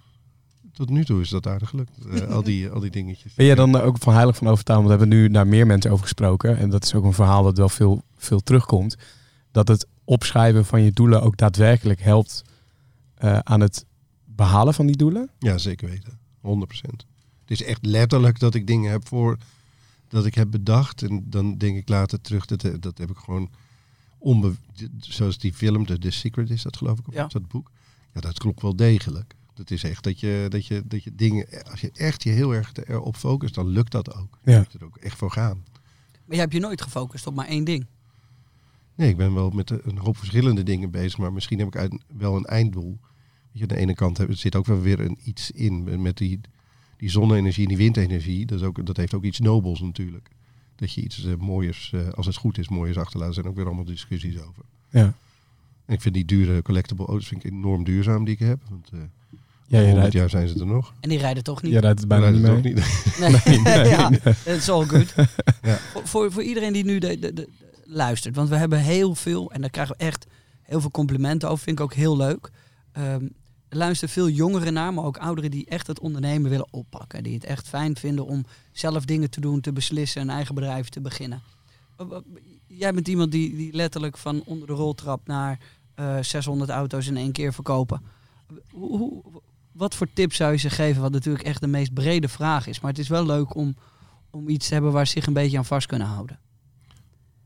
[0.80, 1.92] Tot nu toe is dat aardig gelukt.
[2.06, 3.34] Eh, al, die, al die dingetjes.
[3.34, 4.82] Ben jij dan er ook van heilig van overtuigd?
[4.84, 6.58] Want we hebben nu naar meer mensen over gesproken.
[6.58, 8.96] En dat is ook een verhaal dat wel veel, veel terugkomt.
[9.52, 12.42] Dat het opschrijven van je doelen ook daadwerkelijk helpt
[13.16, 13.86] eh, aan het
[14.26, 15.30] behalen van die doelen.
[15.40, 16.20] Ja, zeker weten.
[16.42, 17.06] 100%.
[17.42, 19.38] Het is echt letterlijk dat ik dingen heb voor
[20.08, 21.02] dat ik heb bedacht.
[21.04, 23.50] En dan denk ik later terug, dat, eh, dat heb ik gewoon
[24.18, 24.54] onbe
[25.00, 27.26] zoals die film, The, The Secret is dat geloof ik, of Ja.
[27.26, 27.72] is dat boek?
[28.14, 29.36] Ja, dat klopt wel degelijk.
[29.60, 32.54] Dat is echt dat je, dat je, dat je dingen, als je echt je heel
[32.54, 34.38] erg erop focust, dan lukt dat ook.
[34.44, 34.58] Ja.
[34.58, 35.64] moet je er ook echt voor gaan.
[36.12, 37.86] Maar jij hebt je nooit gefocust op maar één ding.
[38.96, 42.04] Nee, ik ben wel met een hoop verschillende dingen bezig, maar misschien heb ik uit,
[42.18, 42.98] wel een einddoel.
[43.02, 43.08] Weet
[43.52, 46.40] je, aan de ene kant heb- zit ook wel weer een iets in met die,
[46.98, 48.46] die zonne-energie en die windenergie.
[48.46, 50.30] Dat, is ook, dat heeft ook iets nobels natuurlijk.
[50.76, 53.28] Dat je iets eh, mooiers, eh, als het goed is, mooiers achterlaat.
[53.28, 54.64] Er zijn ook weer allemaal discussies over.
[54.90, 55.14] Ja.
[55.86, 58.60] En ik vind die dure collectible auto's vind ik enorm duurzaam die ik heb.
[58.70, 59.00] Want eh
[59.70, 60.94] Ja, je 100 rijdt, jaar zijn ze er nog.
[61.00, 61.72] En die rijden toch niet?
[61.74, 62.74] je rijdt het bijna niet dat mee.
[62.74, 62.84] is ook
[63.20, 63.20] niet.
[63.46, 64.10] Nee, Nee, nee, ja,
[64.46, 65.14] is all good.
[65.62, 65.78] Ja.
[65.78, 67.50] voor, voor, voor iedereen die nu de, de, de-
[67.86, 70.26] luistert, want we hebben heel veel, en daar krijgen we echt
[70.62, 72.52] heel veel complimenten over, vind ik ook heel leuk.
[72.92, 73.24] Ehm,
[73.70, 77.24] er luisteren veel jongeren naar, maar ook ouderen die echt het ondernemen willen oppakken.
[77.24, 80.90] Die het echt fijn vinden om zelf dingen te doen, te beslissen, een eigen bedrijf
[80.90, 81.42] te beginnen.
[82.68, 85.60] Jij bent iemand die, die letterlijk van onder de roltrap naar
[85.96, 88.02] eh 600 auto's in één keer verkopen.
[88.72, 89.22] Hoe, hoe,
[89.80, 91.02] wat voor tips zou je ze geven?
[91.02, 92.80] Wat natuurlijk echt de meest brede vraag is.
[92.80, 93.76] Maar het is wel leuk om,
[94.30, 96.40] om iets te hebben waar ze zich een beetje aan vast kunnen houden.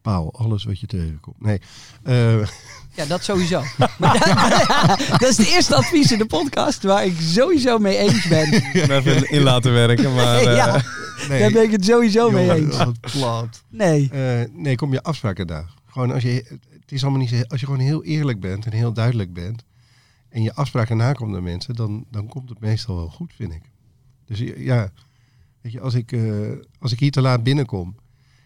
[0.02, 1.42] Paal, alles wat je tegenkomt.
[1.42, 1.62] Nee,
[2.04, 2.38] eh,
[2.96, 3.64] Ja, dat sowieso.
[4.00, 8.28] Maar dat, dat is het eerste advies in de podcast waar ik sowieso mee eens
[8.28, 8.54] ben.
[8.74, 10.14] Even in laten werken.
[10.14, 10.82] Maar, eh, ja,
[11.30, 11.40] nee.
[11.40, 12.78] daar ben ik het sowieso mee eens.
[12.78, 13.64] wat plat.
[13.70, 14.10] Nee.
[14.12, 15.74] Eh, nee, kom je afspraken daar.
[15.86, 18.72] Gewoon als je, het is allemaal niet zo, als je gewoon heel eerlijk bent en
[18.72, 19.64] heel duidelijk bent
[20.34, 23.62] en je afspraken nakomt naar mensen, dan, dan komt het meestal wel goed, vind ik.
[24.26, 24.92] Dus ja,
[25.62, 27.96] weet je, als ik, eh, als ik hier te laat binnenkom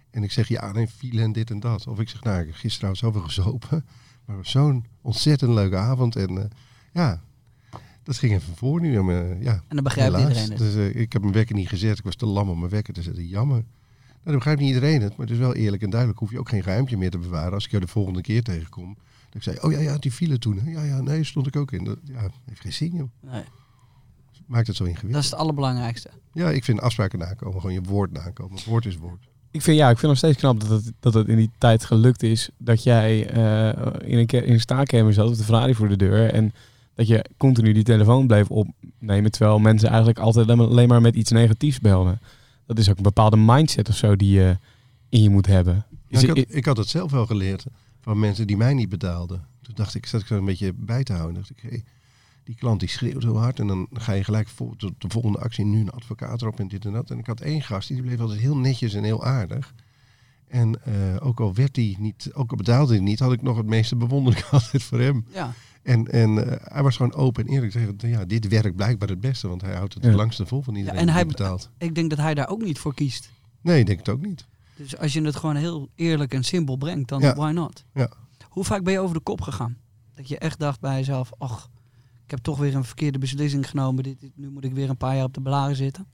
[0.09, 2.45] en ik zeg ja, nee, file en dit en dat, of ik zeg nou, ik
[2.45, 3.85] heb gisteren zoveel gezopen,
[4.25, 6.45] maar zo'n ontzettend leuke avond en eh,
[6.93, 7.21] ja,
[8.03, 8.97] dat ging even voor nu.
[8.97, 9.05] En,
[9.41, 10.27] ja, En dan begrijpt helaas.
[10.27, 10.57] iedereen het.
[10.57, 12.93] Dus, eh, ik heb mijn wekker niet gezet, ik was te lam om mijn wekker
[12.93, 13.63] te zetten, jammer.
[14.07, 16.19] Nou, dat begrijpt niet iedereen het, maar het is wel eerlijk en duidelijk.
[16.19, 17.53] Hoef je ook geen geheimtje meer te bewaren.
[17.53, 18.97] Als ik jou de volgende keer tegenkom,
[19.30, 20.59] dat ik zei, oh ja, ja, die file toen.
[20.59, 20.71] hè.
[20.71, 21.84] Ja, ja, nee, stond ik ook in.
[21.84, 23.09] Dat ja, heeft geen zin, joh.
[23.32, 23.43] Nee,
[24.45, 25.23] Maakt het zo dat ingewikkeld.
[25.23, 26.09] is het allerbelangrijkste.
[26.34, 28.59] Ja, ik vind afspraken nakomen, gewoon je woord nakomen.
[28.65, 29.28] Woord is woord.
[29.51, 31.86] Ik vind, ja, ik vind nog steeds knap dat het, dat het in die tijd
[31.86, 35.89] gelukt is dat jij eh, in, een, in een staakkamer zat, of de Ferrari voor
[35.89, 36.34] de deur.
[36.34, 36.53] En
[36.93, 41.32] dat je continu die telefoon bleef opnemen, terwijl mensen eigenlijk altijd alleen maar met iets
[41.32, 42.19] negatiefs belden.
[42.65, 44.57] Dat is ook een bepaalde mindset of zo die je
[45.09, 45.86] in je moet hebben.
[46.07, 47.65] Is Nou, ik, had, ik had het zelf wel geleerd
[48.07, 49.45] van mensen die mij niet betaalden.
[49.61, 51.35] Toen dacht ik, zat ik zo een beetje bij te houden.
[51.35, 51.83] dacht ik, hey,
[52.43, 55.37] die klant die schreeuwt heel hard en dan ga je gelijk voor tot de volgende
[55.39, 57.11] actie nu een advocaat erop en dit en dat.
[57.11, 59.73] En ik had één gast, die bleef altijd heel netjes en heel aardig.
[60.47, 60.93] En eh,
[61.27, 63.95] ook al werd hij niet, ook al betaalde hij niet, had ik nog het meeste
[63.95, 65.25] bewondering altijd voor hem.
[65.33, 67.71] Ja, En, en eh, hij was gewoon open en eerlijk.
[67.71, 70.11] Zeggen, ja, dit werkt blijkbaar het beste, want hij houdt het Ja.
[70.11, 71.69] langste vol van iedereen en die hij- betaalt.
[71.77, 73.29] ik denk dat hij daar ook niet voor kiest.
[73.61, 74.45] Nee, ik denk het ook niet.
[74.78, 77.36] Dus als je het gewoon heel eerlijk en simpel brengt, dan Ja.
[77.36, 77.84] why not?
[77.93, 78.09] Ja.
[78.49, 79.78] Hoe vaak ben je over de kop gegaan?
[80.15, 81.69] Dat je echt dacht bij jezelf, ach,
[82.23, 84.03] ik heb toch weer een verkeerde beslissing genomen.
[84.03, 86.05] Dit, dit- nu moet ik weer een paar jaar op de blaren zitten.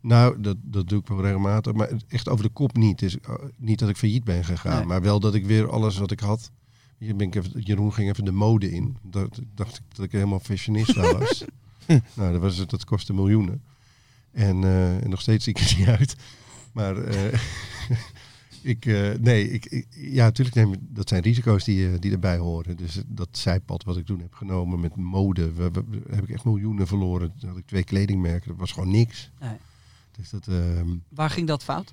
[0.00, 1.72] Nou, dat, dat doe ik wel regelmatig.
[1.72, 2.98] Maar echt over de kop niet.
[2.98, 4.76] Dus, eh, niet dat ik failliet ben gegaan.
[4.78, 4.86] Nee.
[4.86, 6.50] Maar wel dat ik weer alles wat ik had.
[6.98, 8.96] Hier ben ik even, Jeroen ging even de mode in.
[9.02, 11.44] Dat dacht ik dat ik helemaal fashionista was.
[12.14, 13.62] nou, dat, was, dat kostte miljoenen.
[14.30, 16.16] En, eh, en nog steeds zie ik er niet uit.
[16.72, 17.40] Maar eh,
[18.62, 22.38] Ik, eh, nee, ik, ik- ja, natuurlijk neem, dat zijn risico's die, eh, die erbij
[22.38, 22.76] horen.
[22.76, 26.44] Dus dat zijpad wat ik toen heb genomen met mode, we, we- heb ik echt
[26.44, 27.32] miljoenen verloren.
[27.38, 29.30] Toen had ik twee kledingmerken, dat was gewoon niks.
[29.40, 29.56] Nee.
[30.16, 31.92] Dus dat, ehm, Waar ging dat fout?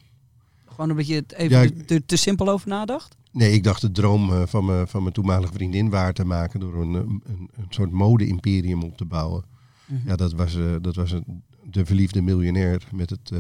[0.67, 3.15] Gewoon omdat je het even Ja, te, te, simpel over nadacht?
[3.31, 6.75] nee, ik dacht de droom van, mijn, van mijn toenmalige vriendin waar te maken door
[6.81, 9.43] een, een, een, soort mode-imperium op te bouwen.
[9.85, 10.07] Mhm.
[10.07, 13.31] Ja, dat was, dat was een, de verliefde miljonair met het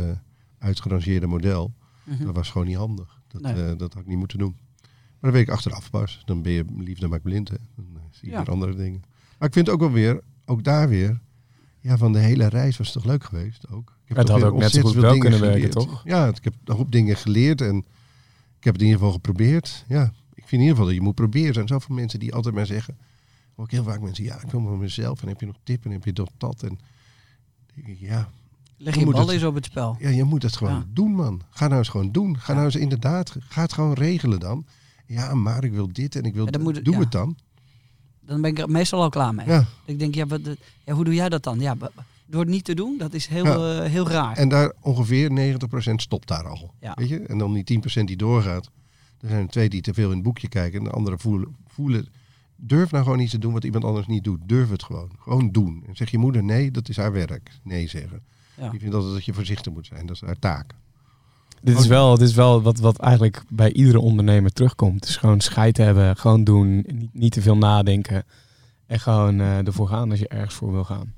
[0.59, 1.73] uitgerangeerde model.
[2.03, 2.25] Mhm.
[2.25, 3.21] Dat was gewoon niet handig.
[3.27, 3.53] Dat, Nee.
[3.53, 4.57] eh, dat had ik niet moeten doen.
[4.81, 6.21] Maar dan weet ik achteraf pas.
[6.25, 7.49] Dan ben je liefde maakt blind.
[7.49, 7.55] Hè.
[7.75, 8.39] Dan eh, zie je Ja.
[8.43, 9.01] weer andere dingen.
[9.37, 11.19] Maar ik vind het ook wel weer, ook daar weer,
[11.79, 13.97] ja, van de hele reis was het toch leuk geweest ook.
[14.01, 15.89] Ik heb Het had ook net zo goed veel wel dingen kunnen werken, geleerd.
[15.89, 16.01] toch?
[16.05, 17.75] Ja, ik heb een hoop dingen geleerd en
[18.57, 19.85] ik heb het in ieder geval geprobeerd.
[19.87, 20.03] Ja,
[20.33, 21.47] ik vind in ieder geval dat je moet proberen.
[21.47, 22.97] Er zijn zoveel mensen die altijd maar zeggen,
[23.55, 25.85] hoor ik heel vaak mensen, ja, ik wil maar mezelf en heb je nog tip
[25.85, 26.63] en heb je dat, dat.
[26.63, 26.79] En
[27.75, 28.29] denk ik, ja,
[28.81, 29.95] Leg Je je bal eens op het spel.
[29.99, 30.85] ja, je moet het gewoon Ja.
[30.93, 31.41] doen, man.
[31.49, 32.37] Ga nou eens gewoon doen.
[32.39, 34.65] Ga nou eens inderdaad, ga het gewoon regelen dan.
[35.05, 36.73] Ja, maar ik wil dit en ik wil Ja, dan dat.
[36.73, 37.37] moet Doe het dan.
[38.21, 39.45] Dan ben ik er meestal al klaar mee.
[39.85, 40.41] Ik denk, ja, wat,
[40.85, 41.59] ja, hoe doe jij dat dan?
[41.59, 41.75] Ja,
[42.25, 44.37] door het niet te doen, dat is heel, eh, heel raar.
[44.37, 46.73] En daar ongeveer 90% stopt daar al.
[46.95, 47.19] Weet je?
[47.19, 48.69] En dan die 10% die doorgaat.
[49.21, 51.55] Er zijn er twee die te veel in het boekje kijken en de anderen voelen,
[51.67, 52.07] voelen.
[52.55, 54.39] Durf nou gewoon iets te doen wat iemand anders niet doet.
[54.45, 55.09] Durf het gewoon.
[55.19, 55.83] Gewoon doen.
[55.87, 57.51] En zeg je moeder nee, dat is haar werk.
[57.63, 58.21] Nee zeggen.
[58.59, 58.69] Ja.
[58.69, 60.05] Die vindt altijd dat je voorzichtig moet zijn.
[60.05, 60.73] Dat is haar taak.
[61.61, 65.01] Dit is wel, dit is wel wat, wat eigenlijk bij iedere ondernemer terugkomt.
[65.01, 68.23] Dus gewoon scheid hebben, gewoon doen, niet, niet te veel nadenken.
[68.85, 71.13] En gewoon eh, ervoor gaan als je ergens voor wil gaan.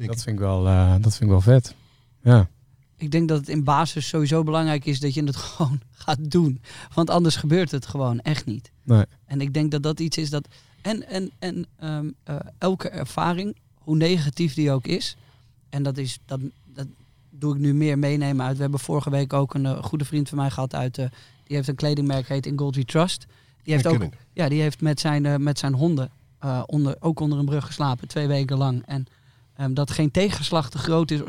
[0.00, 0.24] Denk Dat ik.
[0.24, 1.74] vind ik wel, eh, dat vind ik wel vet.
[2.22, 2.48] Ja.
[2.96, 6.60] Ik denk dat het in basis sowieso belangrijk is dat je het gewoon gaat doen.
[6.94, 8.72] Want anders gebeurt het gewoon echt niet.
[8.82, 9.04] Nee.
[9.26, 10.48] En ik denk dat dat iets is dat.
[10.82, 15.16] En, en, en ehm, eh, elke ervaring, hoe negatief die ook is.
[15.70, 16.18] En dat is.
[16.26, 16.86] Dat, dat
[17.30, 18.56] doe ik nu meer meenemen uit.
[18.56, 20.98] We hebben vorige week ook een eh, goede vriend van mij gehad uit.
[20.98, 21.06] eh,
[21.44, 23.26] die heeft een kledingmerk heet In Gold We Trust.
[23.62, 24.02] Die heeft ook.
[24.32, 26.10] Ja, die heeft met zijn, eh, met zijn honden
[26.66, 28.82] onder, ook onder een brug geslapen, twee weken lang.
[28.86, 29.06] En
[29.56, 31.20] ehm, dat geen tegenslag te groot is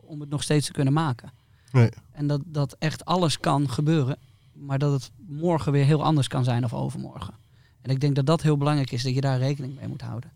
[0.00, 1.30] om het nog steeds te kunnen maken.
[1.72, 1.90] Nee.
[2.12, 4.16] En dat, dat echt alles kan gebeuren,
[4.52, 7.34] maar dat het morgen weer heel anders kan zijn of overmorgen.
[7.82, 10.30] En ik denk dat dat heel belangrijk is, dat je daar rekening mee moet houden.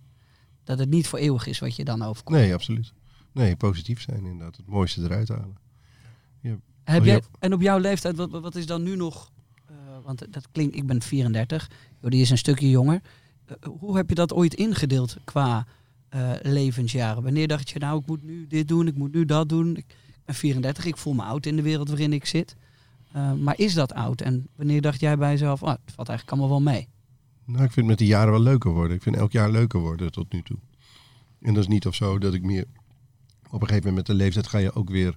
[0.64, 2.38] Dat het niet voor eeuwig is wat je dan overkomt.
[2.38, 2.92] Nee, absoluut.
[3.34, 4.56] Nee, positief zijn inderdaad.
[4.56, 5.56] Het mooiste eruit halen.
[6.84, 7.20] Heb Oh, jij, ja.
[7.38, 9.32] en op jouw leeftijd, wat, wat is dan nu nog?
[9.66, 9.74] eh,
[10.04, 11.70] want dat klinkt, ik ben 34,
[12.00, 13.00] joh, die is een stukje jonger.
[13.46, 15.66] Eh, hoe heb je dat ooit ingedeeld qua
[16.08, 17.22] eh, levensjaren?
[17.22, 19.76] Wanneer dacht je, nou, ik moet nu dit doen, ik moet nu dat doen?
[19.76, 19.84] Ik
[20.24, 22.56] ben 34, ik voel me oud in de wereld waarin ik zit.
[23.40, 24.20] Maar is dat oud?
[24.20, 26.88] En wanneer dacht jij bij jezelf, oh, het valt eigenlijk allemaal wel mee?
[27.44, 28.96] Nou, ik vind het met de jaren wel leuker worden.
[28.96, 30.58] Ik vind elk jaar leuker worden tot nu toe.
[31.40, 32.64] En dat is niet of zo dat ik meer...
[33.54, 35.16] Op een gegeven moment met de leeftijd ga je ook weer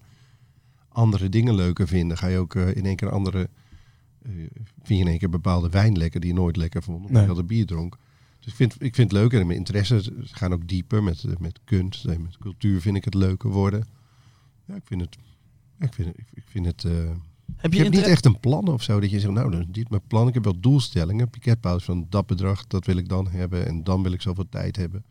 [0.89, 2.17] andere dingen leuker vinden.
[2.17, 3.49] Ga je ook eh, in één keer andere...
[4.21, 4.31] eh,
[4.83, 7.05] vind je in één keer bepaalde wijn lekker die je nooit lekker vond.
[7.05, 7.35] Omdat Nee.
[7.35, 7.97] je bier dronk.
[8.39, 9.39] Dus ik vind, ik vind het leuker.
[9.39, 12.05] En mijn interesses gaan ook dieper met, eh, met kunst.
[12.05, 13.87] En met cultuur vind ik het leuker worden.
[14.65, 15.17] Ja, ik vind het...
[15.79, 16.17] Ik vind het...
[16.33, 16.83] Ik vind het
[17.55, 18.99] Heb je je hebt niet echt een plan of zo.
[18.99, 20.27] Dat je zegt, nou, dat is dit mijn plan.
[20.27, 23.65] Ik heb wel doelstellingen, piketpauze van dat bedrag, dat wil ik dan hebben.
[23.65, 25.03] En dan wil ik zoveel tijd hebben.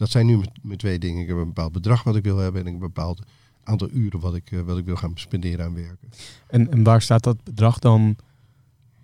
[0.00, 1.22] Dat zijn nu mijn- twee dingen.
[1.22, 2.66] Ik heb een bepaald bedrag wat ik wil hebben.
[2.66, 3.22] En een bepaald
[3.62, 6.08] aantal uren wat ik, eh, wat ik wil gaan spenderen aan werken.
[6.46, 8.16] En, en waar staat dat bedrag dan?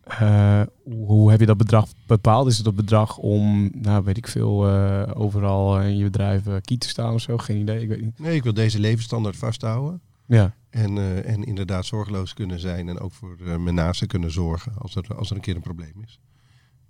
[0.03, 2.47] eh, hoe, heb je dat bedrag bepaald?
[2.47, 6.55] Is het dat bedrag om, nou weet ik veel, eh, overal in je bedrijf uh,
[6.61, 7.38] kiet te staan of zo?
[7.38, 8.18] Geen idee, ik weet niet.
[8.18, 10.01] Nee, ik wil deze levensstandaard vasthouden.
[10.26, 12.88] Ja, En, en inderdaad zorgeloos kunnen zijn.
[12.88, 15.94] En ook voor mijn naasten kunnen zorgen als er, als er een keer een probleem
[16.05, 16.20] is.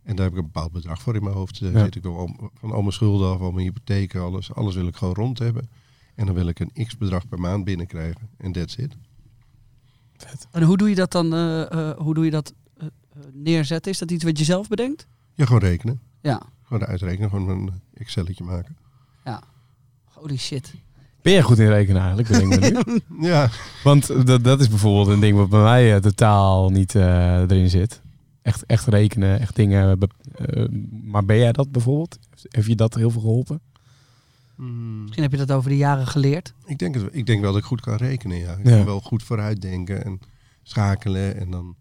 [0.07, 1.61] En daar heb ik een bepaald bedrag voor in mijn hoofd.
[1.61, 1.85] Daar Ja.
[1.85, 4.55] zit ik wel om- van al mijn schulden af, al mijn hypotheken, alles.
[4.55, 5.69] Alles wil ik gewoon rond hebben.
[6.15, 8.29] En dan wil ik een x bedrag per maand binnenkrijgen.
[8.39, 8.97] En that's it.
[10.51, 12.87] En hoe doe je dat dan, eh, eh, hoe doe je dat eh,
[13.33, 13.93] neerzetten?
[13.93, 15.07] Is dat iets wat je zelf bedenkt?
[15.35, 16.01] Ja, gewoon rekenen.
[16.21, 16.43] Ja.
[16.63, 18.77] Gewoon uitrekenen, gewoon een Excelletje maken.
[20.05, 20.75] Holy shit.
[21.23, 22.29] ben je goed in rekenen eigenlijk?
[22.29, 23.27] bedenk ik me nu?
[23.29, 23.51] Ja,
[23.85, 28.03] Want dat, dat is bijvoorbeeld een ding wat bij mij totaal niet eh, erin zit.
[28.47, 29.99] Echt, echt rekenen, echt dingen.
[29.99, 30.67] be- eh,
[31.03, 32.19] maar ben jij dat bijvoorbeeld?
[32.49, 33.61] Heeft je dat heel veel geholpen?
[35.03, 36.55] Misschien heb je dat over de jaren geleerd.
[36.67, 38.37] ik denk, het, ik denk wel dat ik goed kan rekenen.
[38.39, 38.53] Ja.
[38.53, 38.77] Ik Ja.
[38.77, 40.21] kan wel goed vooruitdenken en
[40.63, 41.37] schakelen.
[41.37, 41.77] En dan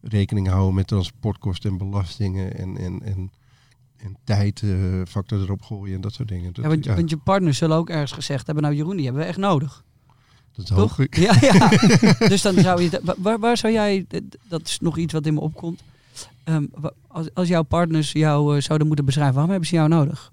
[0.00, 2.56] rekening houden met transportkosten en belastingen.
[2.58, 3.30] En, en, en,
[3.96, 6.52] en tijdfactor erop gooien en dat soort dingen.
[6.52, 9.04] Dat, Ja, want, ja, want je partners zullen ook ergens gezegd hebben, nou Jeroen, die
[9.04, 9.84] hebben we echt nodig.
[10.56, 11.16] Dat hoop ik.
[11.16, 11.68] Ja, ja.
[12.28, 14.06] dus dan zou je, wa- waar, waar zou jij,
[14.48, 15.82] dat is nog iets wat in me opkomt.
[16.44, 16.64] Ehm,
[17.08, 20.32] als, als jouw partners jou eh, zouden moeten beschrijven, waarom hebben ze jou nodig?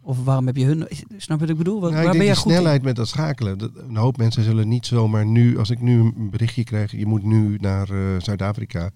[0.00, 0.86] Of waarom heb je hun...
[1.16, 1.80] Snap je wat ik bedoel?
[1.80, 3.58] Waar, Nou, waar ik ben je goed snelheid met dat schakelen.
[3.58, 7.06] Dat, een hoop mensen zullen niet zomaar nu, als ik nu een berichtje krijg, je
[7.06, 8.90] moet nu naar eh, Zuid-Afrika.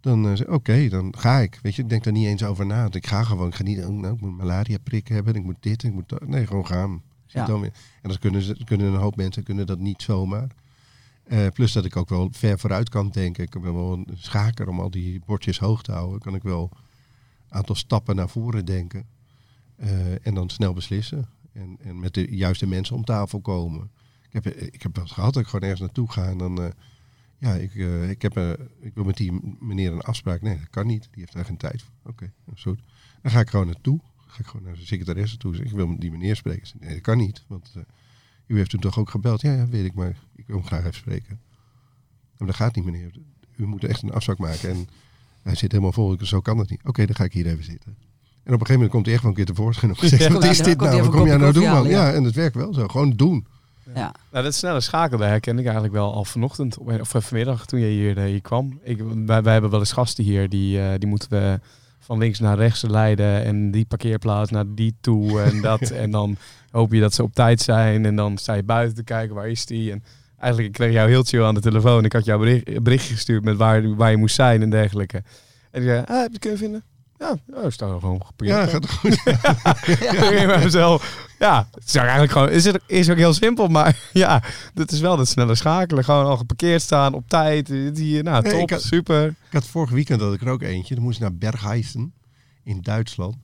[0.00, 1.58] Dan uh, oké, dan ga ik.
[1.62, 2.88] Weet je, ik denk daar niet eens over na.
[2.90, 3.46] Ik ga gewoon.
[3.48, 5.34] Ik ga niet, oh, nou, ik moet malaria prik hebben.
[5.34, 6.26] Ik moet dit, ik moet dat.
[6.26, 7.02] Nee, gewoon gaan.
[7.26, 7.46] Ja.
[7.46, 7.72] dan weer.
[8.02, 10.48] En dan kunnen, ze, kunnen een hoop mensen kunnen dat niet zomaar.
[11.24, 13.44] Eh, plus dat ik ook wel ver vooruit kan denken.
[13.44, 16.20] Ik ben wel een schaker om al die bordjes hoog te houden.
[16.20, 16.70] Kan ik wel
[17.48, 19.06] een aantal stappen naar voren denken.
[19.76, 21.28] Eh, en dan snel beslissen.
[21.52, 23.90] En, en met de juiste mensen om tafel komen.
[24.30, 26.62] Ik heb, ik heb wel eens gehad dat ik gewoon ergens naartoe ga en dan...
[26.62, 26.70] eh,
[27.38, 27.74] ja, ik,
[28.10, 30.42] ik, heb, eh, ik wil met die meneer een afspraak.
[30.42, 31.02] Nee, dat kan niet.
[31.10, 32.12] Die heeft daar geen tijd voor.
[32.12, 32.80] Oké, dat is goed.
[33.22, 34.00] Dan ga ik gewoon naartoe.
[34.34, 35.54] Ga ik gewoon naar de secretaresse toe.
[35.54, 36.66] Zeg, ik wil met die meneer spreken.
[36.66, 37.44] Zeg, Nee, dat kan niet.
[37.46, 37.82] Want eh,
[38.46, 39.40] u heeft toen toch ook gebeld.
[39.40, 41.40] Ja, ja, weet ik, maar ik wil hem graag even spreken.
[42.38, 43.10] Maar dat gaat niet, meneer.
[43.56, 44.70] U moet echt een afspraak maken.
[44.70, 44.88] En
[45.42, 46.12] hij zit helemaal vol.
[46.12, 46.80] Ik zeg, Zo kan het niet.
[46.84, 47.96] Oké, dan ga ik hier even zitten.
[48.44, 49.94] En op een gegeven moment komt hij echt wel een keer tevoorschijn.
[49.94, 51.02] En zegt, Ja, wat is dit nou?
[51.02, 51.88] Wat kom jij nou doen, man?
[51.88, 52.88] Ja, en het werkt wel zo.
[52.88, 53.46] Gewoon doen.
[53.94, 54.14] Ja.
[54.30, 58.18] Nou, dat snelle schakelen herken ik eigenlijk wel al vanochtend, of vanmiddag toen je hier,
[58.18, 58.80] eh, hier kwam.
[58.82, 61.60] Ik, wij, wij hebben wel eens gasten hier, die, eh, die moeten we
[62.04, 65.90] van links naar rechts leiden en die parkeerplaats naar die toe en dat.
[66.04, 66.36] en dan
[66.70, 69.48] hoop je dat ze op tijd zijn en dan sta je buiten te kijken, waar
[69.48, 69.92] is die?
[69.92, 70.02] En
[70.38, 72.04] eigenlijk ik kreeg jou heel chill aan de telefoon.
[72.04, 75.22] Ik had jou bericht, berichtje gestuurd met waar, waar je moest zijn en dergelijke.
[75.70, 76.84] En ik zei, ah, heb je het kunnen vinden?
[77.18, 78.58] Ja, oh, sta er gewoon geparkeerd.
[78.58, 79.22] Ja, gaat goed.
[80.46, 80.58] Ja.
[80.58, 81.28] mezelf.
[81.38, 84.42] Ja, het is eigenlijk gewoon, is, het, is ook heel simpel, maar ja,
[84.74, 86.04] dat is wel dat snelle schakelen.
[86.04, 87.66] Gewoon al geparkeerd staan op tijd.
[87.96, 89.26] Die, nou, Nee, top, ik had- super.
[89.26, 90.94] Ik had vorig weekend had ik er ook eentje.
[90.94, 92.14] Dan moest ik naar Bergheisen
[92.62, 93.36] in Duitsland.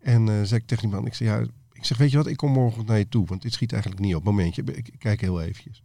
[0.00, 1.38] En eh zei ik tegen die man, ik zeg, ja,
[1.72, 3.26] ik zeg, weet je wat, ik kom morgen naar je toe.
[3.26, 4.24] Want dit schiet eigenlijk niet op.
[4.24, 5.82] Momentje, ik, kijk heel eventjes.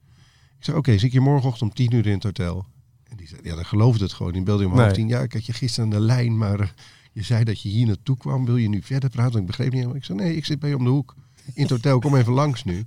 [0.59, 2.65] Ik zeg, oké, zie ik je morgenochtend om tien uur in het hotel.
[3.09, 4.31] En die zei, ja, dan geloofde het gewoon.
[4.33, 4.93] Die belde om half Nee.
[4.93, 5.07] tien.
[5.07, 6.67] Ja, ik had je gisteren aan de lijn, maar eh,
[7.13, 8.45] je zei dat je hier naartoe kwam.
[8.45, 9.39] Wil je nu verder praten?
[9.39, 9.95] Ik begreep niet helemaal.
[9.95, 11.15] Ik zei, nee, ik zit bij je om de hoek.
[11.53, 12.85] In het hotel, kom even langs nu.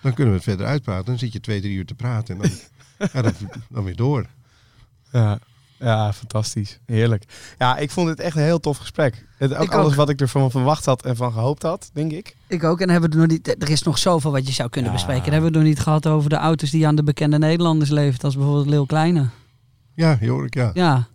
[0.00, 1.04] Dan kunnen we het verder uitpraten.
[1.04, 2.34] Dan zit je twee, drie uur te praten.
[2.34, 2.50] En dan,
[3.12, 3.32] ja, dan,
[3.68, 4.26] dan weer door.
[5.12, 5.38] Ja.
[5.78, 6.78] ja, fantastisch.
[6.86, 7.24] Heerlijk.
[7.58, 9.26] Ja, ik vond het echt een heel tof gesprek.
[9.38, 9.94] Het, ook Ik alles ook.
[9.94, 12.36] wat ik ervan verwacht had en van gehoopt had, denk ik.
[12.48, 12.80] Ik ook.
[12.80, 14.96] En hebben we nog niet, er is nog zoveel wat je zou kunnen Ja.
[14.96, 15.24] bespreken.
[15.24, 17.90] Dan hebben we het nog niet gehad over de auto's die aan de bekende Nederlanders
[17.90, 18.24] leeft.
[18.24, 19.28] Als bijvoorbeeld Leeuw Kleine.
[19.94, 20.70] Ja, Jorik, ja.
[20.74, 21.08] Ja,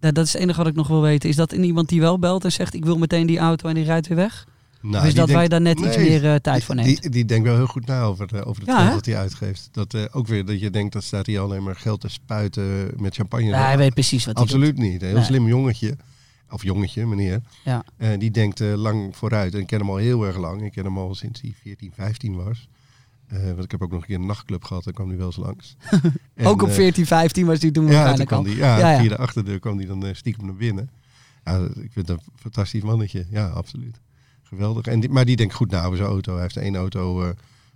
[0.00, 1.28] Dat, dat is het enige wat ik nog wil weten.
[1.28, 3.74] Is dat in iemand die wel belt en zegt ik wil meteen die auto en
[3.74, 4.46] die rijdt weer weg?
[4.80, 7.02] Nou, die dat denkt- daar net iets meer eh, tijd voor neemt?
[7.02, 9.16] Die, die denkt wel heel goed na over, eh, over het Ja, geld dat hij
[9.16, 9.68] uitgeeft.
[9.72, 12.90] Dat eh, ook weer dat je denkt dat staat hij alleen maar geld te spuiten
[12.96, 13.46] met champagne.
[13.46, 15.00] ja, hij weet precies wat hij Absoluut niet.
[15.02, 15.24] Een heel Nee.
[15.24, 15.96] slim jongetje.
[16.50, 17.40] Of jongetje, meneer.
[17.64, 17.84] Ja.
[18.16, 19.54] Die denkt lang vooruit.
[19.54, 20.62] En ik ken hem al heel erg lang.
[20.64, 22.68] Ik ken hem al sinds hij 14, 15 was.
[23.28, 24.84] Eh, want ik heb ook nog een keer een nachtclub gehad.
[24.84, 25.76] Daar kwam hij wel eens langs.
[26.34, 28.90] En, ook op eh, 14, 15 was hij toen ja, toen kwam die, ja, Ja,
[28.90, 29.00] ja.
[29.00, 30.90] via de achterdeur kwam hij dan eh, stiekem naar binnen.
[31.44, 33.26] Ja, ik vind het een fantastisch mannetje.
[33.30, 34.00] Ja, absoluut.
[34.42, 34.86] Geweldig.
[34.86, 36.32] En die, maar die denkt goed na over zijn auto.
[36.32, 37.28] Hij heeft één auto eh,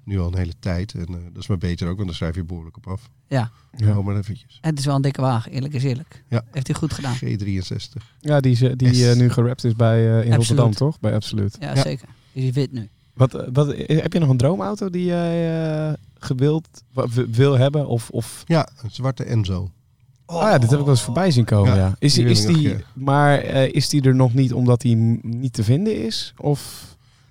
[0.04, 0.94] nu al een hele tijd.
[0.94, 3.10] En eh, dat is maar beter ook, want dan schrijf je behoorlijk op af.
[3.28, 3.50] Ja.
[3.76, 4.02] Ja.
[4.02, 4.58] Maar eventjes.
[4.60, 6.24] En het is wel een dikke wagen, eerlijk is eerlijk.
[6.28, 6.44] Ja.
[6.50, 7.16] Heeft hij goed gedaan.
[7.16, 8.02] G63.
[8.20, 10.34] Ja, die, is, die eh, nu gerapt is bij, eh, in.
[10.34, 11.00] Rotterdam, toch?
[11.00, 11.56] Bij Absoluut.
[11.60, 11.82] Ja, Ja.
[11.82, 12.08] zeker.
[12.32, 12.88] Die is wit nu.
[13.14, 16.68] Wat, wat, heb je nog een droomauto die jij eh, gewild
[17.30, 17.86] wil hebben?
[17.86, 19.70] Of, of Ja, een zwarte Enzo.
[20.26, 21.74] Oh ja, dit heb ik wel eens voorbij zien komen.
[21.74, 24.96] Ja, Ja, Is die, is die, maar eh, is die er nog niet omdat die
[25.22, 26.34] niet te vinden is?
[26.36, 26.90] Of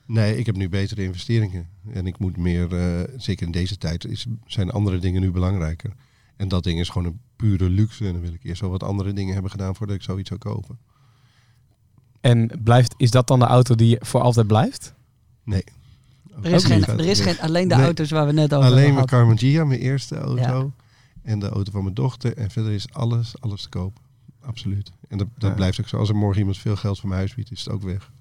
[0.10, 1.68] Nee, ik heb nu betere investeringen.
[1.94, 5.94] En ik moet meer, eh, zeker in deze tijd, is, zijn andere dingen nu belangrijker.
[6.36, 8.06] En dat ding is gewoon een pure luxe.
[8.06, 10.40] En dan wil ik eerst wel wat andere dingen hebben gedaan voordat ik zoiets zou
[10.40, 10.78] kopen.
[12.22, 14.94] en blijft, is dat dan de auto die voor altijd blijft?
[15.50, 15.64] Nee.
[16.44, 17.84] Er is, geen, er is geen, alleen de Nee.
[17.84, 19.22] auto's waar we net over Alleen hebben mijn gehad.
[19.24, 20.72] Carmen Gia, mijn eerste auto.
[21.24, 22.38] En de auto van mijn dochter.
[22.38, 23.98] En verder is alles, alles te koop.
[24.42, 24.92] Absoluut.
[25.08, 25.56] En dat, dat Ja.
[25.56, 25.98] blijft ook zo.
[25.98, 28.12] Als er morgen iemand veel geld voor mijn huis biedt, is het ook weg.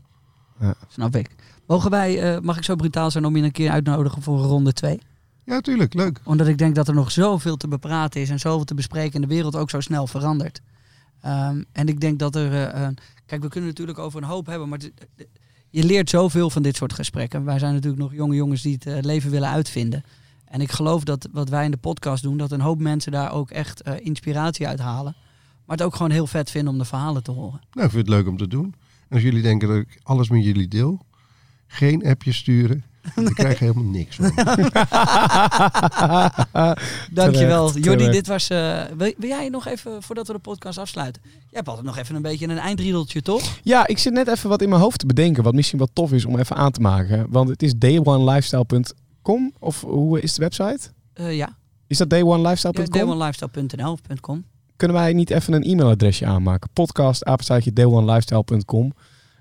[0.89, 1.31] Snap ik.
[1.67, 4.73] Mogen wij, eh, mag ik zo brutaal zijn om je een keer uitnodigen voor ronde
[4.73, 5.01] 2?
[5.45, 5.95] Ja, tuurlijk.
[5.95, 6.21] Leuk.
[6.25, 9.21] Omdat ik denk dat er nog zoveel te bepraten is en zoveel te bespreken en
[9.21, 10.61] de wereld ook zo snel verandert.
[11.21, 12.65] Ehm, en ik denk dat er.
[12.73, 12.89] eh,
[13.27, 15.27] kijk, we kunnen natuurlijk over een hoop hebben, maar het-
[15.71, 17.45] je leert zoveel van dit soort gesprekken.
[17.45, 20.03] Wij zijn natuurlijk nog jonge jongens die het eh, leven willen uitvinden.
[20.45, 23.33] En ik geloof dat wat wij in de podcast doen, dat een hoop mensen daar
[23.33, 25.17] ook echt eh, inspiratie uit halen.
[25.65, 27.61] Maar het ook gewoon heel vet vinden om de verhalen te horen.
[27.73, 28.75] Nou, ik vind het leuk om te doen.
[29.09, 31.07] En als jullie denken dat ik alles met jullie deel,
[31.67, 32.85] geen appje sturen.
[33.25, 34.33] Dan krijg je helemaal niks van.
[37.13, 37.67] Dankjewel.
[37.67, 38.13] Terecht, Jordi, terecht.
[38.13, 38.49] dit was...
[38.49, 41.23] eh, wil, wil jij nog even, voordat we de podcast afsluiten?
[41.25, 43.43] Jij hebt altijd nog even een beetje een eindriedeltje, toch?
[43.63, 46.13] Ja, ik zit net even wat in mijn hoofd te bedenken, wat misschien wel tof
[46.13, 47.27] is om even aan te maken.
[47.31, 50.79] Want het is dayonelifestyle.com of hoe is de website?
[51.13, 51.57] Eh, ja.
[51.87, 52.85] Is dat dayonelifestyle.com?
[52.91, 54.45] dayonelifestyle.nl.com
[54.77, 56.71] Kunnen wij niet even een e-mailadresje aanmaken?
[56.73, 58.93] Podcast, apenstaartje, dayonelifestyle.com.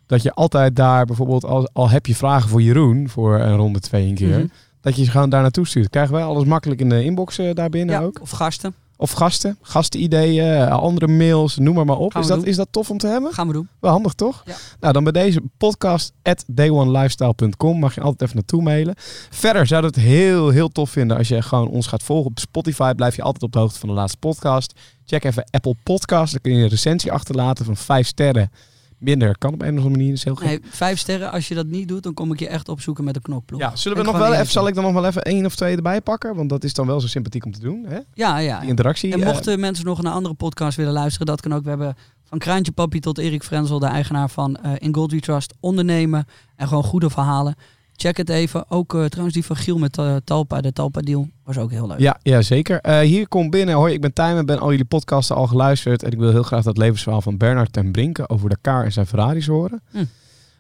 [0.08, 3.80] dat je altijd daar bijvoorbeeld, al, al heb je vragen voor Jeroen voor een ronde
[3.80, 4.48] twee een keer, Mhm.
[4.82, 5.90] dat je ze gewoon daar naartoe stuurt.
[5.90, 8.22] Krijgen wij alles makkelijk in de inbox eh, daarbinnen Ja, ook?
[8.22, 8.74] Of gasten.
[9.00, 12.16] Of gasten, gastenideeën, eh, andere mails, noem maar maar op.
[12.16, 12.48] Is dat, doen.
[12.48, 13.34] is dat tof om te hebben?
[13.34, 13.68] Gaan we doen.
[13.80, 14.42] Wel handig, toch?
[14.46, 14.56] Ja.
[14.80, 18.94] Nou, dan bij deze podcast at dayonelifestyle.com mag je altijd even naartoe mailen.
[19.30, 22.40] Verder zouden we het heel, heel tof vinden als je gewoon ons gaat volgen op
[22.40, 22.94] Spotify.
[22.94, 24.74] Blijf je altijd op de hoogte van de laatste podcast.
[25.06, 26.32] Check even Apple Podcast.
[26.32, 28.52] Daar kun je een recensie achterlaten van vijf sterren.
[28.98, 30.14] Minder kan op een of andere manier.
[30.14, 30.38] Is heel.
[30.44, 31.32] Nee, vijf sterren.
[31.32, 33.60] Als je dat niet doet, dan kom ik je echt opzoeken met een knokploeg.
[33.60, 35.56] Ja, zullen we En nog wel even, zal ik dan nog wel even één of
[35.56, 36.36] twee erbij pakken?
[36.36, 37.86] Want dat is dan wel zo sympathiek om te doen.
[37.88, 38.00] Hè?
[38.14, 38.60] Ja, ja.
[38.60, 39.14] Die interactie.
[39.14, 41.64] En eh, mochten mensen nog naar andere podcasts willen luisteren, dat kan ook.
[41.64, 45.20] We hebben van Kraantje Papi tot Erik Frenzel, de eigenaar van eh In Gold We
[45.20, 46.26] Trust, ondernemen
[46.56, 47.56] en gewoon goede verhalen.
[48.00, 48.72] Check het even.
[48.72, 51.88] Ook eh, trouwens die van Giel met eh, Talpa, de Talpa deal, was ook heel
[51.88, 52.00] leuk.
[52.00, 52.82] Ja, ja zeker.
[52.82, 53.76] Eh, hier komt binnen.
[53.76, 56.04] Hoi, ik ben Tijmen, ben al jullie podcasten al geluisterd.
[56.04, 59.08] En ik wil heel graag dat levensverhaal van Bernard ten Brinke over Dakar en zijn
[59.08, 59.82] Ferraris horen.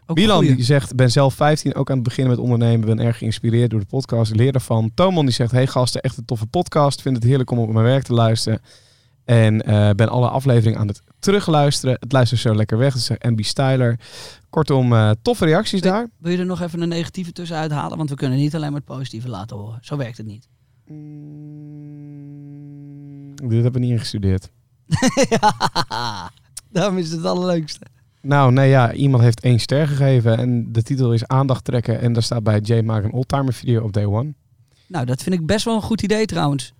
[0.05, 2.87] Ook een Milan die zegt, ben zelf 15, ook aan het beginnen met ondernemen.
[2.87, 4.91] Ben erg geïnspireerd door de podcast, leer daarvan.
[4.93, 7.01] Toman die zegt, hey gasten, echt een toffe podcast.
[7.01, 8.61] Vind het heerlijk om op mijn werk te luisteren.
[9.25, 9.57] En
[9.95, 11.97] ben alle afleveringen aan het terugluisteren.
[11.99, 12.93] Het luistert zo lekker weg.
[12.93, 13.99] Dat zegt MB Styler.
[14.49, 16.09] Kortom, eh, toffe reacties Wil- daar.
[16.17, 17.97] Wil je er nog even een negatieve tussen uithalen?
[17.97, 19.77] Want we kunnen niet alleen maar het positieve laten horen.
[19.81, 20.47] Zo werkt het niet.
[23.35, 24.49] Dit hebben we niet ingestudeerd.
[25.29, 25.53] ja,
[26.71, 27.85] daarom is het het allerleukste.
[28.21, 31.99] Nou, nee, ja, iemand heeft één ster gegeven en de titel is aandacht trekken.
[31.99, 34.33] En daar staat bij Jay maak een oldtimer video op day one.
[34.87, 36.73] Nou, dat vind ik best wel een goed idee trouwens.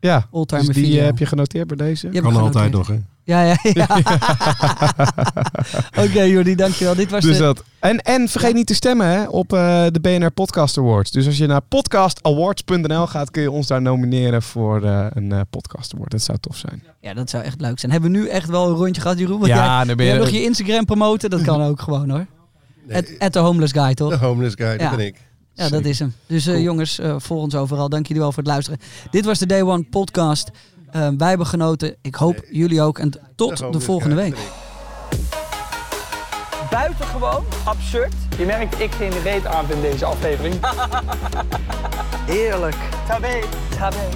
[0.00, 1.00] Ja, Oldtimer dus die video.
[1.00, 2.08] eh, heb je genoteerd bij deze?
[2.08, 3.00] Kan altijd nog, hè?
[3.24, 3.86] Ja, ja, ja.
[6.04, 6.94] Oké, Jordi, dankjewel.
[6.94, 7.42] Dit was Dus de...
[7.42, 7.64] dat.
[7.78, 11.10] En, en vergeet niet te stemmen hè, op eh, de BNR Podcast Awards.
[11.10, 15.40] Dus als je naar podcastawards.nl gaat, kun je ons daar nomineren voor eh, een eh,
[15.50, 16.10] podcast award.
[16.10, 16.82] Dat zou tof zijn.
[17.00, 17.92] Ja, dat zou echt leuk zijn.
[17.92, 19.38] Hebben we nu echt wel een rondje gehad, Jeroen?
[19.38, 21.30] Want Ja, jij, dan ben je- jij nog je Instagram promoten?
[21.30, 22.26] Dat kan ook gewoon hoor.
[22.92, 24.10] At, at the homeless guy, toch?
[24.10, 24.76] De homeless guy, Ja.
[24.76, 25.16] dat ben ik.
[25.54, 26.14] Ja, dat is hem.
[26.26, 27.88] Dus jongens, eh volg ons overal.
[27.88, 28.80] Dank jullie wel voor het luisteren.
[29.10, 30.50] Dit was de Day One podcast.
[30.92, 31.96] Eh, wij hebben genoten.
[32.02, 32.98] Ik hoop jullie ook.
[32.98, 34.36] En tot de volgende week.
[36.70, 38.14] Buitengewoon absurd.
[38.38, 40.54] Je merkt, ik geen reet aan in deze aflevering.
[42.34, 42.76] Heerlijk.
[43.06, 43.40] Tabé.
[43.78, 44.08] Tabé.